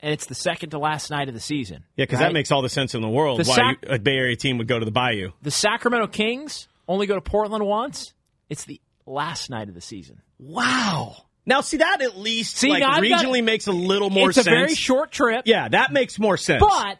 and 0.00 0.12
it's 0.12 0.26
the 0.26 0.34
second 0.34 0.70
to 0.70 0.78
last 0.78 1.10
night 1.10 1.28
of 1.28 1.34
the 1.34 1.40
season. 1.40 1.84
yeah, 1.96 2.04
because 2.04 2.20
right? 2.20 2.26
that 2.26 2.32
makes 2.34 2.52
all 2.52 2.60
the 2.62 2.68
sense 2.68 2.94
in 2.94 3.00
the 3.00 3.08
world. 3.08 3.40
The 3.40 3.48
why 3.48 3.56
Sac- 3.56 3.78
you, 3.82 3.94
a 3.94 3.98
Bay 3.98 4.16
Area 4.16 4.36
team 4.36 4.58
would 4.58 4.68
go 4.68 4.78
to 4.78 4.84
the 4.84 4.90
Bayou. 4.90 5.30
the 5.42 5.50
Sacramento 5.50 6.08
Kings 6.08 6.68
only 6.86 7.06
go 7.06 7.14
to 7.14 7.20
Portland 7.20 7.64
once. 7.64 8.12
It's 8.50 8.64
the 8.64 8.80
last 9.06 9.48
night 9.50 9.68
of 9.68 9.74
the 9.74 9.80
season. 9.80 10.20
Wow. 10.38 11.16
Now, 11.46 11.60
see 11.60 11.76
that 11.76 12.02
at 12.02 12.18
least 12.18 12.56
See, 12.56 12.68
like 12.68 12.82
I've 12.82 13.02
got- 13.08 13.24
regionally 13.24 13.42
makes 13.44 13.66
a 13.68 13.72
little 13.72 14.10
more 14.10 14.32
sense. 14.32 14.46
it's 14.46 14.46
a 14.48 14.50
very 14.50 14.74
short 14.74 15.12
trip, 15.12 15.42
Yeah, 15.46 15.68
that 15.68 15.92
makes 15.92 16.18
more 16.18 16.36
sense. 16.36 16.60
but 16.60 16.98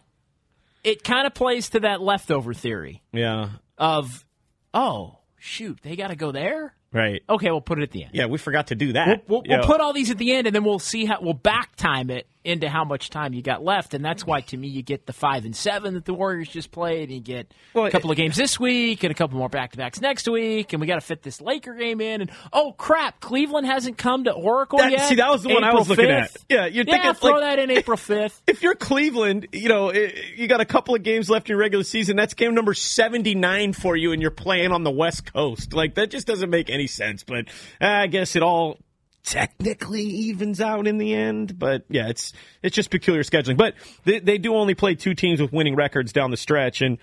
it 0.84 1.02
kind 1.02 1.26
of 1.26 1.34
plays 1.34 1.70
to 1.70 1.80
that 1.80 2.00
leftover 2.00 2.54
theory 2.54 3.02
yeah, 3.12 3.48
of, 3.76 4.24
oh, 4.72 5.18
shoot, 5.38 5.78
they 5.82 5.96
got 5.96 6.08
to 6.08 6.16
go 6.16 6.30
there? 6.32 6.74
right. 6.92 7.22
Okay, 7.28 7.50
we'll 7.50 7.60
put 7.60 7.78
it 7.78 7.82
at 7.82 7.90
the 7.90 8.04
end. 8.04 8.12
Yeah, 8.14 8.26
we 8.26 8.38
forgot 8.38 8.68
to 8.68 8.74
do 8.74 8.86
We'll, 8.86 8.94
that. 8.94 9.28
we'll, 9.28 9.42
we'll 9.46 9.64
put 9.66 9.80
all 9.80 9.92
these 9.92 10.10
at 10.10 10.16
the 10.18 10.32
end, 10.32 10.46
and 10.46 10.54
then 10.56 10.64
we'll 10.64 10.78
see 10.78 11.04
how 11.04 11.18
we'll 11.20 11.34
back 11.34 11.76
time 11.76 12.08
it 12.10 12.26
into 12.46 12.68
how 12.68 12.84
much 12.84 13.10
time 13.10 13.34
you 13.34 13.42
got 13.42 13.62
left, 13.64 13.92
and 13.94 14.04
that's 14.04 14.24
why 14.24 14.40
to 14.42 14.56
me 14.56 14.68
you 14.68 14.82
get 14.82 15.06
the 15.06 15.12
five 15.12 15.44
and 15.44 15.54
seven 15.54 15.94
that 15.94 16.04
the 16.04 16.14
Warriors 16.14 16.48
just 16.48 16.70
played, 16.70 17.08
and 17.08 17.12
you 17.12 17.20
get 17.20 17.52
Well, 17.74 17.86
a 17.86 17.90
couple 17.90 18.10
of 18.10 18.16
games 18.16 18.36
this 18.36 18.58
week 18.58 19.02
and 19.02 19.10
a 19.10 19.14
couple 19.14 19.36
more 19.38 19.48
back 19.48 19.72
to 19.72 19.76
backs 19.78 20.00
next 20.00 20.28
week, 20.28 20.72
and 20.72 20.80
we 20.80 20.86
got 20.86 20.94
to 20.94 21.00
fit 21.00 21.22
this 21.22 21.40
Laker 21.40 21.74
game 21.74 22.00
in, 22.00 22.20
and 22.22 22.30
oh 22.52 22.72
crap, 22.72 23.20
Cleveland 23.20 23.66
hasn't 23.66 23.98
come 23.98 24.24
to 24.24 24.32
Oracle 24.32 24.78
That- 24.78 24.92
yet. 24.92 25.08
see, 25.08 25.16
that 25.16 25.30
was 25.30 25.42
the 25.42 25.48
one 25.52 25.64
I 25.64 25.68
April 25.68 25.80
was 25.80 25.88
looking 25.90 26.06
5th. 26.06 26.22
at. 26.22 26.36
Yeah, 26.48 26.66
you're 26.66 26.84
yeah, 26.86 26.92
thinking, 26.94 27.14
throw 27.14 27.30
like- 27.32 27.40
that 27.40 27.58
in 27.58 27.70
April 27.70 27.96
fifth. 27.96 28.40
if 28.46 28.62
you're 28.62 28.74
Cleveland, 28.74 29.48
you 29.52 29.68
know, 29.68 29.92
you 29.92 30.46
got 30.48 30.60
a 30.60 30.64
couple 30.64 30.94
of 30.94 31.02
games 31.02 31.28
left 31.28 31.48
in 31.48 31.54
your 31.54 31.58
regular 31.60 31.84
season. 31.84 32.16
That's 32.16 32.34
game 32.34 32.54
number 32.54 32.74
79 32.74 33.72
for 33.72 33.96
you, 33.96 34.12
and 34.12 34.22
you're 34.22 34.30
playing 34.30 34.72
on 34.72 34.84
the 34.84 34.90
West 34.90 35.32
Coast. 35.32 35.72
Like, 35.74 35.94
that 35.96 36.10
just 36.10 36.26
doesn't 36.26 36.50
make 36.50 36.70
any 36.70 36.86
sense. 36.86 37.24
But 37.24 37.48
uh, 37.80 37.86
I 37.86 38.06
guess 38.06 38.36
it 38.36 38.42
all 38.42 38.78
technically 39.26 40.02
evens 40.02 40.60
out 40.60 40.86
in 40.86 40.96
the 40.96 41.12
end. 41.12 41.58
But 41.58 41.84
yeah, 41.90 42.08
it's 42.08 42.32
it's 42.62 42.74
just 42.74 42.90
peculiar 42.90 43.22
scheduling. 43.22 43.58
But 43.58 43.74
they, 44.04 44.20
they 44.20 44.38
do 44.38 44.54
only 44.54 44.74
play 44.74 44.94
two 44.94 45.14
teams 45.14 45.40
with 45.42 45.52
winning 45.52 45.74
records 45.74 46.12
down 46.12 46.30
the 46.30 46.36
stretch. 46.38 46.80
And, 46.80 46.96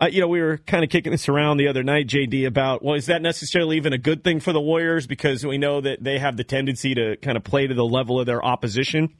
uh, 0.00 0.08
you 0.10 0.20
know, 0.20 0.28
we 0.28 0.40
were 0.40 0.58
kind 0.58 0.82
of 0.82 0.90
kicking 0.90 1.12
this 1.12 1.28
around 1.28 1.58
the 1.58 1.68
other 1.68 1.84
night, 1.84 2.08
JD, 2.08 2.46
about, 2.46 2.82
well, 2.82 2.94
is 2.94 3.06
that 3.06 3.22
necessarily 3.22 3.76
even 3.76 3.92
a 3.92 3.98
good 3.98 4.24
thing 4.24 4.40
for 4.40 4.52
the 4.52 4.60
Warriors? 4.60 5.06
Because 5.06 5.46
we 5.46 5.58
know 5.58 5.80
that 5.80 6.02
they 6.02 6.18
have 6.18 6.36
the 6.36 6.44
tendency 6.44 6.94
to 6.94 7.16
kind 7.16 7.36
of 7.36 7.44
play 7.44 7.66
to 7.66 7.74
the 7.74 7.84
level 7.84 8.18
of 8.18 8.26
their 8.26 8.44
opposition. 8.44 9.14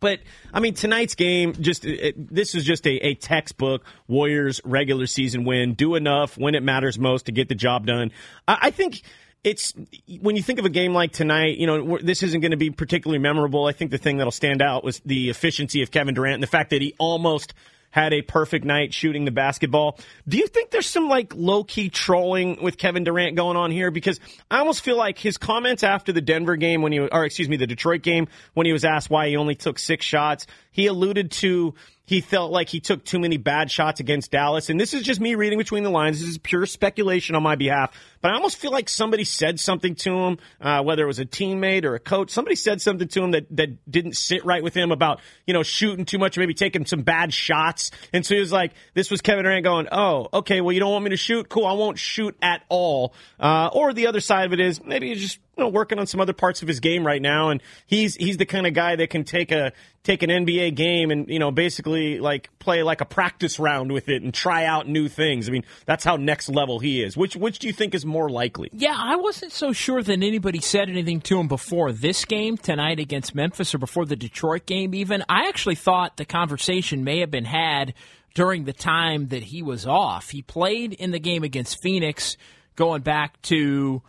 But 0.00 0.20
I 0.52 0.60
mean, 0.60 0.74
tonight's 0.74 1.14
game 1.14 1.54
just 1.54 1.84
it, 1.84 2.34
this 2.34 2.54
is 2.54 2.64
just 2.64 2.86
a, 2.86 2.96
a 3.06 3.14
textbook 3.14 3.84
Warriors 4.06 4.60
regular 4.64 5.06
season 5.06 5.44
win. 5.44 5.74
Do 5.74 5.94
enough 5.94 6.36
when 6.36 6.54
it 6.54 6.62
matters 6.62 6.98
most 6.98 7.26
to 7.26 7.32
get 7.32 7.48
the 7.48 7.54
job 7.54 7.86
done. 7.86 8.12
I, 8.46 8.58
I 8.62 8.70
think 8.70 9.02
it's 9.46 9.72
when 10.20 10.34
you 10.34 10.42
think 10.42 10.58
of 10.58 10.64
a 10.64 10.70
game 10.70 10.92
like 10.92 11.12
tonight. 11.12 11.56
You 11.56 11.68
know, 11.68 11.98
this 11.98 12.24
isn't 12.24 12.40
going 12.40 12.50
to 12.50 12.56
be 12.56 12.70
particularly 12.70 13.20
memorable. 13.20 13.64
I 13.64 13.72
think 13.72 13.92
the 13.92 13.98
thing 13.98 14.16
that'll 14.16 14.32
stand 14.32 14.60
out 14.60 14.82
was 14.82 15.00
the 15.06 15.30
efficiency 15.30 15.82
of 15.82 15.92
Kevin 15.92 16.14
Durant 16.14 16.34
and 16.34 16.42
the 16.42 16.48
fact 16.48 16.70
that 16.70 16.82
he 16.82 16.94
almost 16.98 17.54
had 17.90 18.12
a 18.12 18.22
perfect 18.22 18.64
night 18.64 18.92
shooting 18.92 19.24
the 19.24 19.30
basketball. 19.30 19.98
Do 20.28 20.36
you 20.36 20.48
think 20.48 20.70
there's 20.70 20.88
some 20.88 21.08
like 21.08 21.32
low 21.34 21.62
key 21.62 21.88
trolling 21.88 22.60
with 22.60 22.76
Kevin 22.76 23.04
Durant 23.04 23.36
going 23.36 23.56
on 23.56 23.70
here? 23.70 23.92
Because 23.92 24.18
I 24.50 24.58
almost 24.58 24.82
feel 24.82 24.96
like 24.96 25.16
his 25.16 25.38
comments 25.38 25.84
after 25.84 26.12
the 26.12 26.20
Denver 26.20 26.56
game 26.56 26.82
when 26.82 26.90
he, 26.90 26.98
or 26.98 27.24
excuse 27.24 27.48
me, 27.48 27.56
the 27.56 27.68
Detroit 27.68 28.02
game 28.02 28.26
when 28.52 28.66
he 28.66 28.72
was 28.72 28.84
asked 28.84 29.08
why 29.08 29.28
he 29.28 29.36
only 29.36 29.54
took 29.54 29.78
six 29.78 30.04
shots, 30.04 30.46
he 30.76 30.88
alluded 30.88 31.30
to 31.30 31.72
he 32.04 32.20
felt 32.20 32.52
like 32.52 32.68
he 32.68 32.78
took 32.78 33.04
too 33.04 33.18
many 33.18 33.36
bad 33.36 33.68
shots 33.68 33.98
against 33.98 34.30
Dallas. 34.30 34.70
And 34.70 34.78
this 34.78 34.94
is 34.94 35.02
just 35.02 35.20
me 35.20 35.34
reading 35.34 35.58
between 35.58 35.82
the 35.82 35.90
lines. 35.90 36.20
This 36.20 36.28
is 36.28 36.38
pure 36.38 36.64
speculation 36.64 37.34
on 37.34 37.42
my 37.42 37.56
behalf. 37.56 37.92
But 38.20 38.30
I 38.30 38.34
almost 38.34 38.58
feel 38.58 38.70
like 38.70 38.88
somebody 38.88 39.24
said 39.24 39.58
something 39.58 39.96
to 39.96 40.16
him, 40.16 40.38
uh, 40.60 40.82
whether 40.82 41.02
it 41.02 41.06
was 41.06 41.18
a 41.18 41.24
teammate 41.24 41.84
or 41.84 41.96
a 41.96 41.98
coach. 41.98 42.30
Somebody 42.30 42.54
said 42.54 42.80
something 42.80 43.08
to 43.08 43.24
him 43.24 43.30
that, 43.32 43.46
that 43.56 43.90
didn't 43.90 44.16
sit 44.16 44.44
right 44.44 44.62
with 44.62 44.72
him 44.72 44.92
about, 44.92 45.20
you 45.46 45.54
know, 45.54 45.64
shooting 45.64 46.04
too 46.04 46.18
much, 46.18 46.38
maybe 46.38 46.54
taking 46.54 46.86
some 46.86 47.02
bad 47.02 47.34
shots. 47.34 47.90
And 48.12 48.24
so 48.24 48.34
he 48.34 48.40
was 48.40 48.52
like, 48.52 48.72
this 48.94 49.10
was 49.10 49.20
Kevin 49.20 49.44
Durant 49.44 49.64
going, 49.64 49.88
oh, 49.90 50.28
okay, 50.32 50.60
well, 50.60 50.72
you 50.72 50.80
don't 50.80 50.92
want 50.92 51.04
me 51.04 51.10
to 51.10 51.16
shoot? 51.16 51.48
Cool, 51.48 51.66
I 51.66 51.72
won't 51.72 51.98
shoot 51.98 52.36
at 52.40 52.62
all. 52.68 53.14
Uh, 53.40 53.70
or 53.72 53.92
the 53.92 54.06
other 54.06 54.20
side 54.20 54.46
of 54.46 54.52
it 54.52 54.60
is 54.60 54.80
maybe 54.84 55.08
he's 55.08 55.20
just 55.20 55.40
you 55.56 55.64
know, 55.64 55.68
working 55.70 55.98
on 55.98 56.06
some 56.06 56.20
other 56.20 56.34
parts 56.34 56.62
of 56.62 56.68
his 56.68 56.80
game 56.80 57.06
right 57.06 57.22
now, 57.22 57.48
and 57.48 57.62
he's 57.86 58.14
he's 58.14 58.36
the 58.36 58.44
kind 58.44 58.66
of 58.66 58.74
guy 58.74 58.96
that 58.96 59.08
can 59.08 59.24
take 59.24 59.50
a 59.50 59.72
take 60.02 60.22
an 60.22 60.28
NBA 60.28 60.65
game 60.70 61.10
and 61.10 61.28
you 61.28 61.38
know 61.38 61.50
basically 61.50 62.18
like 62.18 62.50
play 62.58 62.82
like 62.82 63.00
a 63.00 63.04
practice 63.04 63.58
round 63.58 63.92
with 63.92 64.08
it 64.08 64.22
and 64.22 64.32
try 64.32 64.64
out 64.64 64.88
new 64.88 65.08
things. 65.08 65.48
I 65.48 65.52
mean, 65.52 65.64
that's 65.84 66.04
how 66.04 66.16
next 66.16 66.48
level 66.48 66.78
he 66.78 67.02
is. 67.02 67.16
Which 67.16 67.36
which 67.36 67.58
do 67.58 67.66
you 67.66 67.72
think 67.72 67.94
is 67.94 68.04
more 68.04 68.28
likely? 68.28 68.70
Yeah, 68.72 68.96
I 68.96 69.16
wasn't 69.16 69.52
so 69.52 69.72
sure 69.72 70.02
that 70.02 70.12
anybody 70.12 70.60
said 70.60 70.88
anything 70.88 71.20
to 71.22 71.38
him 71.38 71.48
before 71.48 71.92
this 71.92 72.24
game 72.24 72.56
tonight 72.56 72.98
against 72.98 73.34
Memphis 73.34 73.74
or 73.74 73.78
before 73.78 74.06
the 74.06 74.16
Detroit 74.16 74.66
game, 74.66 74.94
even. 74.94 75.24
I 75.28 75.48
actually 75.48 75.76
thought 75.76 76.16
the 76.16 76.24
conversation 76.24 77.04
may 77.04 77.20
have 77.20 77.30
been 77.30 77.44
had 77.44 77.94
during 78.34 78.64
the 78.64 78.72
time 78.72 79.28
that 79.28 79.44
he 79.44 79.62
was 79.62 79.86
off. 79.86 80.30
He 80.30 80.42
played 80.42 80.92
in 80.92 81.10
the 81.10 81.18
game 81.18 81.42
against 81.42 81.80
Phoenix 81.80 82.36
going 82.76 83.02
back 83.02 83.40
to 83.42 84.02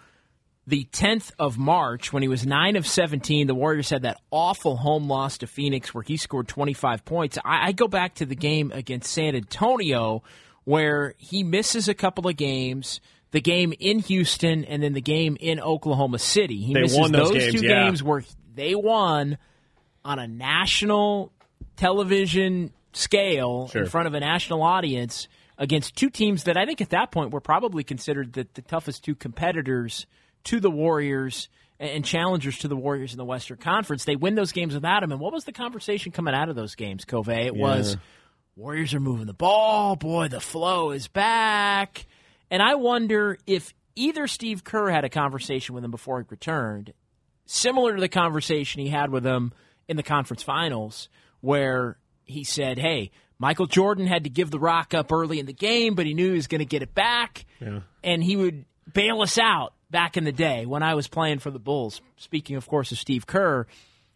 the 0.67 0.85
10th 0.91 1.31
of 1.39 1.57
March 1.57 2.11
when 2.11 2.21
he 2.21 2.27
was 2.27 2.45
9 2.45 2.75
of 2.75 2.85
17. 2.85 3.47
The 3.47 3.55
Warriors 3.55 3.89
had 3.89 4.01
that 4.01 4.19
awful 4.31 4.75
home 4.75 5.07
loss 5.07 5.37
to 5.37 5.47
Phoenix 5.47 5.93
where 5.93 6.03
he 6.03 6.17
scored 6.17 6.47
25 6.49 7.05
points. 7.05 7.37
I, 7.45 7.67
I 7.67 7.71
go 7.71 7.87
back 7.87 8.15
to 8.15 8.25
the 8.25 8.35
game 8.35 8.71
against 8.73 9.11
San 9.11 9.33
Antonio 9.33 10.23
where 10.65 11.13
he 11.17 11.43
misses 11.43 11.87
a 11.87 11.93
couple 11.93 12.27
of 12.27 12.35
games. 12.35 12.99
The 13.31 13.39
game 13.41 13.73
in 13.79 13.99
Houston 13.99 14.65
and 14.65 14.83
then 14.83 14.91
the 14.93 15.01
game 15.01 15.37
in 15.39 15.59
Oklahoma 15.61 16.19
City. 16.19 16.57
He 16.61 16.73
They 16.73 16.81
misses 16.81 16.99
won 16.99 17.11
those 17.13 17.29
those 17.29 17.37
games, 17.43 17.61
two 17.61 17.65
yeah. 17.67 17.83
games 17.85 18.03
where 18.03 18.23
they 18.53 18.75
won 18.75 19.37
on 20.03 20.19
a 20.19 20.27
national 20.27 21.31
television 21.77 22.73
scale 22.93 23.67
Sure. 23.69 23.83
in 23.83 23.89
front 23.89 24.07
of 24.07 24.13
a 24.13 24.19
national 24.19 24.63
audience 24.63 25.27
against 25.57 25.95
two 25.95 26.09
teams 26.09 26.43
that 26.43 26.57
I 26.57 26.65
think 26.65 26.81
at 26.81 26.89
that 26.89 27.11
point 27.11 27.31
were 27.31 27.41
probably 27.41 27.83
considered 27.83 28.33
the, 28.33 28.47
the 28.53 28.61
toughest 28.61 29.03
two 29.03 29.15
competitors 29.15 30.05
to 30.47 30.59
the 30.59 30.71
Warriors 30.71 31.49
and 31.79 32.03
challengers 32.03 32.57
to 32.59 32.67
the 32.67 32.75
Warriors 32.75 33.11
in 33.13 33.17
the 33.17 33.25
Western 33.25 33.57
Conference. 33.57 34.03
They 34.05 34.15
win 34.15 34.35
those 34.35 34.51
games 34.51 34.73
without 34.73 35.03
him. 35.03 35.11
And 35.11 35.21
what 35.21 35.33
was 35.33 35.43
the 35.43 35.51
conversation 35.51 36.11
coming 36.11 36.33
out 36.33 36.49
of 36.49 36.55
those 36.55 36.75
games, 36.75 37.05
Covey? 37.05 37.33
It 37.33 37.55
was 37.55 37.95
Warriors 38.55 38.93
are 38.93 38.99
moving 38.99 39.27
the 39.27 39.33
ball. 39.33 39.95
Boy, 39.95 40.29
the 40.29 40.39
flow 40.39 40.91
is 40.91 41.07
back. 41.07 42.05
And 42.49 42.63
I 42.63 42.75
wonder 42.75 43.37
if 43.45 43.73
either 43.95 44.25
Steve 44.27 44.63
Kerr 44.63 44.89
had 44.89 45.05
a 45.05 45.09
conversation 45.09 45.75
with 45.75 45.83
him 45.83 45.91
before 45.91 46.19
he 46.19 46.25
returned, 46.29 46.93
similar 47.45 47.93
to 47.95 48.01
the 48.01 48.09
conversation 48.09 48.81
he 48.81 48.89
had 48.89 49.11
with 49.11 49.25
him 49.25 49.53
in 49.87 49.97
the 49.97 50.03
conference 50.03 50.41
finals, 50.41 51.09
where 51.41 51.97
he 52.25 52.43
said, 52.43 52.79
Hey, 52.79 53.11
Michael 53.37 53.67
Jordan 53.67 54.07
had 54.07 54.23
to 54.23 54.29
give 54.29 54.49
the 54.49 54.59
rock 54.59 54.93
up 54.95 55.11
early 55.11 55.39
in 55.39 55.45
the 55.45 55.53
game, 55.53 55.93
but 55.93 56.07
he 56.07 56.15
knew 56.15 56.29
he 56.29 56.35
was 56.35 56.47
going 56.47 56.59
to 56.59 56.65
get 56.65 56.81
it 56.81 56.95
back. 56.95 57.45
And 58.03 58.23
he 58.23 58.35
would 58.35 58.65
bail 58.91 59.21
us 59.21 59.37
out 59.37 59.73
back 59.89 60.17
in 60.17 60.23
the 60.23 60.31
day 60.31 60.65
when 60.65 60.83
I 60.83 60.95
was 60.95 61.07
playing 61.07 61.39
for 61.39 61.51
the 61.51 61.59
Bulls. 61.59 62.01
Speaking, 62.17 62.55
of 62.55 62.67
course, 62.67 62.91
of 62.91 62.97
Steve 62.97 63.25
Kerr, 63.25 63.67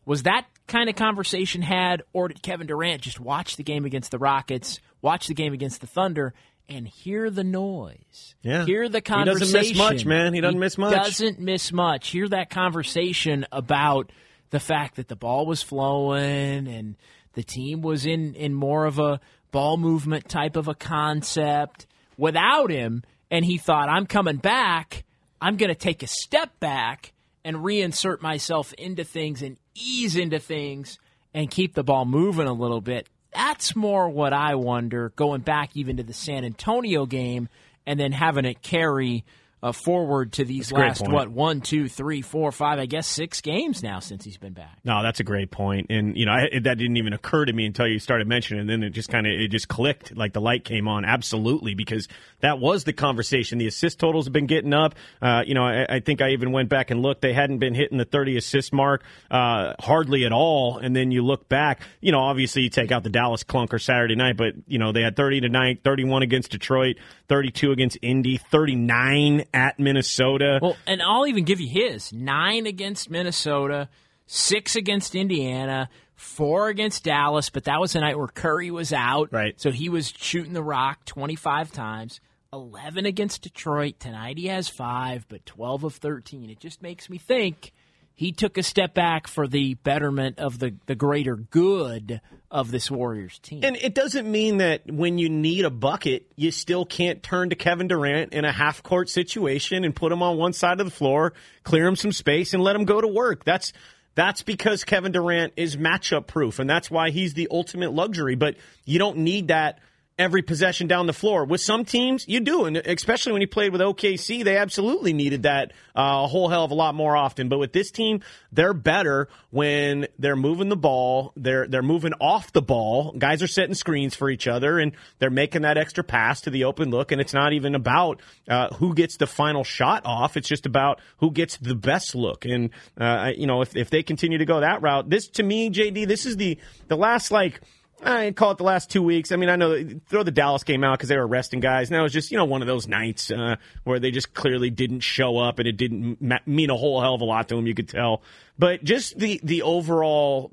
was 0.06 0.24
that 0.24 0.46
kind 0.68 0.90
of 0.90 0.96
conversation 0.96 1.62
had, 1.62 2.04
or 2.14 2.28
did 2.28 2.42
Kevin 2.42 2.68
Durant 2.68 3.02
just 3.02 3.20
watch 3.20 3.56
the 3.56 3.64
game 3.64 3.86
against 3.86 4.12
the 4.12 4.18
Rockets, 4.18 4.80
watch 5.02 5.28
the 5.28 5.34
game 5.34 5.54
against 5.54 5.82
the 5.82 5.88
Thunder, 5.88 6.34
and 6.68 6.88
hear 6.88 7.30
the 7.30 7.44
noise? 7.44 8.36
Yeah. 8.42 8.66
Hear 8.66 8.90
the 8.90 9.02
conversation. 9.02 9.48
He 9.48 9.54
doesn't 9.54 9.70
miss 9.70 9.78
much, 9.78 10.06
man. 10.06 10.34
He 10.34 10.42
doesn't 10.42 10.60
miss 10.60 10.78
much. 10.78 10.94
Doesn't 10.94 11.40
miss 11.40 11.72
much. 11.72 12.10
Hear 12.10 12.28
that 12.30 12.50
conversation 12.50 13.46
about 13.52 14.12
the 14.50 14.60
fact 14.60 14.96
that 14.96 15.08
the 15.08 15.16
ball 15.16 15.46
was 15.46 15.62
flowing 15.62 16.68
and 16.68 16.96
the 17.34 17.44
team 17.44 17.82
was 17.82 18.06
in, 18.06 18.36
in 18.36 18.54
more 18.54 18.86
of 18.86 19.00
a 19.00 19.20
ball 19.52 19.78
movement 19.78 20.28
type 20.28 20.56
of 20.56 20.68
a 20.68 20.76
concept 20.76 21.86
without 22.18 22.72
him. 22.72 23.04
And 23.30 23.46
he 23.46 23.58
thought, 23.58 23.88
I'm 23.88 24.08
coming 24.08 24.38
back. 24.38 25.06
I'm 25.42 25.58
going 25.58 25.70
to 25.70 25.76
take 25.76 26.04
a 26.04 26.08
step 26.08 26.60
back 26.60 27.14
and 27.44 27.58
reinsert 27.58 28.22
myself 28.22 28.74
into 28.74 29.04
things 29.04 29.42
and 29.42 29.58
ease 29.74 30.16
into 30.16 30.40
things 30.40 31.00
and 31.34 31.50
keep 31.50 31.74
the 31.74 31.84
ball 31.84 32.06
moving 32.06 32.48
a 32.48 32.54
little 32.54 32.82
bit. 32.82 33.08
That's 33.34 33.76
more 33.76 34.08
what 34.08 34.34
I 34.34 34.56
wonder 34.56 35.12
going 35.16 35.42
back 35.42 35.72
even 35.76 35.98
to 35.98 36.04
the 36.04 36.14
San 36.14 36.46
Antonio 36.46 37.06
game 37.06 37.50
and 37.88 38.00
then 38.00 38.12
having 38.12 38.46
it 38.46 38.62
carry 38.62 39.24
uh, 39.64 39.72
forward 39.72 40.34
to 40.34 40.44
these 40.44 40.72
last, 40.72 41.08
what, 41.08 41.30
one, 41.30 41.62
two, 41.62 41.88
three, 41.88 42.22
four, 42.22 42.52
five, 42.52 42.78
I 42.78 42.88
guess 42.88 43.08
six 43.08 43.40
games 43.42 43.82
now 43.82 44.00
since 44.00 44.26
he's 44.26 44.38
been 44.38 44.54
back. 44.54 44.78
No, 44.84 45.02
that's 45.02 45.22
a 45.22 45.24
great 45.24 45.50
point. 45.50 45.62
point, 45.62 45.88
and 45.90 46.18
you 46.18 46.26
know 46.26 46.32
I, 46.32 46.60
that 46.64 46.78
didn't 46.78 46.98
even 46.98 47.14
occur 47.14 47.46
to 47.46 47.54
me 47.54 47.66
until 47.66 47.88
you 47.88 48.00
started 48.00 48.28
mentioning, 48.28 48.60
it, 48.60 48.62
and 48.62 48.70
then 48.70 48.84
it 48.84 48.92
just 48.92 49.10
kind 49.10 49.28
of 49.28 49.34
it 49.34 49.50
just 49.50 49.68
clicked, 49.68 50.16
like 50.16 50.34
the 50.34 50.42
light 50.42 50.64
came 50.64 50.88
on. 50.88 51.06
Absolutely, 51.06 51.76
because 51.76 52.08
that 52.40 52.60
was 52.60 52.84
the 52.84 52.94
conversation. 52.94 53.60
The 53.60 53.68
assist 53.68 54.00
totals 54.00 54.26
have 54.26 54.34
been 54.34 54.48
getting 54.48 54.74
up. 54.74 54.96
Uh, 55.22 55.44
you 55.46 55.54
know, 55.54 55.64
I, 55.64 55.86
I 55.88 56.00
think 56.00 56.22
I 56.22 56.32
even 56.32 56.52
went 56.52 56.70
back 56.70 56.90
and 56.90 57.02
looked; 57.02 57.22
they 57.22 57.34
hadn't 57.34 57.60
been 57.60 57.76
hitting 57.76 57.98
the 57.98 58.06
thirty 58.06 58.38
assist 58.38 58.74
mark 58.74 59.04
uh, 59.30 59.74
hardly 59.80 60.26
at 60.26 60.32
all. 60.32 60.78
And 60.78 60.96
then 60.96 61.12
you 61.12 61.24
look 61.24 61.48
back, 61.48 61.82
you 62.02 62.12
know, 62.12 62.22
obviously 62.22 62.64
you 62.64 62.70
take 62.70 62.92
out 62.92 63.04
the 63.04 63.10
Dallas 63.10 63.44
clunker 63.44 63.80
Saturday 63.80 64.16
night, 64.16 64.38
but 64.38 64.56
you 64.68 64.80
know 64.80 64.92
they 64.92 65.02
had 65.02 65.16
thirty 65.16 65.42
tonight, 65.42 65.82
thirty-one 65.84 66.24
against 66.24 66.52
Detroit, 66.52 66.98
thirty-two 67.28 67.72
against 67.72 67.98
Indy, 68.02 68.38
thirty-nine 68.38 69.46
at 69.54 69.80
Minnesota. 69.80 70.60
Well, 70.62 70.78
and 70.88 71.02
I'll 71.02 71.28
even 71.28 71.44
give 71.44 71.60
you 71.60 71.70
his 71.70 72.12
nine 72.14 72.66
against 72.66 73.10
Minnesota, 73.10 73.90
six 74.28 74.76
against 74.76 75.16
Indiana, 75.16 75.90
four 76.16 76.70
against 76.70 77.04
Dallas, 77.04 77.50
but 77.50 77.66
that 77.66 77.80
was 77.80 77.94
the 77.94 78.00
night 78.00 78.18
where 78.18 78.28
Curry 78.28 78.72
was 78.72 78.94
out. 78.94 79.30
Right. 79.32 79.60
So 79.60 79.72
he 79.72 79.90
was 79.90 80.14
shooting 80.16 80.54
the 80.54 80.64
rock 80.64 81.06
25 81.06 81.72
times. 81.72 82.22
11 82.54 83.06
against 83.06 83.44
Detroit. 83.44 83.98
Tonight 83.98 84.38
he 84.38 84.48
has 84.48 84.68
five, 84.68 85.26
but 85.30 85.46
12 85.46 85.86
of 85.86 85.96
13. 85.96 86.50
It 86.50 86.60
just 86.60 86.82
makes 86.82 87.10
me 87.10 87.18
think 87.18 87.72
he 88.16 88.32
took 88.32 88.58
a 88.58 88.64
step 88.64 88.94
back 88.94 89.28
for 89.28 89.48
the 89.48 89.76
betterment 89.76 90.40
of 90.40 90.60
the, 90.60 90.76
the 90.86 90.96
greater 90.96 91.36
good 91.36 92.22
of 92.52 92.70
this 92.70 92.92
Warriors 92.92 93.40
team. 93.40 93.62
And 93.64 93.78
it 93.78 93.96
doesn't 93.96 94.30
mean 94.30 94.58
that 94.58 94.92
when 94.92 95.18
you 95.18 95.30
need 95.30 95.66
a 95.66 95.70
bucket, 95.70 96.28
you 96.36 96.52
still 96.52 96.86
can't 96.86 97.24
turn 97.24 97.50
to 97.50 97.56
Kevin 97.56 97.88
Durant 97.88 98.34
in 98.34 98.44
a 98.44 98.52
half 98.52 98.84
court 98.84 99.10
situation 99.10 99.86
and 99.86 99.96
put 99.96 100.12
him 100.12 100.22
on 100.22 100.38
one 100.38 100.54
side 100.54 100.80
of 100.80 100.86
the 100.86 100.92
floor, 100.92 101.34
clear 101.64 101.88
him 101.88 101.96
some 101.96 102.12
space, 102.12 102.54
and 102.54 102.62
let 102.62 102.76
him 102.76 102.86
go 102.86 103.00
to 103.00 103.08
work. 103.08 103.46
That's 103.46 103.72
that's 104.14 104.44
because 104.44 104.84
Kevin 104.84 105.14
Durant 105.14 105.54
is 105.56 105.78
matchup 105.78 106.28
proof, 106.28 106.60
and 106.60 106.70
that's 106.70 106.92
why 106.92 107.12
he's 107.12 107.34
the 107.34 107.48
ultimate 107.50 107.94
luxury. 107.94 108.36
But 108.36 108.58
you 108.84 109.00
don't 109.00 109.20
need 109.20 109.48
that 109.48 109.80
every 110.22 110.44
possession 110.44 110.88
down 110.88 111.08
the 111.08 111.14
floor. 111.14 111.46
With 111.46 111.62
some 111.62 111.84
teams, 111.84 112.28
you 112.28 112.40
do, 112.40 112.66
and 112.66 112.78
especially 112.78 113.32
when 113.32 113.42
he 113.42 113.48
played 113.48 113.72
with 113.72 113.82
OKC, 113.82 114.44
they 114.44 114.56
absolutely 114.56 115.14
needed 115.14 115.44
that 115.44 115.72
uh, 115.96 116.22
a 116.24 116.28
whole 116.28 116.48
hell 116.48 116.64
of 116.64 116.72
a 116.72 116.76
lot 116.76 116.94
more 116.94 117.18
often. 117.18 117.50
But 117.50 117.58
with 117.58 117.74
this 117.74 117.90
team, 117.90 118.22
they're 118.52 118.76
better 118.76 119.28
when 119.50 120.08
they're 120.20 120.36
moving 120.36 120.70
the 120.70 120.76
ball, 120.76 121.34
they're 121.36 121.68
they're 121.68 121.82
moving 121.82 122.14
off 122.22 122.54
the 122.54 122.62
ball. 122.62 123.14
Guys 123.18 123.42
are 123.42 123.48
setting 123.48 123.74
screens 123.74 124.16
for 124.16 124.30
each 124.30 124.48
other, 124.48 124.78
and 124.78 124.92
they're 125.18 125.32
making 125.32 125.64
that 125.64 125.78
extra 125.78 126.04
pass 126.04 126.42
to 126.42 126.52
the 126.52 126.66
open 126.66 126.92
look. 126.92 127.12
And 127.12 127.20
it's 127.20 127.34
not 127.34 127.54
even 127.54 127.74
about 127.74 128.22
uh, 128.48 128.70
who 128.76 128.94
gets 128.94 129.18
the 129.18 129.28
final 129.28 129.64
shot 129.64 130.06
off; 130.06 130.38
it's 130.38 130.48
just 130.48 130.68
about 130.68 131.00
who 131.18 131.32
gets 131.32 131.58
the 131.58 131.76
best 131.76 132.14
look. 132.14 132.46
And 132.46 132.70
uh, 132.98 133.32
you 133.36 133.48
know, 133.48 133.62
if 133.62 133.76
if 133.76 133.90
they 133.90 134.04
continue 134.04 134.38
to 134.38 134.46
go 134.46 134.60
that 134.60 134.84
route, 134.84 135.10
this 135.10 135.28
to 135.30 135.44
me, 135.44 135.72
JD, 135.72 136.08
this 136.08 136.26
is 136.26 136.38
the 136.38 136.60
the 136.88 136.96
last 136.96 137.32
like. 137.32 137.60
I 138.04 138.32
call 138.32 138.52
it 138.52 138.58
the 138.58 138.64
last 138.64 138.90
two 138.90 139.04
weeks. 139.04 139.32
I 139.32 139.36
mean, 139.36 139.50
I 139.50 139.56
know 139.56 139.84
throw 140.08 140.24
the 140.24 140.32
Dallas 140.32 140.64
game 140.64 140.84
out 140.84 140.98
because 140.98 141.10
they 141.10 141.18
were 141.18 141.28
resting 141.28 141.60
guys. 141.60 141.90
That 141.90 142.02
was 142.02 142.14
just 142.14 142.32
you 142.32 142.38
know 142.38 142.46
one 142.46 142.62
of 142.62 142.68
those 142.68 142.88
nights 142.88 143.30
uh, 143.30 143.58
where 143.84 144.00
they 144.00 144.12
just 144.12 144.34
clearly 144.34 144.70
didn't 144.70 145.02
show 145.02 145.38
up, 145.38 145.60
and 145.60 145.68
it 145.68 145.78
didn't 145.78 146.22
ma- 146.22 146.40
mean 146.46 146.70
a 146.70 146.76
whole 146.76 147.00
hell 147.02 147.16
of 147.16 147.22
a 147.22 147.26
lot 147.26 147.50
to 147.50 147.56
them. 147.56 147.68
You 147.68 147.76
could 147.76 147.90
tell, 147.90 148.24
but 148.58 148.84
just 148.84 149.18
the 149.18 149.40
the 149.44 149.62
overall 149.62 150.52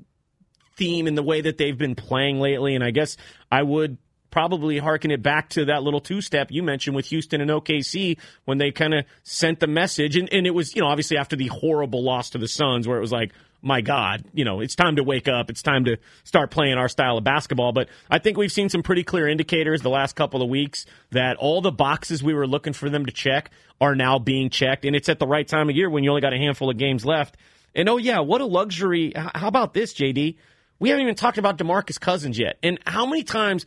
theme 0.79 1.07
and 1.07 1.19
the 1.19 1.23
way 1.23 1.41
that 1.43 1.59
they've 1.59 1.77
been 1.77 1.95
playing 1.95 2.41
lately. 2.41 2.75
And 2.75 2.83
I 2.83 2.91
guess 2.91 3.17
I 3.51 3.63
would 3.63 3.99
probably 4.31 4.79
harken 4.79 5.11
it 5.11 5.23
back 5.23 5.51
to 5.51 5.67
that 5.67 5.83
little 5.83 6.01
two 6.01 6.21
step 6.21 6.49
you 6.51 6.63
mentioned 6.63 6.95
with 6.95 7.07
Houston 7.07 7.41
and 7.41 7.51
OKC 7.51 8.19
when 8.45 8.59
they 8.59 8.71
kind 8.71 8.95
of 8.95 9.05
sent 9.25 9.61
the 9.61 9.67
message. 9.67 10.17
And, 10.17 10.33
and 10.33 10.47
it 10.47 10.51
was, 10.51 10.75
you 10.75 10.81
know, 10.81 10.89
obviously 10.89 11.17
after 11.17 11.35
the 11.35 11.49
horrible 11.49 12.03
loss 12.03 12.31
to 12.31 12.39
the 12.39 12.49
Suns 12.49 12.87
where 12.87 12.99
it 12.99 13.01
was 13.01 13.13
like, 13.13 13.33
my 13.61 13.81
God, 13.81 14.25
you 14.33 14.45
know, 14.45 14.61
it's 14.61 14.77
time 14.77 14.97
to 14.97 15.03
wake 15.03 15.27
up. 15.29 15.51
It's 15.51 15.63
time 15.63 15.85
to 15.87 15.97
start 16.25 16.51
playing 16.51 16.75
our 16.79 16.89
style 16.89 17.19
of 17.19 17.25
basketball. 17.25 17.73
But 17.73 17.89
I 18.11 18.19
think 18.19 18.37
we've 18.37 18.53
seen 18.53 18.69
some 18.69 18.83
pretty 18.83 19.03
clear 19.03 19.27
indicators 19.29 19.83
the 19.83 19.91
last 19.91 20.15
couple 20.15 20.43
of 20.43 20.49
weeks 20.49 20.87
that 21.11 21.37
all 21.39 21.61
the 21.61 21.73
boxes 21.73 22.23
we 22.23 22.35
were 22.35 22.47
looking 22.47 22.73
for 22.73 22.89
them 22.89 23.07
to 23.07 23.13
check 23.13 23.51
are 23.81 23.95
now 23.97 24.19
being 24.19 24.49
checked. 24.51 24.85
And 24.85 24.95
it's 24.95 25.09
at 25.09 25.19
the 25.19 25.27
right 25.27 25.47
time 25.47 25.69
of 25.69 25.77
year 25.77 25.91
when 25.91 26.05
you 26.05 26.11
only 26.11 26.23
got 26.23 26.33
a 26.33 26.39
handful 26.39 26.71
of 26.71 26.79
games 26.79 27.05
left. 27.05 27.37
And 27.75 27.89
oh, 27.89 27.97
yeah, 27.97 28.21
what 28.21 28.41
a 28.41 28.47
luxury. 28.47 29.13
How 29.17 29.49
about 29.49 29.75
this, 29.75 29.93
JD? 29.95 30.37
We 30.79 30.89
haven't 30.91 31.03
even 31.03 31.15
talked 31.17 31.39
about 31.39 31.59
Demarcus 31.59 31.99
Cousins 32.01 32.39
yet. 32.39 32.59
And 32.63 32.79
how 32.87 33.07
many 33.07 33.25
times 33.25 33.67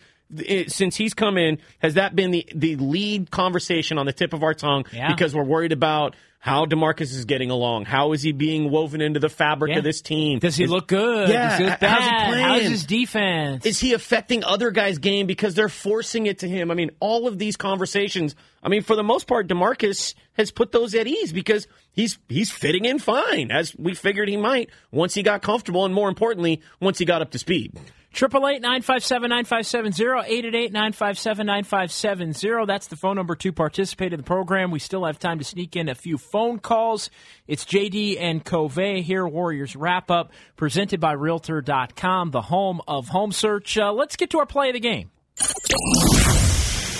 since 0.67 0.95
he's 0.95 1.13
come 1.13 1.37
in 1.37 1.57
has 1.79 1.95
that 1.95 2.15
been 2.15 2.31
the 2.31 2.47
the 2.55 2.77
lead 2.77 3.29
conversation 3.31 3.97
on 3.97 4.05
the 4.05 4.13
tip 4.13 4.31
of 4.31 4.43
our 4.43 4.53
tongue 4.53 4.85
Yeah. 4.93 5.11
because 5.11 5.35
we're 5.35 5.43
worried 5.43 5.73
about 5.73 6.15
how 6.43 6.65
Demarcus 6.65 7.13
is 7.13 7.25
getting 7.25 7.51
along. 7.51 7.85
How 7.85 8.13
is 8.13 8.23
he 8.23 8.31
being 8.31 8.71
woven 8.71 8.99
into 8.99 9.19
the 9.19 9.29
fabric 9.29 9.71
Yeah. 9.73 9.77
of 9.77 9.83
this 9.83 10.01
team? 10.01 10.39
Does 10.39 10.55
he 10.55 10.63
Is- 10.63 10.71
look 10.71 10.87
good? 10.87 11.29
Yeah, 11.29 11.49
Does 11.49 11.59
he 11.79 11.85
how's 11.85 12.03
he 12.03 12.31
playing? 12.31 12.45
How's 12.45 12.61
his 12.63 12.85
defense? 12.85 13.65
Is 13.65 13.79
he 13.79 13.93
affecting 13.93 14.43
other 14.43 14.71
guys' 14.71 14.97
game 14.97 15.27
because 15.27 15.53
they're 15.53 15.69
forcing 15.69 16.25
it 16.25 16.39
to 16.39 16.47
him? 16.49 16.71
I 16.71 16.73
mean, 16.73 16.89
all 16.99 17.27
of 17.27 17.37
these 17.37 17.55
conversations. 17.57 18.35
I 18.63 18.69
mean, 18.69 18.83
for 18.83 18.95
the 18.95 19.03
most 19.03 19.27
part, 19.27 19.47
Demarcus 19.47 20.13
has 20.33 20.51
put 20.51 20.71
those 20.71 20.93
at 20.93 21.07
ease 21.07 21.33
because 21.33 21.67
he's 21.91 22.19
he's 22.29 22.51
fitting 22.51 22.85
in 22.85 22.99
fine 22.99 23.51
as 23.51 23.75
we 23.77 23.95
figured 23.95 24.29
he 24.29 24.37
might 24.37 24.69
once 24.91 25.13
he 25.13 25.23
got 25.23 25.41
comfortable, 25.41 25.85
and 25.85 25.93
more 25.93 26.09
importantly, 26.09 26.61
once 26.79 26.97
he 26.99 27.05
got 27.05 27.21
up 27.21 27.31
to 27.31 27.39
speed. 27.39 27.79
Triple 28.13 28.45
eight 28.49 28.61
nine 28.61 28.81
five 28.81 29.05
seven 29.05 29.29
nine 29.29 29.45
five 29.45 29.65
seven 29.65 29.93
zero 29.93 30.21
eight 30.25 30.43
eight 30.43 30.53
eight 30.53 30.73
nine 30.73 30.91
five 30.91 31.17
seven 31.17 31.47
nine 31.47 31.63
five 31.63 31.93
seven 31.93 32.33
zero. 32.33 32.65
That's 32.65 32.87
the 32.87 32.97
phone 32.97 33.15
number 33.15 33.35
to 33.37 33.53
participate 33.53 34.11
in 34.11 34.17
the 34.17 34.23
program. 34.23 34.69
We 34.69 34.79
still 34.79 35.05
have 35.05 35.17
time 35.17 35.39
to 35.39 35.45
sneak 35.45 35.77
in 35.77 35.87
a 35.87 35.95
few 35.95 36.17
phone 36.17 36.59
calls. 36.59 37.09
It's 37.47 37.63
JD 37.63 38.17
and 38.19 38.43
Covey 38.43 39.01
here, 39.01 39.25
Warriors 39.25 39.77
wrap 39.77 40.11
up, 40.11 40.33
presented 40.57 40.99
by 40.99 41.13
Realtor.com, 41.13 42.31
the 42.31 42.41
home 42.41 42.81
of 42.85 43.07
home 43.07 43.31
search. 43.31 43.77
Uh, 43.77 43.93
let's 43.93 44.17
get 44.17 44.29
to 44.31 44.39
our 44.39 44.45
play 44.45 44.67
of 44.69 44.73
the 44.73 44.81
game. 44.81 45.09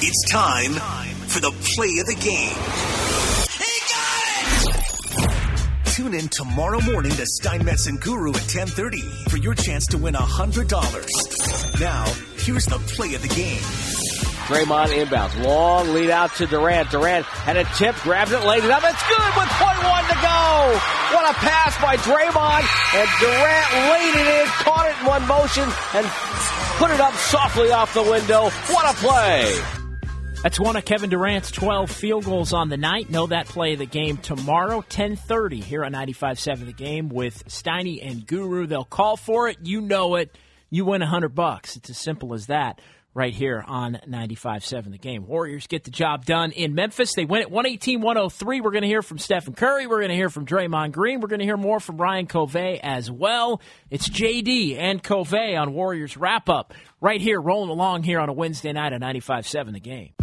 It's 0.03 0.32
time 0.32 1.11
for 1.32 1.39
the 1.39 1.51
play 1.51 1.95
of 1.99 2.07
the 2.07 2.15
game. 2.19 2.59
He 3.55 3.71
got 3.88 4.27
it! 4.36 5.95
Tune 5.95 6.13
in 6.13 6.27
tomorrow 6.27 6.82
morning 6.82 7.13
to 7.13 7.25
Steinmetz 7.25 7.88
and 7.88 8.01
Guru 8.01 8.32
at 8.32 8.51
1030 8.51 8.99
for 9.29 9.38
your 9.38 9.55
chance 9.55 9.88
to 9.88 9.97
win 9.97 10.13
$100. 10.13 11.79
Now, 11.79 12.03
here's 12.36 12.65
the 12.65 12.79
play 12.93 13.15
of 13.15 13.21
the 13.21 13.29
game. 13.29 13.63
Draymond 14.51 14.91
inbounds. 14.91 15.41
Long 15.41 15.93
lead 15.93 16.09
out 16.09 16.36
to 16.36 16.47
Durant. 16.47 16.91
Durant 16.91 17.25
had 17.25 17.55
a 17.55 17.63
tip, 17.79 17.95
grabs 18.03 18.34
it, 18.34 18.43
laid 18.43 18.65
it 18.65 18.71
up. 18.71 18.84
It's 18.84 19.07
good 19.07 19.32
with 19.39 19.47
point 19.55 19.79
one 19.88 20.03
to 20.11 20.17
go. 20.19 20.79
What 21.15 21.32
a 21.32 21.34
pass 21.39 21.79
by 21.82 21.95
Draymond. 21.95 22.67
And 22.99 23.07
Durant 23.23 23.71
laid 23.88 24.15
it 24.19 24.27
in, 24.41 24.47
caught 24.67 24.89
it 24.89 24.99
in 24.99 25.05
one 25.05 25.25
motion, 25.25 25.63
and 25.95 26.05
put 26.75 26.91
it 26.91 26.99
up 26.99 27.13
softly 27.13 27.71
off 27.71 27.93
the 27.93 28.03
window. 28.03 28.49
What 28.67 28.84
a 28.84 28.97
play. 28.99 29.80
That's 30.44 30.60
one 30.60 30.76
of 30.76 30.84
Kevin 30.86 31.12
Durant's 31.12 31.52
12 31.52 31.92
field 31.92 32.26
goals 32.26 32.52
on 32.52 32.70
the 32.70 32.78
night. 32.78 33.12
Know 33.12 33.28
that 33.28 33.46
play 33.46 33.74
of 33.74 33.80
the 33.80 33.86
game 33.86 34.18
tomorrow, 34.18 34.78
1030 34.78 35.62
here 35.62 35.86
on 35.86 35.94
95.7 35.94 36.66
The 36.66 36.74
Game 36.74 37.10
with 37.10 37.46
Steiny 37.46 38.00
and 38.02 38.26
Guru. 38.26 38.66
They'll 38.66 38.84
call 38.84 39.18
for 39.18 39.50
it. 39.50 39.60
You 39.62 39.82
know 39.82 40.16
it. 40.16 40.36
You 40.72 40.86
win 40.86 41.02
100 41.02 41.36
bucks. 41.36 41.76
It's 41.76 41.92
as 41.92 42.00
simple 42.00 42.34
as 42.34 42.48
that 42.48 42.82
right 43.14 43.36
here 43.36 43.64
on 43.68 44.00
95.7 44.08 44.92
The 44.92 44.98
Game. 44.98 45.28
Warriors 45.28 45.68
get 45.68 45.84
the 45.84 45.92
job 45.92 46.26
done 46.26 46.52
in 46.54 46.74
Memphis. 46.74 47.14
They 47.14 47.26
win 47.26 47.44
it 47.44 47.52
118-103. 47.52 48.64
We're 48.64 48.72
going 48.72 48.82
to 48.82 48.88
hear 48.88 49.04
from 49.04 49.20
Stephen 49.20 49.54
Curry. 49.54 49.86
We're 49.86 50.00
going 50.00 50.10
to 50.10 50.16
hear 50.16 50.30
from 50.32 50.48
Draymond 50.48 50.92
Green. 50.92 51.20
We're 51.20 51.28
going 51.28 51.42
to 51.42 51.46
hear 51.46 51.56
more 51.56 51.80
from 51.80 51.98
Ryan 51.98 52.26
Covey 52.26 52.80
as 52.82 53.12
well. 53.12 53.62
It's 53.92 54.10
JD 54.10 54.76
and 54.76 55.04
Covey 55.04 55.56
on 55.56 55.74
Warriors 55.74 56.18
Wrap-Up 56.18 56.74
right 57.00 57.22
here, 57.22 57.39
rolling 57.39 57.70
along 57.70 58.02
here 58.04 58.20
on 58.20 58.30
a 58.30 58.34
Wednesday 58.34 58.74
night 58.74 58.92
on 58.92 59.02
95.7 59.02 59.74
The 59.74 59.80
Game. 59.80 60.14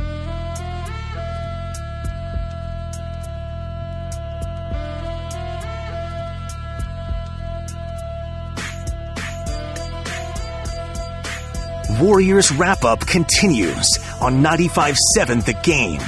Warriors 12.01 12.53
wrap 12.53 12.85
up 12.85 13.01
continues 13.01 13.99
on 14.21 14.41
95.7 14.41 15.45
The 15.45 15.55
Game. 15.65 16.01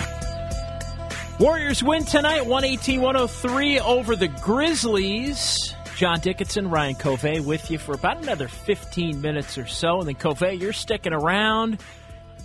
Warriors 1.41 1.83
win 1.83 2.05
tonight, 2.05 2.47
118 2.47 3.01
103 3.01 3.81
over 3.81 4.15
the 4.15 4.29
Grizzlies. 4.29 5.75
John 5.97 6.21
Dickinson, 6.21 6.71
Ryan 6.71 6.95
Covey 6.95 7.41
with 7.41 7.73
you 7.73 7.79
for 7.79 7.93
about 7.93 8.23
another 8.23 8.47
15 8.47 9.21
minutes 9.21 9.59
or 9.59 9.67
so. 9.67 9.99
And 9.99 10.07
then, 10.07 10.15
Covey, 10.15 10.55
you're 10.55 10.73
sticking 10.73 11.13
around. 11.13 11.81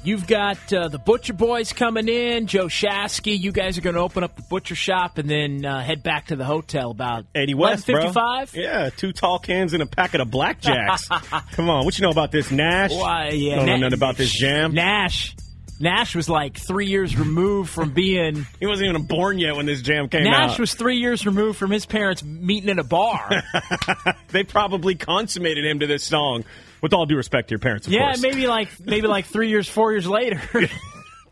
You've 0.05 0.27
got 0.27 0.71
uh, 0.71 0.87
the 0.87 0.99
Butcher 0.99 1.33
Boys 1.33 1.73
coming 1.73 2.07
in, 2.07 2.45
Joe 2.45 2.67
Shasky. 2.67 3.39
You 3.39 3.51
guys 3.51 3.79
are 3.79 3.81
going 3.81 3.95
to 3.95 4.01
open 4.01 4.23
up 4.23 4.35
the 4.35 4.43
butcher 4.43 4.75
shop 4.75 5.17
and 5.17 5.27
then 5.27 5.65
uh, 5.65 5.81
head 5.81 6.03
back 6.03 6.27
to 6.27 6.35
the 6.35 6.45
hotel 6.45 6.91
about 6.91 7.25
80 7.33 7.55
West, 7.55 7.85
55. 7.87 8.55
Yeah, 8.55 8.91
two 8.95 9.13
tall 9.13 9.39
cans 9.39 9.73
and 9.73 9.81
a 9.81 9.87
packet 9.87 10.21
of 10.21 10.27
blackjacks. 10.27 11.09
Come 11.53 11.71
on, 11.71 11.85
what 11.85 11.97
you 11.97 12.03
know 12.03 12.11
about 12.11 12.31
this, 12.31 12.51
Nash? 12.51 12.91
Why, 12.91 13.29
yeah, 13.29 13.55
Don't 13.55 13.65
know 13.65 13.77
nothing 13.77 13.97
about 13.97 14.15
this 14.17 14.31
jam. 14.31 14.75
Nash. 14.75 15.35
Nash 15.79 16.15
was 16.15 16.29
like 16.29 16.57
three 16.57 16.87
years 16.87 17.17
removed 17.17 17.69
from 17.69 17.91
being. 17.91 18.45
he 18.59 18.65
wasn't 18.65 18.89
even 18.89 19.03
born 19.03 19.39
yet 19.39 19.55
when 19.55 19.65
this 19.65 19.81
jam 19.81 20.07
came 20.07 20.23
Nash 20.23 20.33
out. 20.33 20.47
Nash 20.47 20.59
was 20.59 20.73
three 20.73 20.97
years 20.97 21.25
removed 21.25 21.57
from 21.57 21.71
his 21.71 21.85
parents 21.85 22.23
meeting 22.23 22.69
in 22.69 22.79
a 22.79 22.83
bar. 22.83 23.43
they 24.29 24.43
probably 24.43 24.95
consummated 24.95 25.65
him 25.65 25.79
to 25.79 25.87
this 25.87 26.03
song. 26.03 26.45
With 26.81 26.93
all 26.93 27.07
due 27.07 27.15
respect 27.15 27.47
to 27.47 27.53
your 27.53 27.59
parents, 27.59 27.87
of 27.87 27.93
yeah, 27.93 28.09
course. 28.09 28.21
maybe 28.21 28.45
like 28.45 28.69
maybe 28.79 29.07
like 29.07 29.25
three 29.25 29.49
years, 29.49 29.67
four 29.67 29.91
years 29.91 30.07
later. 30.07 30.39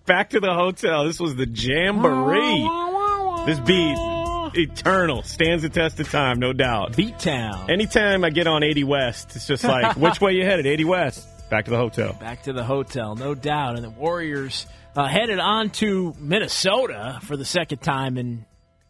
Back 0.07 0.31
to 0.31 0.39
the 0.39 0.51
hotel. 0.51 1.05
This 1.05 1.19
was 1.19 1.35
the 1.35 1.45
jamboree. 1.45 2.67
this 3.45 3.59
beat, 3.59 3.95
eternal, 4.55 5.21
stands 5.21 5.61
the 5.61 5.69
test 5.69 5.99
of 5.99 6.09
time, 6.09 6.39
no 6.39 6.53
doubt. 6.53 6.95
Beat 6.95 7.19
Town. 7.19 7.69
Anytime 7.69 8.23
I 8.23 8.31
get 8.31 8.47
on 8.47 8.63
80 8.63 8.83
West, 8.85 9.35
it's 9.35 9.45
just 9.45 9.63
like, 9.63 9.95
which 9.95 10.19
way 10.19 10.33
you 10.33 10.43
headed? 10.43 10.65
80 10.65 10.85
West. 10.85 11.27
Back 11.53 11.65
to 11.65 11.71
the 11.71 11.77
hotel. 11.77 12.17
Back 12.19 12.43
to 12.43 12.53
the 12.53 12.63
hotel, 12.63 13.15
no 13.15 13.35
doubt. 13.35 13.75
And 13.75 13.83
the 13.83 13.91
Warriors 13.91 14.65
uh, 14.95 15.05
headed 15.05 15.37
on 15.37 15.69
to 15.69 16.15
Minnesota 16.17 17.19
for 17.21 17.37
the 17.37 17.45
second 17.45 17.77
time 17.77 18.17
in 18.17 18.43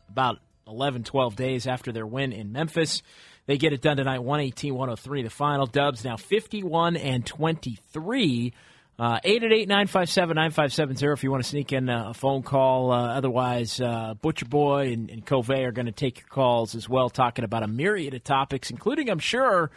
about 0.07 0.39
11, 0.65 1.03
12 1.03 1.35
days 1.35 1.67
after 1.67 1.91
their 1.91 2.07
win 2.07 2.31
in 2.31 2.53
Memphis. 2.53 3.03
They 3.47 3.57
get 3.57 3.73
it 3.73 3.81
done 3.81 3.97
tonight, 3.97 4.19
118 4.19 4.73
103. 4.73 5.23
The 5.23 5.29
final 5.29 5.65
Dubs 5.65 6.05
now 6.05 6.15
51 6.15 6.95
and 6.95 7.25
23. 7.25 8.53
Uh, 8.97 9.19
888 9.21 9.67
957 9.67 10.35
9570 10.35 11.13
if 11.13 11.23
you 11.25 11.31
want 11.31 11.43
to 11.43 11.49
sneak 11.49 11.73
in 11.73 11.89
a 11.89 12.13
phone 12.13 12.43
call. 12.43 12.93
Uh, 12.93 13.07
otherwise, 13.09 13.81
uh, 13.81 14.13
Butcher 14.21 14.45
Boy 14.45 14.93
and, 14.93 15.09
and 15.09 15.25
Covey 15.25 15.65
are 15.65 15.73
going 15.73 15.87
to 15.87 15.91
take 15.91 16.19
your 16.19 16.29
calls 16.29 16.75
as 16.75 16.87
well, 16.87 17.09
talking 17.09 17.43
about 17.43 17.63
a 17.63 17.67
myriad 17.67 18.13
of 18.13 18.23
topics, 18.23 18.71
including, 18.71 19.09
I'm 19.09 19.19
sure, 19.19 19.69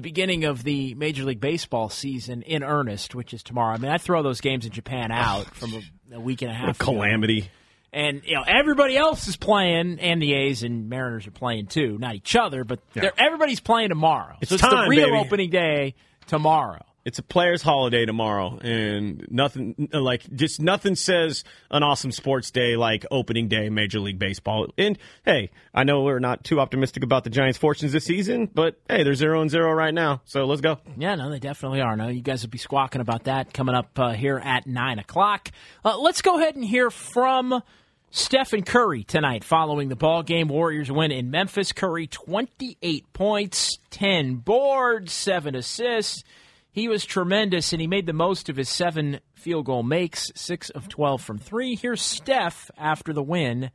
the 0.00 0.08
beginning 0.08 0.44
of 0.44 0.64
the 0.64 0.94
Major 0.94 1.24
League 1.24 1.40
Baseball 1.40 1.90
season 1.90 2.40
in 2.42 2.64
earnest, 2.64 3.14
which 3.14 3.34
is 3.34 3.42
tomorrow. 3.42 3.74
I 3.74 3.76
mean, 3.76 3.90
I 3.90 3.98
throw 3.98 4.22
those 4.22 4.40
games 4.40 4.64
in 4.64 4.72
Japan 4.72 5.12
out 5.12 5.46
oh, 5.46 5.50
from 5.52 5.74
a, 5.74 6.16
a 6.16 6.20
week 6.20 6.40
and 6.40 6.50
a 6.50 6.54
half. 6.54 6.80
A 6.80 6.84
calamity. 6.84 7.50
And 7.92 8.22
you 8.24 8.34
know 8.34 8.42
everybody 8.46 8.96
else 8.96 9.28
is 9.28 9.36
playing, 9.36 9.98
and 10.00 10.22
the 10.22 10.32
A's 10.32 10.62
and 10.62 10.88
Mariners 10.88 11.26
are 11.26 11.32
playing 11.32 11.66
too. 11.66 11.98
Not 11.98 12.14
each 12.14 12.34
other, 12.34 12.64
but 12.64 12.78
Yeah. 12.94 13.10
everybody's 13.18 13.60
playing 13.60 13.90
tomorrow. 13.90 14.36
It's 14.40 14.48
so 14.48 14.54
it's 14.54 14.62
time, 14.62 14.84
the 14.84 14.88
real 14.88 15.06
baby. 15.08 15.18
opening 15.18 15.50
day 15.50 15.94
tomorrow. 16.26 16.84
It's 17.02 17.18
a 17.18 17.22
players' 17.22 17.62
holiday 17.62 18.04
tomorrow, 18.04 18.58
and 18.58 19.26
nothing 19.30 19.88
like 19.90 20.30
just 20.34 20.60
nothing 20.60 20.96
says 20.96 21.44
an 21.70 21.82
awesome 21.82 22.12
sports 22.12 22.50
day 22.50 22.76
like 22.76 23.06
opening 23.10 23.48
day, 23.48 23.70
Major 23.70 24.00
League 24.00 24.18
Baseball. 24.18 24.68
And 24.76 24.98
hey, 25.24 25.50
I 25.72 25.84
know 25.84 26.02
we're 26.02 26.18
not 26.18 26.44
too 26.44 26.60
optimistic 26.60 27.02
about 27.02 27.24
the 27.24 27.30
Giants' 27.30 27.56
fortunes 27.56 27.92
this 27.92 28.04
season, 28.04 28.50
but 28.52 28.78
hey, 28.86 29.02
they're 29.02 29.14
zero 29.14 29.40
and 29.40 29.50
zero 29.50 29.72
right 29.72 29.94
now, 29.94 30.20
so 30.26 30.44
let's 30.44 30.60
go. 30.60 30.78
Yeah, 30.98 31.14
no, 31.14 31.30
they 31.30 31.38
definitely 31.38 31.80
are. 31.80 31.96
No, 31.96 32.08
you 32.08 32.20
guys 32.20 32.42
will 32.42 32.50
be 32.50 32.58
squawking 32.58 33.00
about 33.00 33.24
that 33.24 33.54
coming 33.54 33.74
up 33.74 33.98
uh, 33.98 34.12
here 34.12 34.38
at 34.38 34.66
nine 34.66 34.98
o'clock. 34.98 35.50
Uh, 35.82 35.98
let's 35.98 36.20
go 36.20 36.38
ahead 36.38 36.54
and 36.54 36.64
hear 36.64 36.90
from 36.90 37.62
Stephen 38.10 38.62
Curry 38.62 39.04
tonight 39.04 39.42
following 39.42 39.88
the 39.88 39.96
ball 39.96 40.22
game. 40.22 40.48
Warriors 40.48 40.92
win 40.92 41.12
in 41.12 41.30
Memphis. 41.30 41.72
Curry 41.72 42.08
twenty 42.08 42.76
eight 42.82 43.10
points, 43.14 43.78
ten 43.88 44.34
boards, 44.34 45.14
seven 45.14 45.54
assists. 45.54 46.24
He 46.72 46.86
was 46.86 47.04
tremendous, 47.04 47.72
and 47.72 47.80
he 47.80 47.86
made 47.88 48.06
the 48.06 48.12
most 48.12 48.48
of 48.48 48.56
his 48.56 48.68
seven 48.68 49.20
field 49.34 49.66
goal 49.66 49.82
makes, 49.82 50.30
six 50.34 50.70
of 50.70 50.88
twelve 50.88 51.20
from 51.20 51.38
three. 51.38 51.74
Here's 51.74 52.00
Steph 52.00 52.70
after 52.78 53.12
the 53.12 53.22
win 53.22 53.70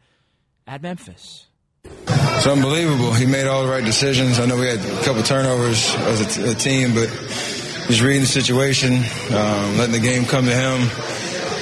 at 0.66 0.82
Memphis. 0.82 1.48
It's 1.84 2.48
unbelievable. 2.48 3.14
He 3.14 3.26
made 3.26 3.48
all 3.48 3.64
the 3.64 3.70
right 3.70 3.84
decisions. 3.84 4.40
I 4.40 4.46
know 4.46 4.58
we 4.58 4.68
had 4.68 4.80
a 4.80 5.04
couple 5.04 5.22
turnovers 5.24 5.94
as 5.96 6.22
a, 6.22 6.26
t- 6.26 6.52
a 6.52 6.56
team, 6.56 6.94
but 6.94 7.10
just 7.88 8.02
reading 8.02 8.22
the 8.22 8.28
situation, 8.28 8.94
um, 8.94 9.78
letting 9.78 9.92
the 9.92 10.00
game 10.00 10.26
come 10.26 10.46
to 10.46 10.56
him. 10.56 10.90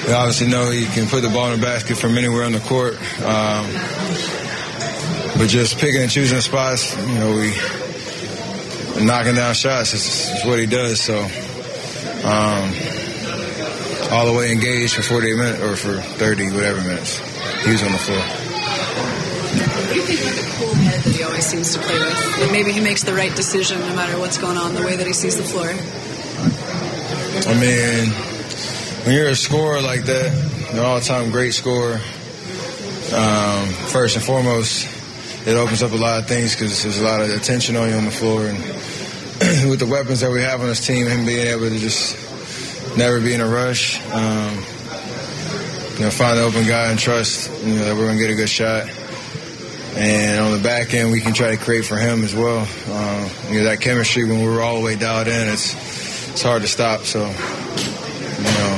We 0.06 0.12
obviously 0.12 0.48
know 0.48 0.70
he 0.70 0.86
can 0.86 1.08
put 1.08 1.22
the 1.22 1.30
ball 1.30 1.50
in 1.50 1.60
the 1.60 1.66
basket 1.66 1.96
from 1.96 2.16
anywhere 2.16 2.44
on 2.44 2.52
the 2.52 2.60
court. 2.60 2.94
Um, 3.22 3.66
but 5.36 5.48
just 5.48 5.78
picking 5.78 6.00
and 6.00 6.10
choosing 6.10 6.40
spots, 6.40 6.96
you 6.96 7.18
know, 7.18 7.34
we 7.34 7.52
knocking 9.00 9.34
down 9.34 9.54
shots 9.54 9.94
is, 9.94 10.30
is 10.30 10.44
what 10.44 10.58
he 10.58 10.66
does. 10.66 11.00
So, 11.00 11.18
um, 12.24 12.72
all 14.12 14.26
the 14.26 14.34
way 14.36 14.52
engaged 14.52 14.94
for 14.94 15.02
48 15.02 15.36
minutes 15.36 15.62
or 15.62 15.76
for 15.76 16.00
30, 16.00 16.52
whatever 16.52 16.80
minutes. 16.82 17.18
He 17.64 17.70
was 17.72 17.82
on 17.82 17.92
the 17.92 17.98
floor. 17.98 18.18
What 18.18 19.92
do 19.92 20.00
you 20.00 20.06
think 20.06 20.20
the 20.20 20.64
cool 20.64 20.74
head 20.74 21.00
that 21.00 21.14
he 21.14 21.22
always 21.22 21.46
seems 21.46 21.72
to 21.74 21.80
play 21.80 21.98
with? 21.98 22.42
And 22.42 22.52
maybe 22.52 22.72
he 22.72 22.80
makes 22.80 23.02
the 23.02 23.14
right 23.14 23.34
decision 23.34 23.80
no 23.80 23.94
matter 23.96 24.18
what's 24.18 24.38
going 24.38 24.56
on, 24.56 24.74
the 24.74 24.82
way 24.82 24.96
that 24.96 25.06
he 25.06 25.12
sees 25.12 25.36
the 25.36 25.42
floor. 25.42 25.68
I 27.46 27.54
mean, 27.58 28.10
when 29.04 29.14
you're 29.14 29.30
a 29.30 29.36
scorer 29.36 29.80
like 29.80 30.04
that, 30.04 30.70
an 30.72 30.78
all-time 30.78 31.30
great 31.30 31.52
scorer, 31.52 32.00
um, 33.14 33.68
first 33.90 34.16
and 34.16 34.24
foremost, 34.24 34.86
it 35.46 35.56
opens 35.56 35.82
up 35.82 35.92
a 35.92 35.96
lot 35.96 36.20
of 36.20 36.26
things 36.26 36.54
because 36.54 36.82
there's 36.82 37.00
a 37.00 37.04
lot 37.04 37.20
of 37.20 37.30
attention 37.30 37.76
on 37.76 37.88
you 37.90 37.94
on 37.96 38.04
the 38.04 38.10
floor, 38.10 38.46
and 38.46 38.58
with 39.70 39.78
the 39.78 39.86
weapons 39.86 40.20
that 40.20 40.30
we 40.30 40.40
have 40.40 40.60
on 40.60 40.68
this 40.68 40.86
team, 40.86 41.06
him 41.06 41.26
being 41.26 41.46
able 41.46 41.68
to 41.68 41.78
just 41.78 42.16
never 42.96 43.20
be 43.20 43.34
in 43.34 43.40
a 43.40 43.46
rush, 43.46 44.00
um, 44.12 44.54
you 45.94 46.04
know, 46.04 46.10
find 46.10 46.38
the 46.38 46.42
open 46.42 46.66
guy 46.66 46.90
and 46.90 46.98
trust, 46.98 47.50
you 47.64 47.74
know, 47.74 47.84
that 47.84 47.94
we're 47.94 48.06
gonna 48.06 48.18
get 48.18 48.30
a 48.30 48.34
good 48.34 48.48
shot. 48.48 48.88
And 49.96 50.40
on 50.40 50.52
the 50.52 50.62
back 50.62 50.92
end, 50.92 51.12
we 51.12 51.20
can 51.20 51.34
try 51.34 51.50
to 51.50 51.56
create 51.56 51.84
for 51.84 51.96
him 51.96 52.24
as 52.24 52.34
well. 52.34 52.60
Um, 52.60 53.30
you 53.48 53.58
know, 53.58 53.64
that 53.64 53.80
chemistry 53.80 54.24
when 54.24 54.42
we're 54.42 54.60
all 54.60 54.78
the 54.78 54.84
way 54.84 54.96
dialed 54.96 55.28
in, 55.28 55.48
it's 55.48 55.74
it's 56.32 56.42
hard 56.42 56.62
to 56.62 56.68
stop. 56.68 57.02
So, 57.02 57.20
you 57.20 57.24
know, 57.24 58.73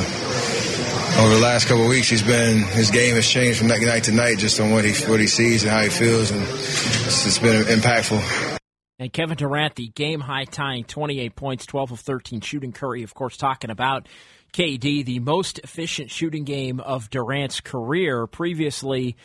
over 1.18 1.34
the 1.34 1.40
last 1.40 1.66
couple 1.66 1.86
weeks, 1.88 2.08
he's 2.08 2.22
been 2.22 2.58
his 2.58 2.90
game 2.90 3.14
has 3.14 3.26
changed 3.26 3.58
from 3.58 3.68
night 3.68 3.80
night 3.82 4.04
to 4.04 4.12
night, 4.12 4.38
just 4.38 4.60
on 4.60 4.70
what 4.70 4.84
he 4.84 4.92
what 5.10 5.20
he 5.20 5.26
sees 5.26 5.62
and 5.62 5.72
how 5.72 5.80
he 5.80 5.88
feels, 5.88 6.30
and 6.30 6.42
it's, 6.42 7.26
it's 7.26 7.38
been 7.38 7.64
impactful. 7.64 8.58
And 8.98 9.12
Kevin 9.12 9.36
Durant, 9.36 9.74
the 9.74 9.88
game 9.88 10.20
high 10.20 10.44
tying 10.44 10.84
28 10.84 11.36
points, 11.36 11.66
12 11.66 11.92
of 11.92 12.00
13 12.00 12.40
shooting. 12.40 12.72
Curry, 12.72 13.02
of 13.02 13.12
course, 13.12 13.36
talking 13.36 13.70
about 13.70 14.08
KD, 14.52 15.04
the 15.04 15.18
most 15.18 15.58
efficient 15.58 16.10
shooting 16.10 16.44
game 16.44 16.80
of 16.80 17.10
Durant's 17.10 17.60
career. 17.60 18.26
Previously, 18.26 19.16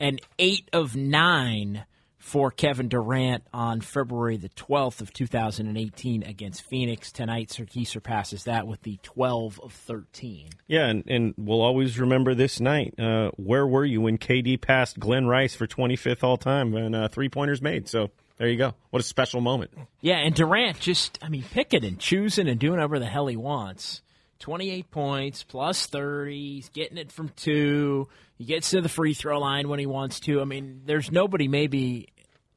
an 0.00 0.18
8 0.38 0.70
of 0.72 0.96
9 0.96 1.84
for 2.22 2.52
Kevin 2.52 2.88
Durant 2.88 3.42
on 3.52 3.80
February 3.80 4.36
the 4.36 4.48
12th 4.50 5.00
of 5.00 5.12
2018 5.12 6.22
against 6.22 6.62
Phoenix. 6.62 7.10
Tonight, 7.10 7.50
sir, 7.50 7.66
he 7.68 7.84
surpasses 7.84 8.44
that 8.44 8.66
with 8.66 8.80
the 8.82 8.98
12 9.02 9.60
of 9.60 9.72
13. 9.72 10.50
Yeah, 10.68 10.86
and, 10.86 11.04
and 11.08 11.34
we'll 11.36 11.60
always 11.60 11.98
remember 11.98 12.34
this 12.34 12.60
night. 12.60 12.94
Uh, 12.98 13.32
where 13.36 13.66
were 13.66 13.84
you 13.84 14.00
when 14.00 14.18
KD 14.18 14.60
passed 14.60 15.00
Glen 15.00 15.26
Rice 15.26 15.56
for 15.56 15.66
25th 15.66 16.22
all 16.22 16.36
time 16.36 16.74
and 16.74 16.94
uh, 16.94 17.08
three 17.08 17.28
pointers 17.28 17.60
made? 17.60 17.88
So 17.88 18.12
there 18.38 18.48
you 18.48 18.56
go. 18.56 18.74
What 18.90 19.02
a 19.02 19.04
special 19.04 19.40
moment. 19.40 19.72
Yeah, 20.00 20.18
and 20.18 20.32
Durant 20.32 20.78
just, 20.78 21.18
I 21.22 21.28
mean, 21.28 21.44
picking 21.52 21.84
and 21.84 21.98
choosing 21.98 22.48
and 22.48 22.60
doing 22.60 22.74
whatever 22.74 23.00
the 23.00 23.06
hell 23.06 23.26
he 23.26 23.36
wants. 23.36 24.00
28 24.38 24.90
points, 24.90 25.42
plus 25.42 25.86
30. 25.86 26.36
He's 26.36 26.68
getting 26.68 26.98
it 26.98 27.10
from 27.10 27.30
two. 27.30 28.08
He 28.38 28.44
gets 28.44 28.70
to 28.70 28.80
the 28.80 28.88
free 28.88 29.14
throw 29.14 29.38
line 29.38 29.68
when 29.68 29.78
he 29.78 29.86
wants 29.86 30.18
to. 30.20 30.40
I 30.40 30.44
mean, 30.44 30.82
there's 30.84 31.12
nobody 31.12 31.46
maybe 31.46 32.08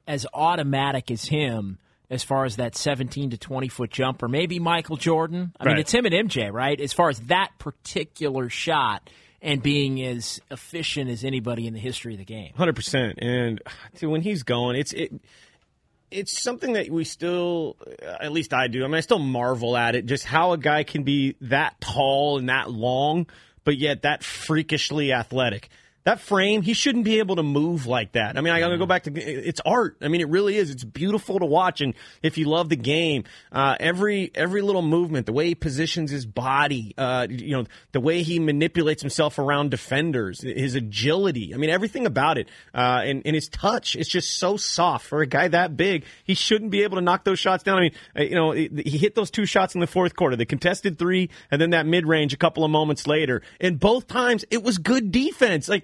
as 0.07 0.25
automatic 0.33 1.11
as 1.11 1.25
him 1.25 1.77
as 2.09 2.23
far 2.23 2.45
as 2.45 2.57
that 2.57 2.75
17 2.75 3.31
to 3.31 3.37
20 3.37 3.67
foot 3.67 3.89
jumper. 3.89 4.27
Maybe 4.27 4.59
Michael 4.59 4.97
Jordan. 4.97 5.53
I 5.59 5.65
right. 5.65 5.71
mean, 5.71 5.79
it's 5.79 5.91
him 5.91 6.05
and 6.05 6.29
MJ, 6.29 6.51
right? 6.51 6.79
As 6.79 6.93
far 6.93 7.09
as 7.09 7.19
that 7.21 7.51
particular 7.57 8.49
shot 8.49 9.09
and 9.41 9.61
being 9.61 10.03
as 10.03 10.39
efficient 10.51 11.09
as 11.09 11.23
anybody 11.23 11.67
in 11.67 11.73
the 11.73 11.79
history 11.79 12.13
of 12.13 12.19
the 12.19 12.25
game. 12.25 12.53
100%. 12.57 13.13
And 13.17 13.61
dude, 13.95 14.09
when 14.09 14.21
he's 14.21 14.43
going, 14.43 14.75
it's 14.75 14.93
it 14.93 15.13
it's 16.11 16.39
something 16.39 16.73
that 16.73 16.89
we 16.89 17.03
still 17.03 17.75
at 18.01 18.31
least 18.31 18.53
I 18.53 18.67
do. 18.67 18.83
I 18.83 18.87
mean, 18.87 18.95
I 18.95 19.01
still 19.01 19.19
marvel 19.19 19.75
at 19.75 19.95
it 19.95 20.05
just 20.05 20.23
how 20.23 20.53
a 20.53 20.57
guy 20.57 20.83
can 20.83 21.03
be 21.03 21.35
that 21.41 21.81
tall 21.81 22.37
and 22.37 22.49
that 22.49 22.71
long 22.71 23.27
but 23.65 23.77
yet 23.77 24.03
that 24.03 24.23
freakishly 24.23 25.11
athletic 25.11 25.69
that 26.05 26.19
frame, 26.19 26.61
he 26.61 26.73
shouldn't 26.73 27.03
be 27.03 27.17
able 27.17 27.35
to 27.35 27.43
move 27.43 27.87
like 27.87 28.11
that. 28.11 28.37
I 28.37 28.41
mean, 28.41 28.53
I 28.53 28.59
gotta 28.59 28.77
go 28.77 28.85
back 28.85 29.03
to 29.03 29.11
it's 29.19 29.59
art. 29.65 29.97
I 30.01 30.07
mean, 30.07 30.21
it 30.21 30.29
really 30.29 30.55
is. 30.55 30.69
It's 30.69 30.83
beautiful 30.83 31.39
to 31.39 31.45
watch, 31.45 31.81
and 31.81 31.95
if 32.21 32.37
you 32.37 32.45
love 32.45 32.69
the 32.69 32.75
game, 32.75 33.23
uh, 33.51 33.75
every 33.79 34.31
every 34.35 34.61
little 34.61 34.83
movement, 34.83 35.25
the 35.25 35.33
way 35.33 35.47
he 35.47 35.55
positions 35.55 36.11
his 36.11 36.27
body, 36.27 36.93
uh, 36.97 37.25
you 37.27 37.57
know, 37.57 37.65
the 37.91 37.99
way 37.99 38.21
he 38.21 38.39
manipulates 38.39 39.01
himself 39.01 39.39
around 39.39 39.71
defenders, 39.71 40.41
his 40.41 40.75
agility. 40.75 41.55
I 41.55 41.57
mean, 41.57 41.71
everything 41.71 42.05
about 42.05 42.37
it, 42.37 42.49
uh, 42.75 43.01
and, 43.03 43.23
and 43.25 43.33
his 43.33 43.49
touch. 43.49 43.95
It's 43.95 44.09
just 44.09 44.37
so 44.37 44.57
soft 44.57 45.07
for 45.07 45.21
a 45.21 45.27
guy 45.27 45.47
that 45.47 45.75
big. 45.75 46.05
He 46.23 46.35
shouldn't 46.35 46.69
be 46.69 46.83
able 46.83 46.97
to 46.97 47.01
knock 47.01 47.23
those 47.23 47.39
shots 47.39 47.63
down. 47.63 47.79
I 47.79 47.81
mean, 47.81 47.91
uh, 48.15 48.21
you 48.21 48.35
know, 48.35 48.51
he 48.51 48.97
hit 48.99 49.15
those 49.15 49.31
two 49.31 49.47
shots 49.47 49.73
in 49.73 49.81
the 49.81 49.87
fourth 49.87 50.15
quarter, 50.15 50.35
the 50.35 50.45
contested 50.45 50.99
three, 50.99 51.31
and 51.49 51.59
then 51.59 51.71
that 51.71 51.87
mid 51.87 52.05
range 52.05 52.31
a 52.31 52.37
couple 52.37 52.63
of 52.63 52.69
moments 52.69 53.07
later. 53.07 53.41
And 53.59 53.79
both 53.79 54.05
times, 54.05 54.45
it 54.51 54.61
was 54.61 54.77
good 54.77 55.11
defense. 55.11 55.67
Like 55.67 55.83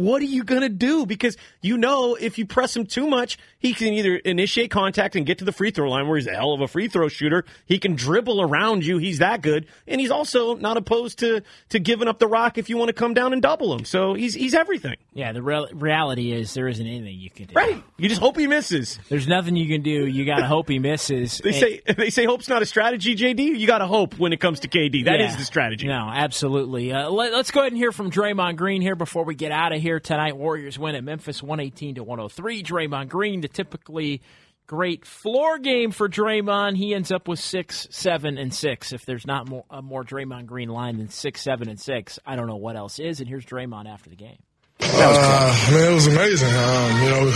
what 0.00 0.22
are 0.22 0.26
you 0.26 0.44
going 0.44 0.62
to 0.62 0.70
do? 0.70 1.04
Because 1.04 1.36
you 1.60 1.76
know 1.76 2.14
if 2.14 2.38
you 2.38 2.46
press 2.46 2.74
him 2.74 2.86
too 2.86 3.06
much, 3.06 3.38
he 3.58 3.74
can 3.74 3.88
either 3.88 4.16
initiate 4.16 4.70
contact 4.70 5.14
and 5.14 5.26
get 5.26 5.38
to 5.38 5.44
the 5.44 5.52
free 5.52 5.70
throw 5.70 5.90
line 5.90 6.08
where 6.08 6.16
he's 6.16 6.26
a 6.26 6.34
hell 6.34 6.54
of 6.54 6.62
a 6.62 6.68
free 6.68 6.88
throw 6.88 7.08
shooter. 7.08 7.44
He 7.66 7.78
can 7.78 7.96
dribble 7.96 8.40
around 8.40 8.84
you. 8.84 8.96
He's 8.96 9.18
that 9.18 9.42
good. 9.42 9.66
And 9.86 10.00
he's 10.00 10.10
also 10.10 10.54
not 10.54 10.78
opposed 10.78 11.18
to, 11.18 11.42
to 11.68 11.78
giving 11.78 12.08
up 12.08 12.18
the 12.18 12.26
rock 12.26 12.56
if 12.56 12.70
you 12.70 12.78
want 12.78 12.88
to 12.88 12.94
come 12.94 13.12
down 13.12 13.34
and 13.34 13.42
double 13.42 13.74
him. 13.74 13.84
So 13.84 14.14
he's, 14.14 14.32
he's 14.32 14.54
everything. 14.54 14.96
Yeah, 15.12 15.32
the 15.32 15.42
re- 15.42 15.68
reality 15.72 16.32
is 16.32 16.54
there 16.54 16.66
isn't 16.66 16.86
anything 16.86 17.18
you 17.18 17.28
can 17.28 17.46
do. 17.46 17.54
Right. 17.54 17.82
You 17.98 18.08
just 18.08 18.22
hope 18.22 18.38
he 18.38 18.46
misses. 18.46 18.98
There's 19.10 19.28
nothing 19.28 19.54
you 19.56 19.68
can 19.68 19.82
do. 19.82 20.06
You 20.06 20.24
got 20.24 20.38
to 20.38 20.46
hope 20.46 20.70
he 20.70 20.78
misses. 20.78 21.38
they 21.44 21.52
say 21.52 21.82
they 21.96 22.08
say 22.08 22.24
hope's 22.24 22.48
not 22.48 22.62
a 22.62 22.66
strategy, 22.66 23.16
JD. 23.16 23.58
You 23.58 23.66
got 23.66 23.78
to 23.78 23.86
hope 23.86 24.18
when 24.18 24.32
it 24.32 24.40
comes 24.40 24.60
to 24.60 24.68
KD. 24.68 25.04
That 25.04 25.20
yeah. 25.20 25.28
is 25.28 25.36
the 25.36 25.44
strategy. 25.44 25.86
No, 25.86 26.08
absolutely. 26.10 26.92
Uh, 26.92 27.10
let, 27.10 27.34
us 27.34 27.50
go 27.50 27.60
ahead 27.60 27.72
and 27.72 27.78
hear 27.78 27.92
from 27.92 28.10
Draymond 28.10 28.56
Green 28.56 28.80
here 28.80 28.94
before 28.94 29.24
we 29.24 29.34
get 29.34 29.52
out 29.52 29.74
of 29.74 29.82
here 29.82 29.89
tonight. 29.98 30.36
Warriors 30.36 30.78
win 30.78 30.94
at 30.94 31.02
Memphis 31.02 31.42
118 31.42 31.96
to 31.96 32.04
103. 32.04 32.62
Draymond 32.62 33.08
Green, 33.08 33.40
the 33.40 33.48
typically 33.48 34.22
great 34.66 35.04
floor 35.04 35.58
game 35.58 35.90
for 35.90 36.08
Draymond. 36.08 36.76
He 36.76 36.94
ends 36.94 37.10
up 37.10 37.26
with 37.26 37.40
six, 37.40 37.88
seven, 37.90 38.38
and 38.38 38.54
six. 38.54 38.92
If 38.92 39.04
there's 39.04 39.26
not 39.26 39.48
more, 39.48 39.64
a 39.68 39.82
more 39.82 40.04
Draymond 40.04 40.46
Green 40.46 40.68
line 40.68 40.98
than 40.98 41.08
six, 41.08 41.40
seven, 41.40 41.68
and 41.68 41.80
six, 41.80 42.20
I 42.24 42.36
don't 42.36 42.46
know 42.46 42.54
what 42.54 42.76
else 42.76 43.00
is. 43.00 43.18
And 43.18 43.28
here's 43.28 43.44
Draymond 43.44 43.88
after 43.88 44.08
the 44.10 44.16
game. 44.16 44.38
Uh, 44.80 45.66
I 45.68 45.70
mean, 45.74 45.90
it 45.90 45.94
was 45.94 46.06
amazing. 46.06 46.54
Um, 46.54 47.02
you 47.02 47.10
know, 47.10 47.32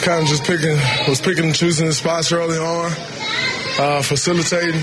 kind 0.00 0.22
of 0.22 0.28
just 0.28 0.44
picking, 0.44 0.76
was 1.06 1.20
picking 1.20 1.44
and 1.44 1.54
choosing 1.54 1.86
the 1.86 1.92
spots 1.92 2.32
early 2.32 2.56
on, 2.56 2.92
uh, 3.78 4.02
facilitating. 4.02 4.80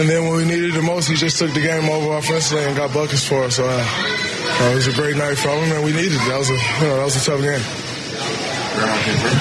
And 0.00 0.08
then 0.08 0.24
when 0.24 0.36
we 0.38 0.44
needed 0.46 0.72
the 0.72 0.80
most, 0.80 1.08
he 1.08 1.14
just 1.14 1.38
took 1.38 1.52
the 1.52 1.60
game 1.60 1.86
over 1.90 2.16
offensively 2.16 2.64
and 2.64 2.74
got 2.74 2.94
buckets 2.94 3.28
for 3.28 3.44
us. 3.44 3.56
So 3.56 3.68
uh, 3.68 3.68
uh, 3.68 4.72
it 4.72 4.74
was 4.76 4.86
a 4.86 4.94
great 4.94 5.14
night 5.14 5.36
for 5.36 5.50
him, 5.50 5.70
and 5.72 5.84
we 5.84 5.92
needed 5.92 6.14
it. 6.14 6.24
That 6.26 6.38
was 6.38 6.48
a, 6.48 6.54
you 6.54 6.88
know, 6.88 6.96
that 6.96 7.04
was 7.04 7.16
a 7.16 7.24
tough 7.30 7.40
game. 7.44 7.60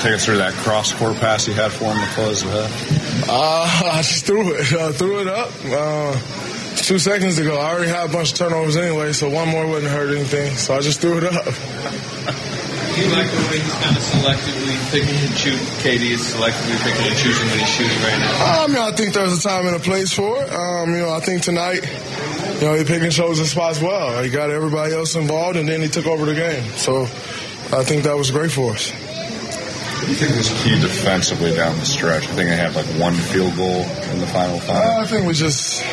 Take 0.03 0.15
us 0.15 0.25
through 0.25 0.39
that 0.39 0.53
cross 0.55 0.91
court 0.91 1.15
pass 1.15 1.45
he 1.45 1.53
had 1.53 1.71
for 1.71 1.85
him 1.85 2.05
to 2.05 2.13
close 2.13 2.43
the 2.43 2.49
head. 2.49 3.29
Uh, 3.29 3.63
I 3.93 4.01
just 4.01 4.25
threw 4.25 4.53
it, 4.53 4.73
uh, 4.73 4.91
threw 4.91 5.21
it 5.21 5.27
up. 5.29 5.49
Uh, 5.63 6.11
two 6.83 6.99
seconds 6.99 7.37
ago, 7.37 7.57
I 7.57 7.71
already 7.73 7.89
had 7.89 8.09
a 8.09 8.13
bunch 8.13 8.31
of 8.31 8.37
turnovers 8.37 8.77
anyway, 8.77 9.13
so 9.13 9.29
one 9.29 9.49
more 9.49 9.67
wouldn't 9.67 9.91
hurt 9.91 10.15
anything. 10.15 10.55
So 10.55 10.75
I 10.75 10.81
just 10.81 11.01
threw 11.01 11.17
it 11.17 11.23
up. 11.23 11.45
Do 11.45 13.05
you 13.05 13.11
like 13.15 13.31
the 13.31 13.37
way 13.47 13.59
he's 13.59 13.73
kind 13.75 13.95
of 13.95 14.03
selectively 14.03 14.91
picking 14.91 15.15
and 15.15 15.37
choosing? 15.37 15.65
KD 15.79 16.11
is 16.11 16.21
selectively 16.33 16.77
picking 16.83 17.07
and 17.07 17.17
choosing 17.17 17.47
when 17.47 17.59
he's 17.59 17.69
shooting 17.69 17.97
right 18.03 18.19
now. 18.19 18.63
I 18.63 18.67
mean, 18.67 18.77
I 18.77 18.91
think 18.91 19.13
there's 19.13 19.37
a 19.37 19.41
time 19.47 19.67
and 19.67 19.75
a 19.75 19.79
place 19.79 20.11
for 20.13 20.41
it. 20.41 20.51
Um, 20.51 20.91
you 20.93 20.99
know, 20.99 21.13
I 21.13 21.19
think 21.21 21.43
tonight, 21.43 21.83
you 22.59 22.67
know, 22.67 22.73
he 22.73 22.83
picked 22.83 23.03
and 23.03 23.11
chose 23.13 23.37
his 23.37 23.51
spots 23.51 23.79
well. 23.81 24.21
He 24.21 24.29
got 24.29 24.49
everybody 24.49 24.93
else 24.93 25.15
involved, 25.15 25.55
and 25.57 25.69
then 25.69 25.81
he 25.81 25.87
took 25.87 26.07
over 26.07 26.25
the 26.25 26.35
game. 26.35 26.63
So 26.75 27.03
I 27.03 27.83
think 27.83 28.03
that 28.03 28.17
was 28.17 28.31
great 28.31 28.51
for 28.51 28.73
us. 28.73 28.91
What 28.91 30.05
do 30.05 30.11
you 30.11 30.15
think 30.17 30.35
was 30.37 30.63
key 30.63 30.79
defensively 30.81 31.53
down 31.55 31.77
the 31.77 31.85
stretch? 31.85 32.23
I 32.23 32.31
think 32.33 32.49
they 32.49 32.55
had 32.55 32.75
like 32.75 32.87
one 32.99 33.13
field 33.13 33.55
goal 33.55 33.83
in 34.11 34.19
the 34.19 34.27
final 34.27 34.59
five. 34.59 34.75
Uh, 34.77 35.01
I 35.01 35.05
think 35.05 35.25
we 35.27 35.33
just, 35.33 35.83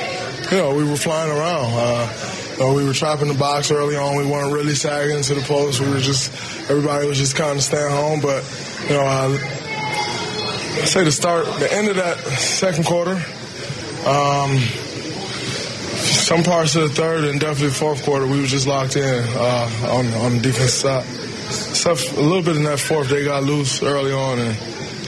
you 0.50 0.56
know, 0.58 0.74
we 0.74 0.84
were 0.84 0.96
flying 0.96 1.30
around. 1.30 1.72
Uh, 1.74 2.32
you 2.56 2.64
know, 2.64 2.74
we 2.74 2.84
were 2.84 2.92
trapping 2.92 3.28
the 3.28 3.34
box 3.34 3.70
early 3.70 3.96
on. 3.96 4.16
We 4.16 4.26
weren't 4.26 4.52
really 4.52 4.74
sagging 4.74 5.22
to 5.22 5.34
the 5.34 5.42
post. 5.42 5.80
We 5.80 5.90
were 5.90 5.98
just, 5.98 6.32
everybody 6.70 7.06
was 7.06 7.18
just 7.18 7.36
kind 7.36 7.56
of 7.56 7.62
staying 7.62 7.90
home. 7.90 8.20
But, 8.20 8.44
you 8.88 8.94
know, 8.94 9.04
I, 9.04 9.26
I 10.80 10.84
say 10.84 11.04
the 11.04 11.12
start, 11.12 11.46
the 11.58 11.72
end 11.72 11.88
of 11.88 11.96
that 11.96 12.18
second 12.18 12.84
quarter, 12.84 13.16
um, 14.06 14.58
some 15.96 16.42
parts 16.42 16.74
of 16.76 16.82
the 16.82 16.94
third 16.94 17.24
and 17.24 17.40
definitely 17.40 17.70
fourth 17.70 18.04
quarter, 18.04 18.26
we 18.26 18.40
were 18.40 18.46
just 18.46 18.66
locked 18.66 18.96
in 18.96 19.24
uh, 19.28 19.88
on 19.90 20.06
on 20.14 20.36
the 20.36 20.40
defense 20.40 20.72
side. 20.72 21.04
A 21.86 22.20
little 22.20 22.42
bit 22.42 22.56
in 22.56 22.64
that 22.64 22.80
fourth, 22.80 23.08
they 23.08 23.24
got 23.24 23.44
loose 23.44 23.80
early 23.80 24.12
on, 24.12 24.40
and, 24.40 24.58